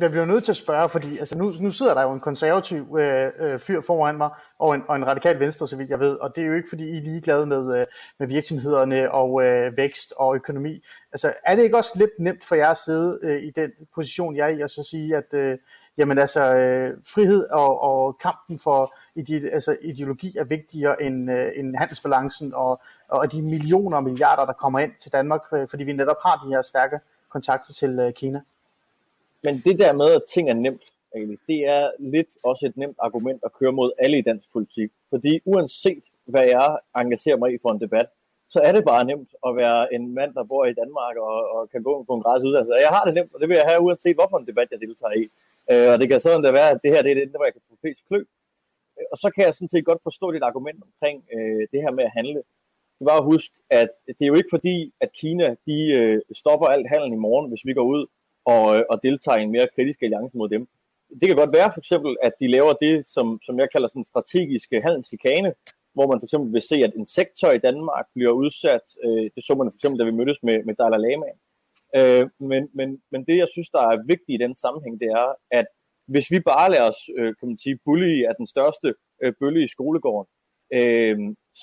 jeg 0.00 0.10
bliver 0.10 0.24
nødt 0.24 0.44
til 0.44 0.52
at 0.52 0.56
spørge, 0.56 0.88
fordi 0.88 1.18
altså, 1.18 1.38
nu, 1.38 1.52
nu 1.60 1.70
sidder 1.70 1.94
der 1.94 2.02
jo 2.02 2.12
en 2.12 2.20
konservativ 2.20 2.96
øh, 2.98 3.32
øh, 3.38 3.58
fyr 3.58 3.80
foran 3.80 4.16
mig, 4.16 4.30
og 4.58 4.74
en, 4.74 4.82
og 4.88 4.96
en 4.96 5.06
radikal 5.06 5.40
venstre, 5.40 5.68
så 5.68 5.76
vidt 5.76 5.90
jeg 5.90 6.00
ved, 6.00 6.16
og 6.16 6.36
det 6.36 6.42
er 6.42 6.48
jo 6.48 6.54
ikke, 6.54 6.68
fordi 6.68 6.84
I 6.84 6.96
er 6.96 7.02
ligeglade 7.02 7.46
med, 7.46 7.80
øh, 7.80 7.86
med 8.18 8.26
virksomhederne 8.26 9.12
og 9.12 9.44
øh, 9.44 9.76
vækst 9.76 10.12
og 10.16 10.34
økonomi. 10.34 10.84
Altså, 11.12 11.32
er 11.44 11.56
det 11.56 11.62
ikke 11.62 11.76
også 11.76 11.92
lidt 11.96 12.10
nemt 12.18 12.44
for 12.44 12.54
jer 12.54 12.68
at 12.68 12.78
sidde 12.78 13.18
øh, 13.22 13.42
i 13.42 13.50
den 13.50 13.70
position, 13.94 14.36
jeg 14.36 14.50
er 14.50 14.58
i, 14.58 14.60
og 14.60 14.70
så 14.70 14.88
sige, 14.90 15.16
at 15.16 15.34
øh, 15.34 15.58
jamen, 15.98 16.18
altså, 16.18 16.54
øh, 16.54 16.96
frihed 17.14 17.46
og, 17.48 17.80
og 17.80 18.18
kampen 18.18 18.58
for 18.58 18.94
ide, 19.14 19.50
altså, 19.50 19.76
ideologi 19.82 20.36
er 20.38 20.44
vigtigere 20.44 21.02
end, 21.02 21.30
øh, 21.30 21.52
end 21.56 21.76
handelsbalancen 21.76 22.54
og, 22.54 22.80
og 23.08 23.32
de 23.32 23.42
millioner 23.42 23.96
og 23.96 24.04
milliarder, 24.04 24.44
der 24.44 24.52
kommer 24.52 24.78
ind 24.78 24.92
til 25.00 25.12
Danmark, 25.12 25.40
øh, 25.52 25.68
fordi 25.70 25.84
vi 25.84 25.92
netop 25.92 26.16
har 26.26 26.42
de 26.44 26.50
her 26.54 26.62
stærke 26.62 26.98
kontakter 27.28 27.72
til 27.72 27.98
øh, 27.98 28.12
Kina? 28.12 28.40
Men 29.44 29.62
det 29.64 29.78
der 29.78 29.92
med, 29.92 30.08
at 30.12 30.22
ting 30.34 30.50
er 30.50 30.54
nemt, 30.54 30.82
egentlig, 31.16 31.38
det 31.46 31.66
er 31.66 31.90
lidt 31.98 32.28
også 32.44 32.66
et 32.66 32.76
nemt 32.76 32.96
argument 32.98 33.40
at 33.44 33.52
køre 33.52 33.72
mod 33.72 33.92
alle 33.98 34.18
i 34.18 34.22
dansk 34.22 34.52
politik. 34.52 34.90
Fordi 35.10 35.40
uanset 35.44 36.04
hvad 36.24 36.44
jeg 36.44 36.78
engagerer 36.96 37.36
mig 37.36 37.54
i 37.54 37.58
for 37.62 37.70
en 37.72 37.80
debat, 37.80 38.06
så 38.48 38.60
er 38.60 38.72
det 38.72 38.84
bare 38.84 39.04
nemt 39.04 39.30
at 39.46 39.56
være 39.56 39.94
en 39.94 40.14
mand, 40.14 40.34
der 40.34 40.44
bor 40.44 40.64
i 40.64 40.74
Danmark 40.74 41.16
og, 41.16 41.50
og 41.54 41.70
kan 41.70 41.82
gå 41.82 42.04
på 42.08 42.14
en 42.14 42.22
gratis 42.22 42.44
uddannelse. 42.44 42.74
Jeg 42.74 42.94
har 42.96 43.04
det 43.04 43.14
nemt, 43.14 43.34
og 43.34 43.40
det 43.40 43.48
vil 43.48 43.60
jeg 43.60 43.68
have 43.68 43.80
uanset 43.80 44.16
hvorfor 44.16 44.38
en 44.38 44.46
debat 44.46 44.68
jeg 44.70 44.80
deltager 44.80 45.12
i. 45.22 45.24
Øh, 45.72 45.88
og 45.92 45.98
det 46.00 46.08
kan 46.08 46.20
sådan 46.20 46.42
da 46.44 46.50
være, 46.52 46.70
at 46.70 46.80
det 46.82 46.90
her 46.92 47.02
det 47.02 47.10
er 47.10 47.14
det, 47.14 47.28
hvor 47.30 47.44
jeg 47.44 47.52
kan 47.52 47.62
få 47.68 47.76
flest 47.80 48.02
klø. 48.08 48.20
Øh, 48.98 49.06
og 49.12 49.18
så 49.18 49.30
kan 49.34 49.44
jeg 49.44 49.54
sådan 49.54 49.72
set 49.72 49.84
godt 49.84 50.02
forstå 50.02 50.32
dit 50.32 50.42
argument 50.42 50.82
omkring 50.88 51.24
øh, 51.34 51.62
det 51.72 51.82
her 51.84 51.90
med 51.90 52.04
at 52.04 52.14
handle. 52.18 52.42
Du 52.98 53.04
var 53.04 53.20
huske, 53.32 53.54
at 53.70 53.88
det 54.06 54.22
er 54.24 54.32
jo 54.32 54.34
ikke 54.40 54.54
fordi, 54.56 54.92
at 55.00 55.10
Kina 55.12 55.56
de 55.66 55.78
øh, 55.98 56.20
stopper 56.32 56.66
alt 56.66 56.88
handel 56.88 57.12
i 57.12 57.22
morgen, 57.26 57.48
hvis 57.50 57.66
vi 57.66 57.74
går 57.74 57.86
ud 57.94 58.06
og, 58.46 58.76
øh, 58.76 58.84
og 58.90 59.00
deltager 59.02 59.38
i 59.38 59.42
en 59.42 59.52
mere 59.56 59.68
kritisk 59.74 60.02
alliance 60.02 60.36
mod 60.36 60.48
dem. 60.48 60.68
Det 61.20 61.28
kan 61.28 61.36
godt 61.36 61.56
være 61.58 61.72
for 61.72 61.80
eksempel, 61.80 62.16
at 62.22 62.32
de 62.40 62.48
laver 62.56 62.72
det, 62.72 63.08
som, 63.08 63.26
som 63.46 63.58
jeg 63.58 63.68
kalder 63.72 63.88
sådan 63.88 64.04
strategiske 64.12 64.80
handelschikane, 64.80 65.52
hvor 65.94 66.06
man 66.10 66.20
for 66.20 66.26
eksempel 66.26 66.52
vil 66.52 66.62
se, 66.62 66.76
at 66.86 66.94
en 66.94 67.06
sektor 67.06 67.50
i 67.50 67.58
Danmark 67.58 68.06
bliver 68.14 68.32
udsat. 68.32 68.86
Øh, 69.04 69.30
det 69.34 69.44
så 69.44 69.54
man 69.54 69.70
for 69.70 69.78
eksempel, 69.78 69.98
da 70.00 70.04
vi 70.04 70.18
mødtes 70.20 70.42
med, 70.42 70.56
med 70.66 70.74
Dalai 70.74 71.00
Lama. 71.06 71.30
Øh, 71.98 72.24
men, 72.50 72.62
men, 72.78 72.88
men 73.12 73.20
det, 73.28 73.36
jeg 73.42 73.48
synes, 73.54 73.70
der 73.70 73.82
er 73.90 74.06
vigtigt 74.12 74.36
i 74.36 74.44
den 74.44 74.54
sammenhæng, 74.56 75.00
det 75.00 75.08
er, 75.08 75.28
at 75.50 75.66
hvis 76.12 76.30
vi 76.30 76.40
bare 76.40 76.70
lader 76.70 76.88
os, 76.92 77.02
øh, 77.18 77.34
kan 77.38 77.48
man 77.48 77.58
sige, 77.58 77.78
bully 77.84 78.24
af 78.28 78.34
den 78.40 78.46
største 78.46 78.94
øh, 79.22 79.32
bølge 79.40 79.64
i 79.64 79.74
skolegården, 79.76 80.28
øh, 80.78 81.16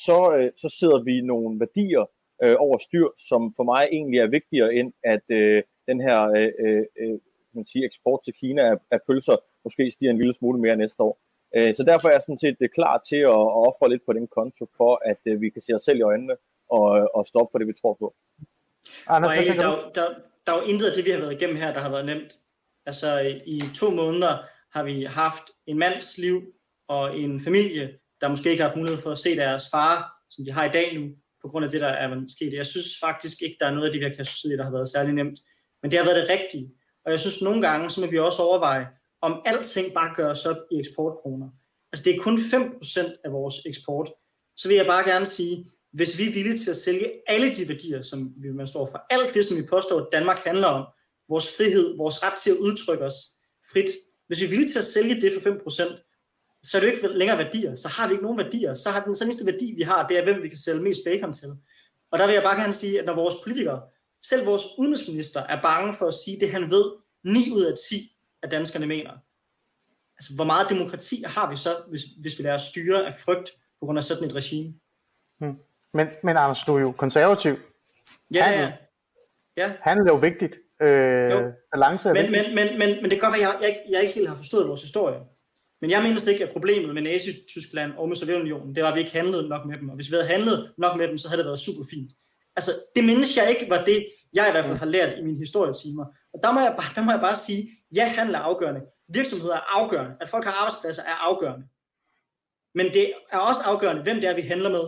så, 0.05 0.19
øh, 0.37 0.51
så 0.61 0.75
sidder 0.79 0.99
vi 1.03 1.21
nogle 1.21 1.59
værdier 1.59 2.05
øh, 2.43 2.55
over 2.65 2.77
styr, 2.77 3.07
som 3.29 3.41
for 3.57 3.63
mig 3.63 3.83
egentlig 3.91 4.19
er 4.19 4.35
vigtigere 4.37 4.73
end, 4.75 4.93
at 5.03 5.25
øh, 5.29 5.63
den 5.87 6.01
her 6.01 6.19
øh, 6.37 6.51
øh, 6.65 6.85
øh 6.99 7.19
man 7.55 7.67
sige, 7.67 7.85
eksport 7.85 8.19
til 8.25 8.33
Kina 8.33 8.61
af, 8.71 8.75
af 8.91 8.99
pølser 9.07 9.37
måske 9.63 9.91
stiger 9.91 10.11
en 10.11 10.17
lille 10.17 10.33
smule 10.33 10.59
mere 10.59 10.75
næste 10.75 11.03
år. 11.03 11.19
Øh, 11.55 11.75
så 11.75 11.83
derfor 11.83 12.07
er 12.07 12.13
jeg 12.13 12.21
sådan 12.21 12.39
set 12.39 12.57
øh, 12.59 12.69
klar 12.69 13.01
til 13.09 13.15
at, 13.15 13.43
at 13.55 13.59
ofre 13.67 13.89
lidt 13.89 14.05
på 14.05 14.13
den 14.13 14.27
konto, 14.27 14.69
for 14.77 15.01
at 15.05 15.21
øh, 15.25 15.41
vi 15.41 15.49
kan 15.49 15.61
se 15.61 15.73
os 15.73 15.81
selv 15.81 15.99
i 15.99 16.01
øjnene 16.01 16.35
og, 16.69 17.15
og 17.15 17.27
stoppe 17.27 17.51
for 17.51 17.57
det, 17.59 17.67
vi 17.67 17.73
tror 17.81 17.93
på. 17.93 18.15
Anders, 19.07 19.31
og 19.31 19.37
egentlig, 19.37 19.59
der, 19.59 19.91
der, 19.95 20.07
der 20.45 20.53
er 20.53 20.57
jo 20.61 20.67
intet 20.71 20.87
af 20.87 20.93
det, 20.95 21.05
vi 21.05 21.11
har 21.11 21.19
været 21.19 21.33
igennem 21.33 21.55
her, 21.55 21.73
der 21.73 21.81
har 21.81 21.89
været 21.89 22.05
nemt. 22.05 22.31
Altså 22.85 23.19
i 23.45 23.61
to 23.75 23.89
måneder 23.89 24.37
har 24.71 24.83
vi 24.83 25.03
haft 25.03 25.43
en 25.67 25.77
mands 25.79 26.17
liv 26.17 26.41
og 26.87 27.19
en 27.19 27.41
familie, 27.41 27.99
der 28.21 28.29
måske 28.29 28.49
ikke 28.51 28.63
har 28.63 28.69
haft 28.69 28.77
mulighed 28.77 29.01
for 29.01 29.11
at 29.11 29.17
se 29.17 29.35
deres 29.35 29.63
far, 29.71 29.95
som 30.29 30.45
de 30.45 30.51
har 30.51 30.65
i 30.65 30.71
dag 30.71 30.99
nu, 30.99 31.09
på 31.41 31.47
grund 31.49 31.65
af 31.65 31.71
det, 31.71 31.81
der 31.81 31.87
er 31.87 32.25
sket. 32.27 32.53
Jeg 32.53 32.65
synes 32.65 32.99
faktisk 32.99 33.41
ikke, 33.41 33.57
der 33.59 33.65
er 33.65 33.71
noget 33.71 33.85
af 33.85 33.91
det, 33.91 33.99
vi 33.99 34.05
har 34.05 34.15
kastet 34.15 34.57
der 34.57 34.63
har 34.63 34.71
været 34.71 34.87
særlig 34.87 35.13
nemt. 35.13 35.39
Men 35.83 35.91
det 35.91 35.99
har 35.99 36.05
været 36.05 36.21
det 36.21 36.29
rigtige. 36.29 36.73
Og 37.05 37.11
jeg 37.11 37.19
synes 37.19 37.41
nogle 37.41 37.61
gange, 37.67 37.89
så 37.89 38.01
må 38.01 38.07
vi 38.07 38.19
også 38.19 38.41
overveje, 38.41 38.87
om 39.21 39.41
alting 39.45 39.93
bare 39.93 40.15
gøres 40.15 40.45
op 40.45 40.57
i 40.71 40.79
eksportkroner. 40.79 41.49
Altså 41.93 42.03
det 42.05 42.15
er 42.15 42.19
kun 42.19 42.37
5% 42.37 43.21
af 43.25 43.31
vores 43.31 43.55
eksport. 43.65 44.11
Så 44.57 44.67
vil 44.67 44.77
jeg 44.77 44.85
bare 44.85 45.09
gerne 45.09 45.25
sige, 45.25 45.65
hvis 45.93 46.19
vi 46.19 46.27
er 46.27 46.33
villige 46.33 46.57
til 46.57 46.69
at 46.69 46.77
sælge 46.77 47.11
alle 47.27 47.55
de 47.55 47.67
værdier, 47.67 48.01
som 48.01 48.33
vi 48.37 48.49
man 48.51 48.67
står 48.67 48.85
for, 48.91 49.05
alt 49.09 49.33
det, 49.33 49.45
som 49.45 49.57
vi 49.57 49.63
påstår, 49.69 49.99
at 49.99 50.07
Danmark 50.11 50.39
handler 50.39 50.67
om, 50.67 50.85
vores 51.29 51.57
frihed, 51.57 51.97
vores 51.97 52.23
ret 52.23 52.33
til 52.43 52.51
at 52.51 52.57
udtrykke 52.57 53.05
os 53.05 53.15
frit, 53.71 53.89
hvis 54.27 54.39
vi 54.39 54.45
er 54.45 54.49
villige 54.49 54.69
til 54.69 54.79
at 54.79 54.85
sælge 54.85 55.21
det 55.21 55.33
for 55.33 55.49
5%, 55.49 56.59
så 56.63 56.77
er 56.77 56.79
det 56.79 56.87
jo 56.87 56.93
ikke 56.93 57.07
længere 57.07 57.37
værdier. 57.37 57.75
Så 57.75 57.87
har 57.87 58.07
vi 58.07 58.13
ikke 58.13 58.23
nogen 58.23 58.37
værdier. 58.37 58.73
Så 58.73 58.89
har 58.89 59.03
den 59.03 59.15
så 59.15 59.23
eneste 59.23 59.45
værdi, 59.45 59.73
vi 59.77 59.81
har, 59.81 60.07
det 60.07 60.17
er, 60.17 60.23
hvem 60.23 60.43
vi 60.43 60.47
kan 60.47 60.57
sælge 60.57 60.81
mest 60.81 60.99
bacon 61.05 61.33
til. 61.33 61.49
Og 62.11 62.19
der 62.19 62.25
vil 62.25 62.33
jeg 62.33 62.43
bare 62.43 62.61
gerne 62.61 62.73
sige, 62.73 62.99
at 62.99 63.05
når 63.05 63.15
vores 63.15 63.35
politikere, 63.43 63.81
selv 64.23 64.45
vores 64.45 64.63
udenrigsminister, 64.77 65.41
er 65.41 65.61
bange 65.61 65.93
for 65.93 66.07
at 66.07 66.13
sige 66.13 66.39
det, 66.39 66.51
han 66.51 66.69
ved, 66.69 66.85
9 67.23 67.51
ud 67.51 67.63
af 67.63 67.73
10 67.89 68.17
af 68.43 68.49
danskerne 68.49 68.85
mener. 68.85 69.11
Altså, 70.17 70.35
hvor 70.35 70.45
meget 70.45 70.69
demokrati 70.69 71.23
har 71.27 71.49
vi 71.49 71.55
så, 71.55 71.69
hvis, 71.89 72.01
hvis 72.21 72.39
vi 72.39 72.43
lader 72.43 72.55
os 72.55 72.61
styre 72.61 73.05
af 73.05 73.13
frygt 73.25 73.51
på 73.79 73.85
grund 73.85 73.97
af 73.97 74.03
sådan 74.03 74.23
et 74.23 74.35
regime? 74.35 74.73
Hmm. 75.39 75.57
Men, 75.93 76.07
men 76.23 76.37
Anders, 76.37 76.63
du 76.63 76.75
er 76.75 76.81
jo 76.81 76.91
konservativ. 76.91 77.55
Ja, 78.33 78.43
handel. 78.43 78.73
ja. 79.57 79.67
ja. 79.67 79.73
Handel 79.81 80.07
er 80.07 80.11
jo 80.13 80.19
vigtigt. 80.19 80.55
Øh, 80.81 81.31
jo. 81.31 81.51
Balance 81.73 82.09
er 82.09 82.13
men, 82.13 82.31
men, 82.31 82.55
men, 82.55 82.79
men, 82.79 82.89
men 83.01 83.03
det 83.03 83.11
kan 83.11 83.19
godt 83.19 83.39
være, 83.39 83.55
at 83.55 83.61
jeg, 83.61 83.69
jeg, 83.69 83.83
jeg 83.89 84.01
ikke 84.01 84.13
helt 84.13 84.27
har 84.27 84.35
forstået 84.35 84.67
vores 84.67 84.81
historie. 84.81 85.19
Men 85.81 85.89
jeg 85.89 86.03
mener 86.03 86.29
ikke, 86.29 86.45
at 86.45 86.53
problemet 86.53 86.93
med 86.93 87.01
Nazi-Tyskland 87.01 87.91
og 87.97 88.07
med 88.07 88.15
Sovjetunionen, 88.15 88.75
det 88.75 88.83
var, 88.83 88.89
at 88.89 88.95
vi 88.95 88.99
ikke 88.99 89.11
handlede 89.11 89.49
nok 89.49 89.65
med 89.65 89.77
dem. 89.77 89.89
Og 89.89 89.95
hvis 89.95 90.11
vi 90.11 90.15
havde 90.15 90.27
handlet 90.27 90.73
nok 90.77 90.97
med 90.97 91.07
dem, 91.07 91.17
så 91.17 91.27
havde 91.27 91.37
det 91.37 91.45
været 91.45 91.59
super 91.59 91.85
fint. 91.89 92.11
Altså, 92.55 92.71
det 92.95 93.03
mindes 93.03 93.37
jeg 93.37 93.49
ikke 93.49 93.69
var 93.69 93.83
det, 93.83 94.07
jeg 94.33 94.47
i 94.47 94.51
hvert 94.51 94.65
fald 94.65 94.77
har 94.77 94.85
lært 94.85 95.19
i 95.19 95.23
mine 95.23 95.37
historietimer. 95.37 96.05
Og 96.33 96.39
der 96.43 96.51
må 96.51 96.59
jeg 96.59 96.73
bare, 96.77 96.91
der 96.95 97.03
må 97.03 97.11
jeg 97.11 97.21
bare 97.21 97.35
sige, 97.35 97.67
ja, 97.95 98.07
handel 98.07 98.35
er 98.35 98.39
afgørende. 98.39 98.81
Virksomheder 99.07 99.55
er 99.55 99.79
afgørende. 99.79 100.15
At 100.21 100.29
folk 100.29 100.45
har 100.45 100.51
arbejdspladser 100.51 101.03
er 101.03 101.15
afgørende. 101.29 101.65
Men 102.75 102.85
det 102.93 103.13
er 103.31 103.37
også 103.37 103.61
afgørende, 103.65 104.03
hvem 104.03 104.15
det 104.15 104.29
er, 104.29 104.35
vi 104.35 104.41
handler 104.41 104.69
med. 104.69 104.85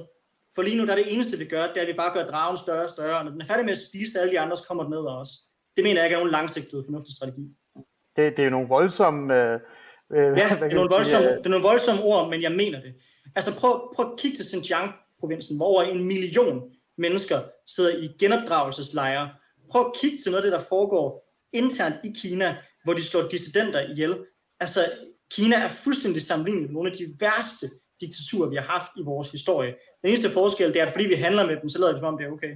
For 0.55 0.61
lige 0.61 0.77
nu, 0.77 0.85
der 0.85 0.91
er 0.91 0.95
det 0.95 1.13
eneste, 1.13 1.37
vi 1.37 1.45
gør, 1.45 1.67
det 1.67 1.77
er, 1.77 1.81
at 1.81 1.87
vi 1.87 1.93
bare 1.93 2.13
gør 2.13 2.25
dragen 2.25 2.57
større 2.57 2.83
og 2.83 2.89
større. 2.89 3.17
Og 3.17 3.23
når 3.23 3.31
den 3.31 3.41
er 3.41 3.45
færdig 3.45 3.65
med 3.65 3.71
at 3.71 3.83
spise 3.89 4.19
alle 4.19 4.31
de 4.31 4.39
andre, 4.39 4.57
så 4.57 4.63
kommer 4.67 4.83
den 4.83 4.91
ned 4.91 5.05
af 5.07 5.19
os. 5.19 5.29
Det 5.75 5.83
mener 5.83 6.01
jeg 6.01 6.05
ikke 6.05 6.15
er 6.15 6.19
nogen 6.19 6.31
langsigtet 6.31 6.85
fornuftig 6.85 7.15
strategi. 7.15 7.45
Det, 8.15 8.37
det 8.37 8.45
er 8.45 8.49
nogle 8.49 8.67
voldsomme... 8.67 9.33
Øh, 9.35 9.59
øh, 10.11 10.37
ja, 10.37 10.47
det 10.61 10.71
er, 10.71 10.75
nogle 10.75 10.89
voldsomme, 10.89 11.27
det 11.27 11.45
er 11.45 11.49
nogle 11.49 11.67
voldsomme 11.67 12.01
ord, 12.03 12.29
men 12.29 12.41
jeg 12.41 12.51
mener 12.51 12.81
det. 12.81 12.93
Altså 13.35 13.59
prøv, 13.59 13.91
prøv 13.95 14.11
at 14.11 14.19
kigge 14.19 14.37
til 14.37 14.45
Xinjiang-provincen, 14.45 15.57
hvor 15.57 15.65
over 15.65 15.83
en 15.83 16.03
million 16.03 16.61
mennesker 16.97 17.41
sidder 17.67 17.97
i 17.97 18.15
genopdragelseslejre. 18.19 19.29
Prøv 19.71 19.85
at 19.85 19.93
kigge 20.01 20.17
til 20.17 20.31
noget 20.31 20.43
af 20.45 20.51
det, 20.51 20.59
der 20.59 20.65
foregår 20.69 21.25
internt 21.53 21.95
i 22.03 22.13
Kina, 22.21 22.57
hvor 22.83 22.93
de 22.93 23.03
slår 23.03 23.27
dissidenter 23.27 23.79
ihjel. 23.79 24.17
Altså, 24.59 24.79
Kina 25.31 25.55
er 25.55 25.69
fuldstændig 25.69 26.21
sammenlignet 26.21 26.63
med 26.63 26.73
nogle 26.73 26.89
af 26.89 26.95
de 26.95 27.15
værste 27.19 27.67
diktaturer, 28.01 28.49
vi 28.49 28.55
har 28.55 28.63
haft 28.63 28.91
i 28.97 29.01
vores 29.03 29.31
historie. 29.31 29.71
Den 30.01 30.09
eneste 30.09 30.29
forskel, 30.29 30.73
det 30.73 30.81
er, 30.81 30.85
at 30.85 30.91
fordi 30.91 31.05
vi 31.05 31.15
handler 31.15 31.47
med 31.47 31.57
dem, 31.61 31.69
så 31.69 31.79
lader 31.79 31.93
vi 31.93 31.99
som 31.99 32.07
om, 32.07 32.17
det 32.17 32.27
er 32.27 32.31
okay. 32.31 32.55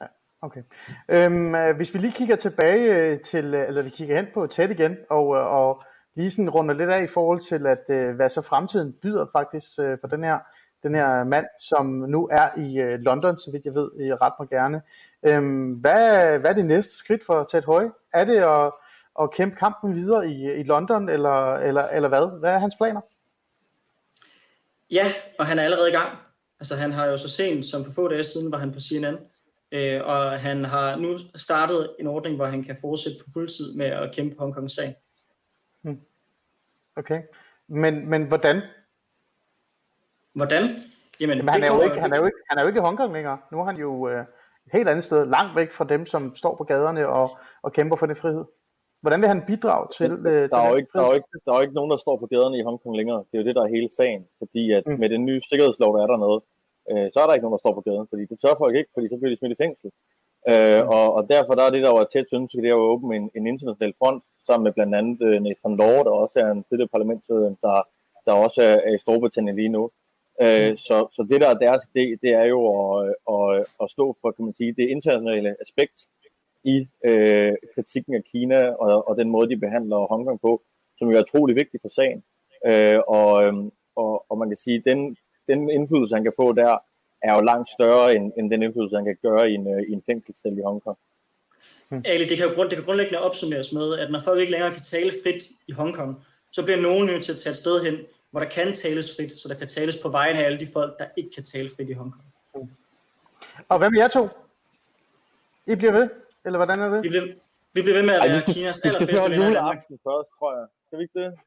Ja, 0.00 0.06
okay. 0.42 0.62
Øhm, 1.10 1.54
øh, 1.54 1.76
hvis 1.76 1.94
vi 1.94 1.98
lige 1.98 2.12
kigger 2.12 2.36
tilbage 2.36 2.96
øh, 2.96 3.20
til, 3.20 3.44
øh, 3.54 3.68
eller 3.68 3.82
vi 3.82 3.90
kigger 3.90 4.16
hen 4.16 4.26
på 4.34 4.46
tæt 4.46 4.70
igen, 4.70 4.96
og, 5.10 5.26
og 5.28 5.82
lige 6.16 6.30
sådan 6.30 6.50
runder 6.50 6.74
lidt 6.74 6.90
af 6.90 7.02
i 7.02 7.06
forhold 7.06 7.40
til, 7.40 7.66
at 7.66 8.14
hvad 8.16 8.30
så 8.30 8.42
fremtiden 8.42 8.94
byder 9.02 9.26
faktisk 9.32 9.68
for 10.00 10.08
den 10.08 10.24
her 10.24 10.38
den 10.82 10.94
her 10.94 11.24
mand, 11.24 11.46
som 11.68 11.86
nu 11.86 12.28
er 12.32 12.58
i 12.58 12.80
øh, 12.80 12.98
London, 12.98 13.38
så 13.38 13.50
vidt 13.52 13.64
jeg 13.64 13.74
ved, 13.74 13.90
i 14.00 14.12
ret 14.12 14.32
mig 14.40 14.48
gerne. 14.48 14.82
Øhm, 15.22 15.72
hvad, 15.72 16.38
hvad 16.38 16.50
er 16.50 16.54
det 16.54 16.66
næste 16.66 16.96
skridt 16.96 17.24
for 17.26 17.44
Ted 17.44 17.62
Høje? 17.62 17.90
Er 18.14 18.24
det 18.24 18.36
at, 18.36 18.72
at 19.20 19.30
kæmpe 19.30 19.56
kampen 19.56 19.94
videre 19.94 20.28
i, 20.28 20.52
i 20.52 20.62
London, 20.62 21.08
eller, 21.08 21.54
eller, 21.54 21.82
eller 21.82 22.08
hvad? 22.08 22.40
Hvad 22.40 22.50
er 22.50 22.58
hans 22.58 22.76
planer? 22.76 23.00
Ja, 24.90 25.12
og 25.38 25.46
han 25.46 25.58
er 25.58 25.62
allerede 25.62 25.88
i 25.88 25.92
gang. 25.92 26.18
Altså 26.60 26.76
han 26.76 26.92
har 26.92 27.06
jo 27.06 27.16
så 27.16 27.28
sent 27.28 27.64
som 27.64 27.84
for 27.84 27.92
få 27.92 28.08
dage 28.08 28.24
siden, 28.24 28.52
var 28.52 28.58
han 28.58 28.72
på 28.72 28.80
CNN, 28.80 29.18
øh, 29.72 30.00
og 30.04 30.40
han 30.40 30.64
har 30.64 30.96
nu 30.96 31.18
startet 31.34 31.90
en 32.00 32.06
ordning, 32.06 32.36
hvor 32.36 32.46
han 32.46 32.64
kan 32.64 32.76
fortsætte 32.80 33.18
på 33.24 33.30
fuldtid 33.32 33.74
med 33.74 33.86
at 33.86 34.14
kæmpe 34.14 34.36
Hongkongs 34.38 34.74
sag. 34.74 34.94
Hmm. 35.82 36.00
Okay, 36.96 37.22
men, 37.68 38.08
men 38.10 38.22
hvordan 38.22 38.62
Hvordan? 40.34 40.62
Jamen, 41.20 41.36
Jamen 41.36 41.48
han, 41.48 41.62
er 41.62 41.74
jo 41.74 41.82
ikke, 41.82 42.00
han, 42.00 42.12
er 42.12 42.18
jo 42.18 42.24
ikke, 42.24 42.40
han 42.48 42.58
er 42.58 42.62
jo 42.62 42.68
ikke 42.68 42.80
i 42.82 42.86
Hongkong 42.86 43.12
længere. 43.12 43.38
Nu 43.52 43.56
er 43.60 43.64
han 43.64 43.76
jo 43.76 44.08
øh, 44.08 44.20
et 44.66 44.72
helt 44.72 44.88
andet 44.88 45.04
sted, 45.04 45.26
langt 45.36 45.56
væk 45.56 45.70
fra 45.70 45.84
dem, 45.84 46.06
som 46.06 46.22
står 46.34 46.54
på 46.56 46.64
gaderne 46.64 47.08
og, 47.08 47.26
og 47.62 47.72
kæmper 47.72 47.96
for 47.96 48.06
den 48.06 48.16
frihed. 48.16 48.44
Hvordan 49.02 49.20
vil 49.20 49.28
han 49.28 49.42
bidrage 49.50 49.86
til, 49.98 50.12
øh, 50.12 50.42
der, 50.42 50.48
til 50.48 50.62
er 50.64 50.68
jo 50.72 50.76
ikke, 50.80 50.90
der, 50.94 51.02
er 51.02 51.08
jo 51.12 51.16
ikke, 51.18 51.28
der 51.44 51.52
er 51.52 51.58
jo 51.58 51.64
ikke 51.66 51.78
nogen, 51.78 51.90
der 51.90 52.00
står 52.04 52.16
på 52.18 52.26
gaderne 52.32 52.58
i 52.58 52.66
Hongkong 52.68 52.96
længere. 52.96 53.20
Det 53.28 53.34
er 53.34 53.42
jo 53.42 53.48
det, 53.48 53.56
der 53.56 53.64
er 53.64 53.74
hele 53.76 53.90
sagen. 54.00 54.22
Fordi 54.40 54.62
at 54.78 54.84
mm. 54.86 54.98
med 55.02 55.08
den 55.14 55.22
nye 55.28 55.40
sikkerhedslov, 55.50 55.90
der 55.96 56.02
er 56.02 56.10
dernede, 56.12 56.38
øh, 56.90 57.06
så 57.12 57.16
er 57.20 57.26
der 57.26 57.34
ikke 57.34 57.46
nogen, 57.46 57.56
der 57.56 57.64
står 57.64 57.74
på 57.78 57.84
gaden. 57.88 58.06
Fordi 58.10 58.22
det 58.30 58.36
tør 58.40 58.54
folk 58.62 58.74
ikke, 58.76 58.90
fordi 58.94 59.06
så 59.08 59.16
bliver 59.16 59.32
de 59.32 59.38
smidt 59.38 59.56
i 59.56 59.62
fængsel. 59.64 59.88
Øh, 60.50 60.80
mm. 60.82 60.94
og, 60.96 61.06
og 61.16 61.22
derfor 61.34 61.52
der 61.54 61.64
er 61.64 61.72
det, 61.74 61.82
der 61.86 61.92
var 61.98 62.04
tæt 62.04 62.30
ønske, 62.38 62.62
det 62.62 62.70
er 62.70 62.78
at 62.80 62.88
åbne 62.92 63.16
en, 63.18 63.26
en 63.38 63.44
international 63.52 63.94
front, 64.00 64.22
sammen 64.46 64.64
med 64.64 64.72
blandt 64.76 64.94
andet 64.98 65.18
øh, 65.28 65.38
Nathan 65.46 65.76
Law, 65.80 65.96
der 66.06 66.12
også 66.24 66.36
er 66.44 66.48
en 66.50 66.64
tidligere 66.68 66.94
parlamentsleder, 66.94 67.48
der, 67.66 67.76
der 68.26 68.32
også 68.44 68.60
er, 68.70 68.76
er 68.86 68.92
i 68.94 69.02
Storbritannien 69.04 69.56
lige 69.56 69.74
nu. 69.76 69.90
Øh, 70.42 70.78
så, 70.78 70.96
så 71.12 71.26
det 71.30 71.40
der 71.40 71.48
er 71.48 71.54
deres 71.54 71.82
idé, 71.82 72.04
det 72.22 72.30
er 72.42 72.44
jo 72.44 72.60
at, 72.78 73.14
at, 73.34 73.66
at 73.82 73.90
stå 73.90 74.16
for, 74.20 74.30
kan 74.30 74.44
man 74.44 74.54
sige, 74.54 74.72
det 74.72 74.88
internationale 74.88 75.56
aspekt 75.60 76.06
i 76.64 76.88
øh, 77.04 77.52
kritikken 77.74 78.14
af 78.14 78.24
Kina 78.24 78.70
og, 78.70 79.08
og 79.08 79.16
den 79.16 79.28
måde, 79.30 79.48
de 79.48 79.56
behandler 79.56 79.96
Hongkong 79.96 80.40
på, 80.40 80.62
som 80.98 81.10
jo 81.10 81.16
er 81.16 81.22
utrolig 81.22 81.56
vigtig 81.56 81.80
for 81.82 81.88
sagen. 81.88 82.22
Øh, 82.68 82.98
og, 83.08 83.44
øh, 83.44 83.54
og, 83.96 84.24
og 84.30 84.38
man 84.38 84.48
kan 84.48 84.56
sige, 84.56 84.76
at 84.76 84.84
den, 84.84 85.16
den 85.48 85.70
indflydelse, 85.70 86.14
han 86.14 86.24
kan 86.24 86.32
få 86.36 86.52
der, 86.52 86.78
er 87.22 87.34
jo 87.34 87.40
langt 87.40 87.68
større 87.68 88.16
end, 88.16 88.32
end 88.38 88.50
den 88.50 88.62
indflydelse, 88.62 88.96
han 88.96 89.04
kan 89.04 89.16
gøre 89.22 89.50
i 89.50 89.54
en, 89.54 89.66
øh, 89.74 89.82
i 89.88 89.92
en 89.92 90.02
fængselscelle 90.06 90.58
i 90.58 90.62
Hongkong. 90.62 90.98
Hmm. 91.88 92.02
Ali, 92.04 92.24
det 92.24 92.38
kan 92.38 92.46
jo 92.48 92.54
grund, 92.54 92.70
det 92.70 92.78
kan 92.78 92.84
grundlæggende 92.84 93.20
opsummeres 93.20 93.72
med, 93.72 93.98
at 93.98 94.10
når 94.10 94.20
folk 94.20 94.40
ikke 94.40 94.52
længere 94.52 94.72
kan 94.72 94.82
tale 94.82 95.12
frit 95.22 95.42
i 95.68 95.72
Hongkong, 95.72 96.24
så 96.52 96.64
bliver 96.64 96.80
nogen 96.80 97.06
nødt 97.06 97.24
til 97.24 97.32
at 97.32 97.38
tage 97.38 97.50
et 97.50 97.56
sted 97.56 97.84
hen, 97.84 97.96
hvor 98.32 98.40
der 98.40 98.48
kan 98.48 98.74
tales 98.74 99.16
frit, 99.16 99.32
så 99.32 99.48
der 99.48 99.54
kan 99.54 99.68
tales 99.68 99.96
på 99.96 100.08
vejen 100.08 100.36
af 100.36 100.44
alle 100.44 100.60
de 100.60 100.66
folk, 100.72 100.98
der 100.98 101.06
ikke 101.16 101.30
kan 101.34 101.42
tale 101.42 101.68
frit 101.76 101.88
i 101.88 101.92
Hongkong. 101.92 102.24
Og 103.68 103.78
hvad 103.78 103.90
med 103.90 103.98
jer 103.98 104.08
to? 104.08 104.28
I 105.66 105.74
bliver 105.74 105.92
ved? 105.92 106.08
Eller 106.44 106.58
hvordan 106.58 106.80
er 106.80 106.88
det? 106.90 107.02
Vi 107.02 107.08
bliver, 107.08 107.26
vi 107.72 107.82
bliver 107.82 107.98
ved 107.98 108.06
med 108.06 108.14
at 108.14 108.30
være 108.30 108.36
Ej, 108.36 108.52
Kinas 108.52 108.78
allerbedste 108.78 109.30
venner 109.30 109.50
i 109.50 109.54
Danmark. 109.54 109.82
først, 109.88 110.28
tror 110.38 110.58
jeg. 110.58 110.66
Skal 110.86 110.98
vi 110.98 111.02
ikke 111.02 111.20
det? 111.20 111.38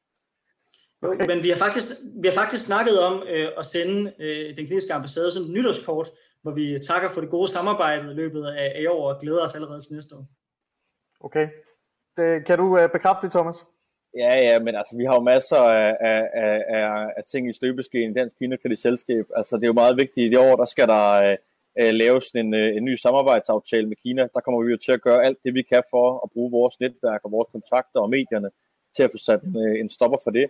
Okay. 1.01 1.27
Men 1.27 1.43
vi 1.43 1.49
har 1.49 1.57
faktisk, 1.57 1.87
vi 2.21 2.27
har 2.27 2.35
faktisk 2.35 2.65
snakket 2.65 2.99
om 2.99 3.23
øh, 3.27 3.51
at 3.57 3.65
sende 3.65 4.13
øh, 4.19 4.57
den 4.57 4.65
kliniske 4.65 4.93
ambassade 4.93 5.31
som 5.31 5.43
et 5.43 5.49
nytårskort, 5.49 6.07
hvor 6.41 6.51
vi 6.51 6.79
takker 6.87 7.09
for 7.09 7.21
det 7.21 7.29
gode 7.29 7.47
samarbejde 7.51 8.11
i 8.11 8.13
løbet 8.13 8.45
af, 8.45 8.73
af 8.75 8.85
år 8.89 9.13
og 9.13 9.21
glæder 9.21 9.43
os 9.43 9.55
allerede 9.55 9.81
til 9.81 9.93
næste 9.95 10.15
år. 10.15 10.25
Okay. 11.19 11.49
Det, 12.17 12.45
kan 12.45 12.57
du 12.57 12.77
øh, 12.77 12.91
bekræfte 12.91 13.21
det, 13.21 13.31
Thomas? 13.31 13.65
Ja, 14.17 14.33
ja, 14.47 14.59
men 14.59 14.75
altså, 14.75 14.97
vi 14.97 15.05
har 15.05 15.15
jo 15.15 15.21
masser 15.21 15.57
af, 15.57 15.97
af, 16.01 16.21
af, 16.67 17.07
af 17.17 17.23
ting 17.23 17.49
i 17.49 17.53
støbeskeen 17.53 18.11
i 18.11 18.13
Dansk 18.13 18.37
Kinekritisk 18.37 18.81
Selskab. 18.81 19.25
Altså, 19.35 19.55
det 19.55 19.63
er 19.63 19.67
jo 19.67 19.81
meget 19.83 19.97
vigtigt. 19.97 20.25
I 20.25 20.29
det 20.29 20.39
år, 20.39 20.55
der 20.55 20.65
skal 20.65 20.87
der 20.87 21.05
øh, 21.25 21.37
øh, 21.81 21.93
laves 21.93 22.25
en, 22.31 22.53
øh, 22.53 22.75
en 22.77 22.83
ny 22.83 22.95
samarbejdsaftale 22.95 23.87
med 23.87 23.97
Kina. 24.03 24.21
Der 24.33 24.39
kommer 24.39 24.63
vi 24.63 24.71
jo 24.71 24.77
til 24.77 24.91
at 24.91 25.01
gøre 25.01 25.25
alt 25.25 25.37
det, 25.43 25.53
vi 25.53 25.61
kan 25.61 25.83
for 25.89 26.07
at 26.23 26.31
bruge 26.33 26.51
vores 26.51 26.79
netværk 26.79 27.21
og 27.23 27.31
vores 27.31 27.49
kontakter 27.51 27.99
og 27.99 28.09
medierne 28.09 28.49
til 28.95 29.03
at 29.03 29.11
få 29.11 29.17
sat 29.17 29.41
øh, 29.61 29.79
en 29.79 29.89
stopper 29.89 30.17
for 30.23 30.31
det. 30.31 30.47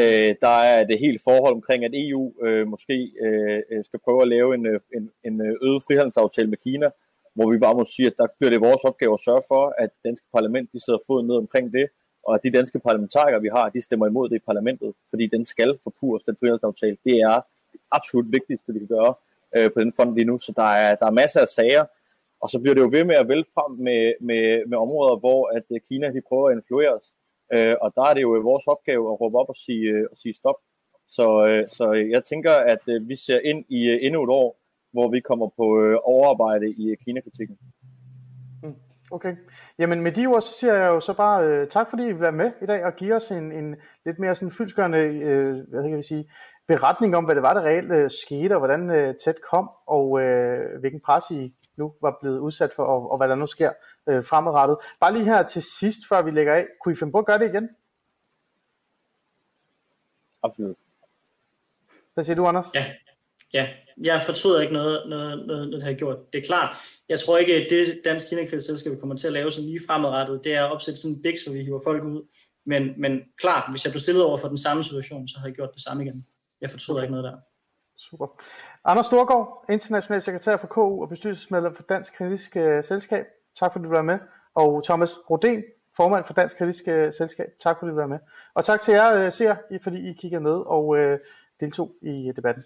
Øh, 0.00 0.30
der 0.44 0.56
er 0.72 0.84
det 0.84 0.98
helt 0.98 1.20
forhold 1.24 1.54
omkring, 1.54 1.84
at 1.84 1.94
EU 1.94 2.22
øh, 2.46 2.66
måske 2.66 3.12
øh, 3.24 3.62
øh, 3.70 3.84
skal 3.84 4.00
prøve 4.04 4.22
at 4.22 4.28
lave 4.28 4.54
en, 4.54 4.66
øh, 4.66 4.80
en, 4.96 5.10
en 5.24 5.40
øget 5.40 5.82
frihandelsaftale 5.86 6.50
med 6.50 6.58
Kina, 6.58 6.88
hvor 7.34 7.50
vi 7.52 7.58
bare 7.58 7.74
må 7.74 7.84
sige, 7.84 8.06
at 8.06 8.16
der 8.18 8.26
bliver 8.38 8.50
det 8.50 8.60
vores 8.60 8.84
opgave 8.84 9.14
at 9.14 9.24
sørge 9.28 9.42
for, 9.48 9.74
at 9.82 9.90
det 9.94 10.02
danske 10.08 10.26
parlament 10.36 10.72
de 10.72 10.84
sidder 10.84 10.98
foden 11.06 11.26
ned 11.26 11.36
omkring 11.36 11.72
det, 11.72 11.86
og 12.26 12.34
at 12.34 12.42
de 12.42 12.50
danske 12.50 12.78
parlamentarikere, 12.78 13.40
vi 13.40 13.48
har, 13.48 13.68
de 13.68 13.82
stemmer 13.82 14.06
imod 14.06 14.28
det 14.28 14.36
i 14.36 14.46
parlamentet, 14.50 14.94
fordi 15.10 15.26
den 15.26 15.44
skal 15.44 15.78
forpures, 15.82 16.22
den 16.22 16.36
frihandelsaftale. 16.40 16.96
Det 17.04 17.16
er 17.20 17.40
det 17.72 17.80
absolut 17.92 18.32
vigtigste, 18.32 18.72
vi 18.72 18.78
kan 18.78 18.88
gøre 18.88 19.14
øh, 19.56 19.70
på 19.72 19.80
den 19.80 19.92
front 19.96 20.14
lige 20.14 20.24
nu. 20.24 20.38
Så 20.38 20.52
der 20.56 20.70
er, 20.84 20.94
der 20.94 21.06
er 21.06 21.20
masser 21.22 21.40
af 21.40 21.48
sager, 21.48 21.84
og 22.40 22.50
så 22.50 22.60
bliver 22.60 22.74
det 22.74 22.82
jo 22.82 22.88
ved 22.92 23.04
med 23.04 23.14
at 23.14 23.28
vælge 23.28 23.44
frem 23.54 23.72
med, 23.86 24.02
med, 24.20 24.66
med 24.66 24.78
områder, 24.78 25.16
hvor 25.16 25.56
at 25.56 25.66
øh, 25.70 25.80
Kina 25.88 26.06
de 26.12 26.22
prøver 26.28 26.48
at 26.48 26.56
influere 26.56 26.94
os. 26.98 27.06
Øh, 27.54 27.74
og 27.80 27.92
der 27.96 28.04
er 28.08 28.14
det 28.14 28.22
jo 28.22 28.30
vores 28.50 28.66
opgave 28.66 29.12
at 29.12 29.20
råbe 29.20 29.38
op 29.38 29.48
og 29.48 29.56
sige, 29.56 29.84
øh, 29.90 30.06
og 30.10 30.16
sige 30.18 30.34
stop. 30.34 30.58
Så, 31.08 31.46
øh, 31.48 31.68
så 31.68 31.92
jeg 31.92 32.24
tænker, 32.24 32.52
at 32.52 32.82
øh, 32.88 33.08
vi 33.08 33.16
ser 33.16 33.40
ind 33.50 33.64
i 33.68 33.80
øh, 33.92 33.98
endnu 34.02 34.24
et 34.24 34.30
år, 34.30 34.58
hvor 34.92 35.08
vi 35.10 35.20
kommer 35.20 35.48
på 35.56 35.66
øh, 35.82 35.96
overarbejde 36.02 36.68
i 36.82 36.90
øh, 36.90 36.96
Kina-kritikken. 37.04 37.58
Okay. 39.10 39.36
Jamen 39.78 40.00
med 40.00 40.12
de 40.12 40.26
ord, 40.26 40.40
så 40.42 40.52
siger 40.52 40.74
jeg 40.74 40.88
jo 40.88 41.00
så 41.00 41.14
bare 41.14 41.44
øh, 41.44 41.68
tak, 41.68 41.90
fordi 41.90 42.02
I 42.02 42.12
vil 42.12 42.20
være 42.20 42.32
med 42.32 42.52
i 42.62 42.66
dag 42.66 42.84
og 42.84 42.94
give 42.94 43.14
os 43.14 43.30
en, 43.30 43.52
en 43.52 43.76
lidt 44.04 44.18
mere 44.18 44.34
sådan 44.34 44.52
fyldskørende 44.52 44.98
øh, 44.98 45.68
hvad 45.68 45.82
kan 45.82 45.96
vi 45.96 46.02
sige, 46.02 46.30
beretning 46.68 47.16
om, 47.16 47.24
hvad 47.24 47.34
det 47.34 47.42
var, 47.42 47.54
der 47.54 47.62
reelt 47.62 47.92
øh, 47.92 48.10
skete, 48.10 48.52
og 48.52 48.58
hvordan 48.58 48.90
øh, 48.90 49.14
tæt 49.24 49.34
kom, 49.50 49.70
og 49.86 50.20
øh, 50.22 50.80
hvilken 50.80 51.00
pres 51.00 51.30
I 51.30 51.54
nu 51.76 51.94
var 52.02 52.18
blevet 52.20 52.38
udsat 52.38 52.70
for, 52.76 52.84
og, 52.84 53.10
og 53.10 53.16
hvad 53.16 53.28
der 53.28 53.34
nu 53.34 53.46
sker 53.46 53.72
øh, 54.06 54.24
fremadrettet. 54.24 54.76
Bare 55.00 55.12
lige 55.12 55.24
her 55.24 55.42
til 55.42 55.62
sidst, 55.62 56.00
før 56.08 56.22
vi 56.22 56.30
lægger 56.30 56.54
af, 56.54 56.66
kunne 56.80 56.92
I 56.92 56.96
finde 56.96 57.12
på 57.12 57.18
at 57.18 57.26
gøre 57.26 57.38
det 57.38 57.48
igen? 57.48 57.68
Absolut. 60.42 60.76
Hvad 62.14 62.24
siger 62.24 62.36
du, 62.36 62.46
Anders? 62.46 62.74
Ja, 62.74 62.86
ja. 63.52 63.68
Jeg 64.02 64.22
fortryder 64.22 64.60
ikke 64.60 64.72
noget, 64.72 65.02
noget, 65.08 65.46
noget, 65.46 65.68
noget, 65.68 65.72
det 65.72 65.82
har 65.82 65.92
gjort. 65.92 66.32
Det 66.32 66.38
er 66.38 66.46
klart. 66.46 66.76
Jeg 67.08 67.20
tror 67.20 67.38
ikke, 67.38 67.54
at 67.54 67.66
det 67.70 68.00
Dansk 68.04 68.26
Selskab 68.60 68.92
kommer 69.00 69.16
til 69.16 69.26
at 69.26 69.32
lave 69.32 69.50
sådan 69.50 69.68
lige 69.68 69.80
fremadrettet, 69.86 70.44
det 70.44 70.54
er 70.54 70.64
at 70.64 70.72
opsætte 70.72 71.00
sådan 71.00 71.16
en 71.16 71.22
biks, 71.22 71.42
hvor 71.44 71.52
vi 71.52 71.62
hiver 71.62 71.80
folk 71.84 72.04
ud. 72.04 72.28
Men, 72.66 72.82
men 73.00 73.20
klart, 73.38 73.70
hvis 73.70 73.84
jeg 73.84 73.92
blev 73.92 74.00
stillet 74.00 74.24
over 74.24 74.38
for 74.38 74.48
den 74.48 74.58
samme 74.58 74.84
situation, 74.84 75.28
så 75.28 75.38
havde 75.38 75.48
jeg 75.48 75.56
gjort 75.56 75.74
det 75.74 75.82
samme 75.82 76.04
igen. 76.04 76.26
Jeg 76.60 76.70
fortryder 76.70 76.98
okay. 76.98 77.04
ikke 77.04 77.14
noget 77.14 77.24
der. 77.24 77.36
Super. 77.98 78.26
Anders 78.84 79.06
Storgård, 79.06 79.64
international 79.70 80.22
sekretær 80.22 80.56
for 80.56 80.66
KU 80.66 81.02
og 81.02 81.08
bestyrelsesmedlem 81.08 81.74
for 81.74 81.82
Dansk 81.82 82.14
Kritisk 82.14 82.56
uh, 82.56 82.84
Selskab. 82.84 83.26
Tak 83.58 83.72
fordi 83.72 83.84
du 83.84 83.90
var 83.90 84.02
med. 84.02 84.18
Og 84.54 84.84
Thomas 84.84 85.10
Roden, 85.30 85.62
formand 85.96 86.24
for 86.24 86.34
Dansk 86.34 86.58
Kritisk 86.58 86.84
uh, 86.86 87.12
Selskab. 87.12 87.48
Tak 87.60 87.76
fordi 87.78 87.90
du 87.90 87.96
var 87.96 88.06
med. 88.06 88.18
Og 88.54 88.64
tak 88.64 88.80
til 88.80 88.94
jer, 88.94 89.26
uh, 89.26 89.32
ser, 89.32 89.56
fordi 89.82 90.10
I 90.10 90.12
kiggede 90.12 90.42
med 90.42 90.56
og 90.66 90.96
deltog 91.60 91.92
i 92.02 92.32
debatten. 92.36 92.64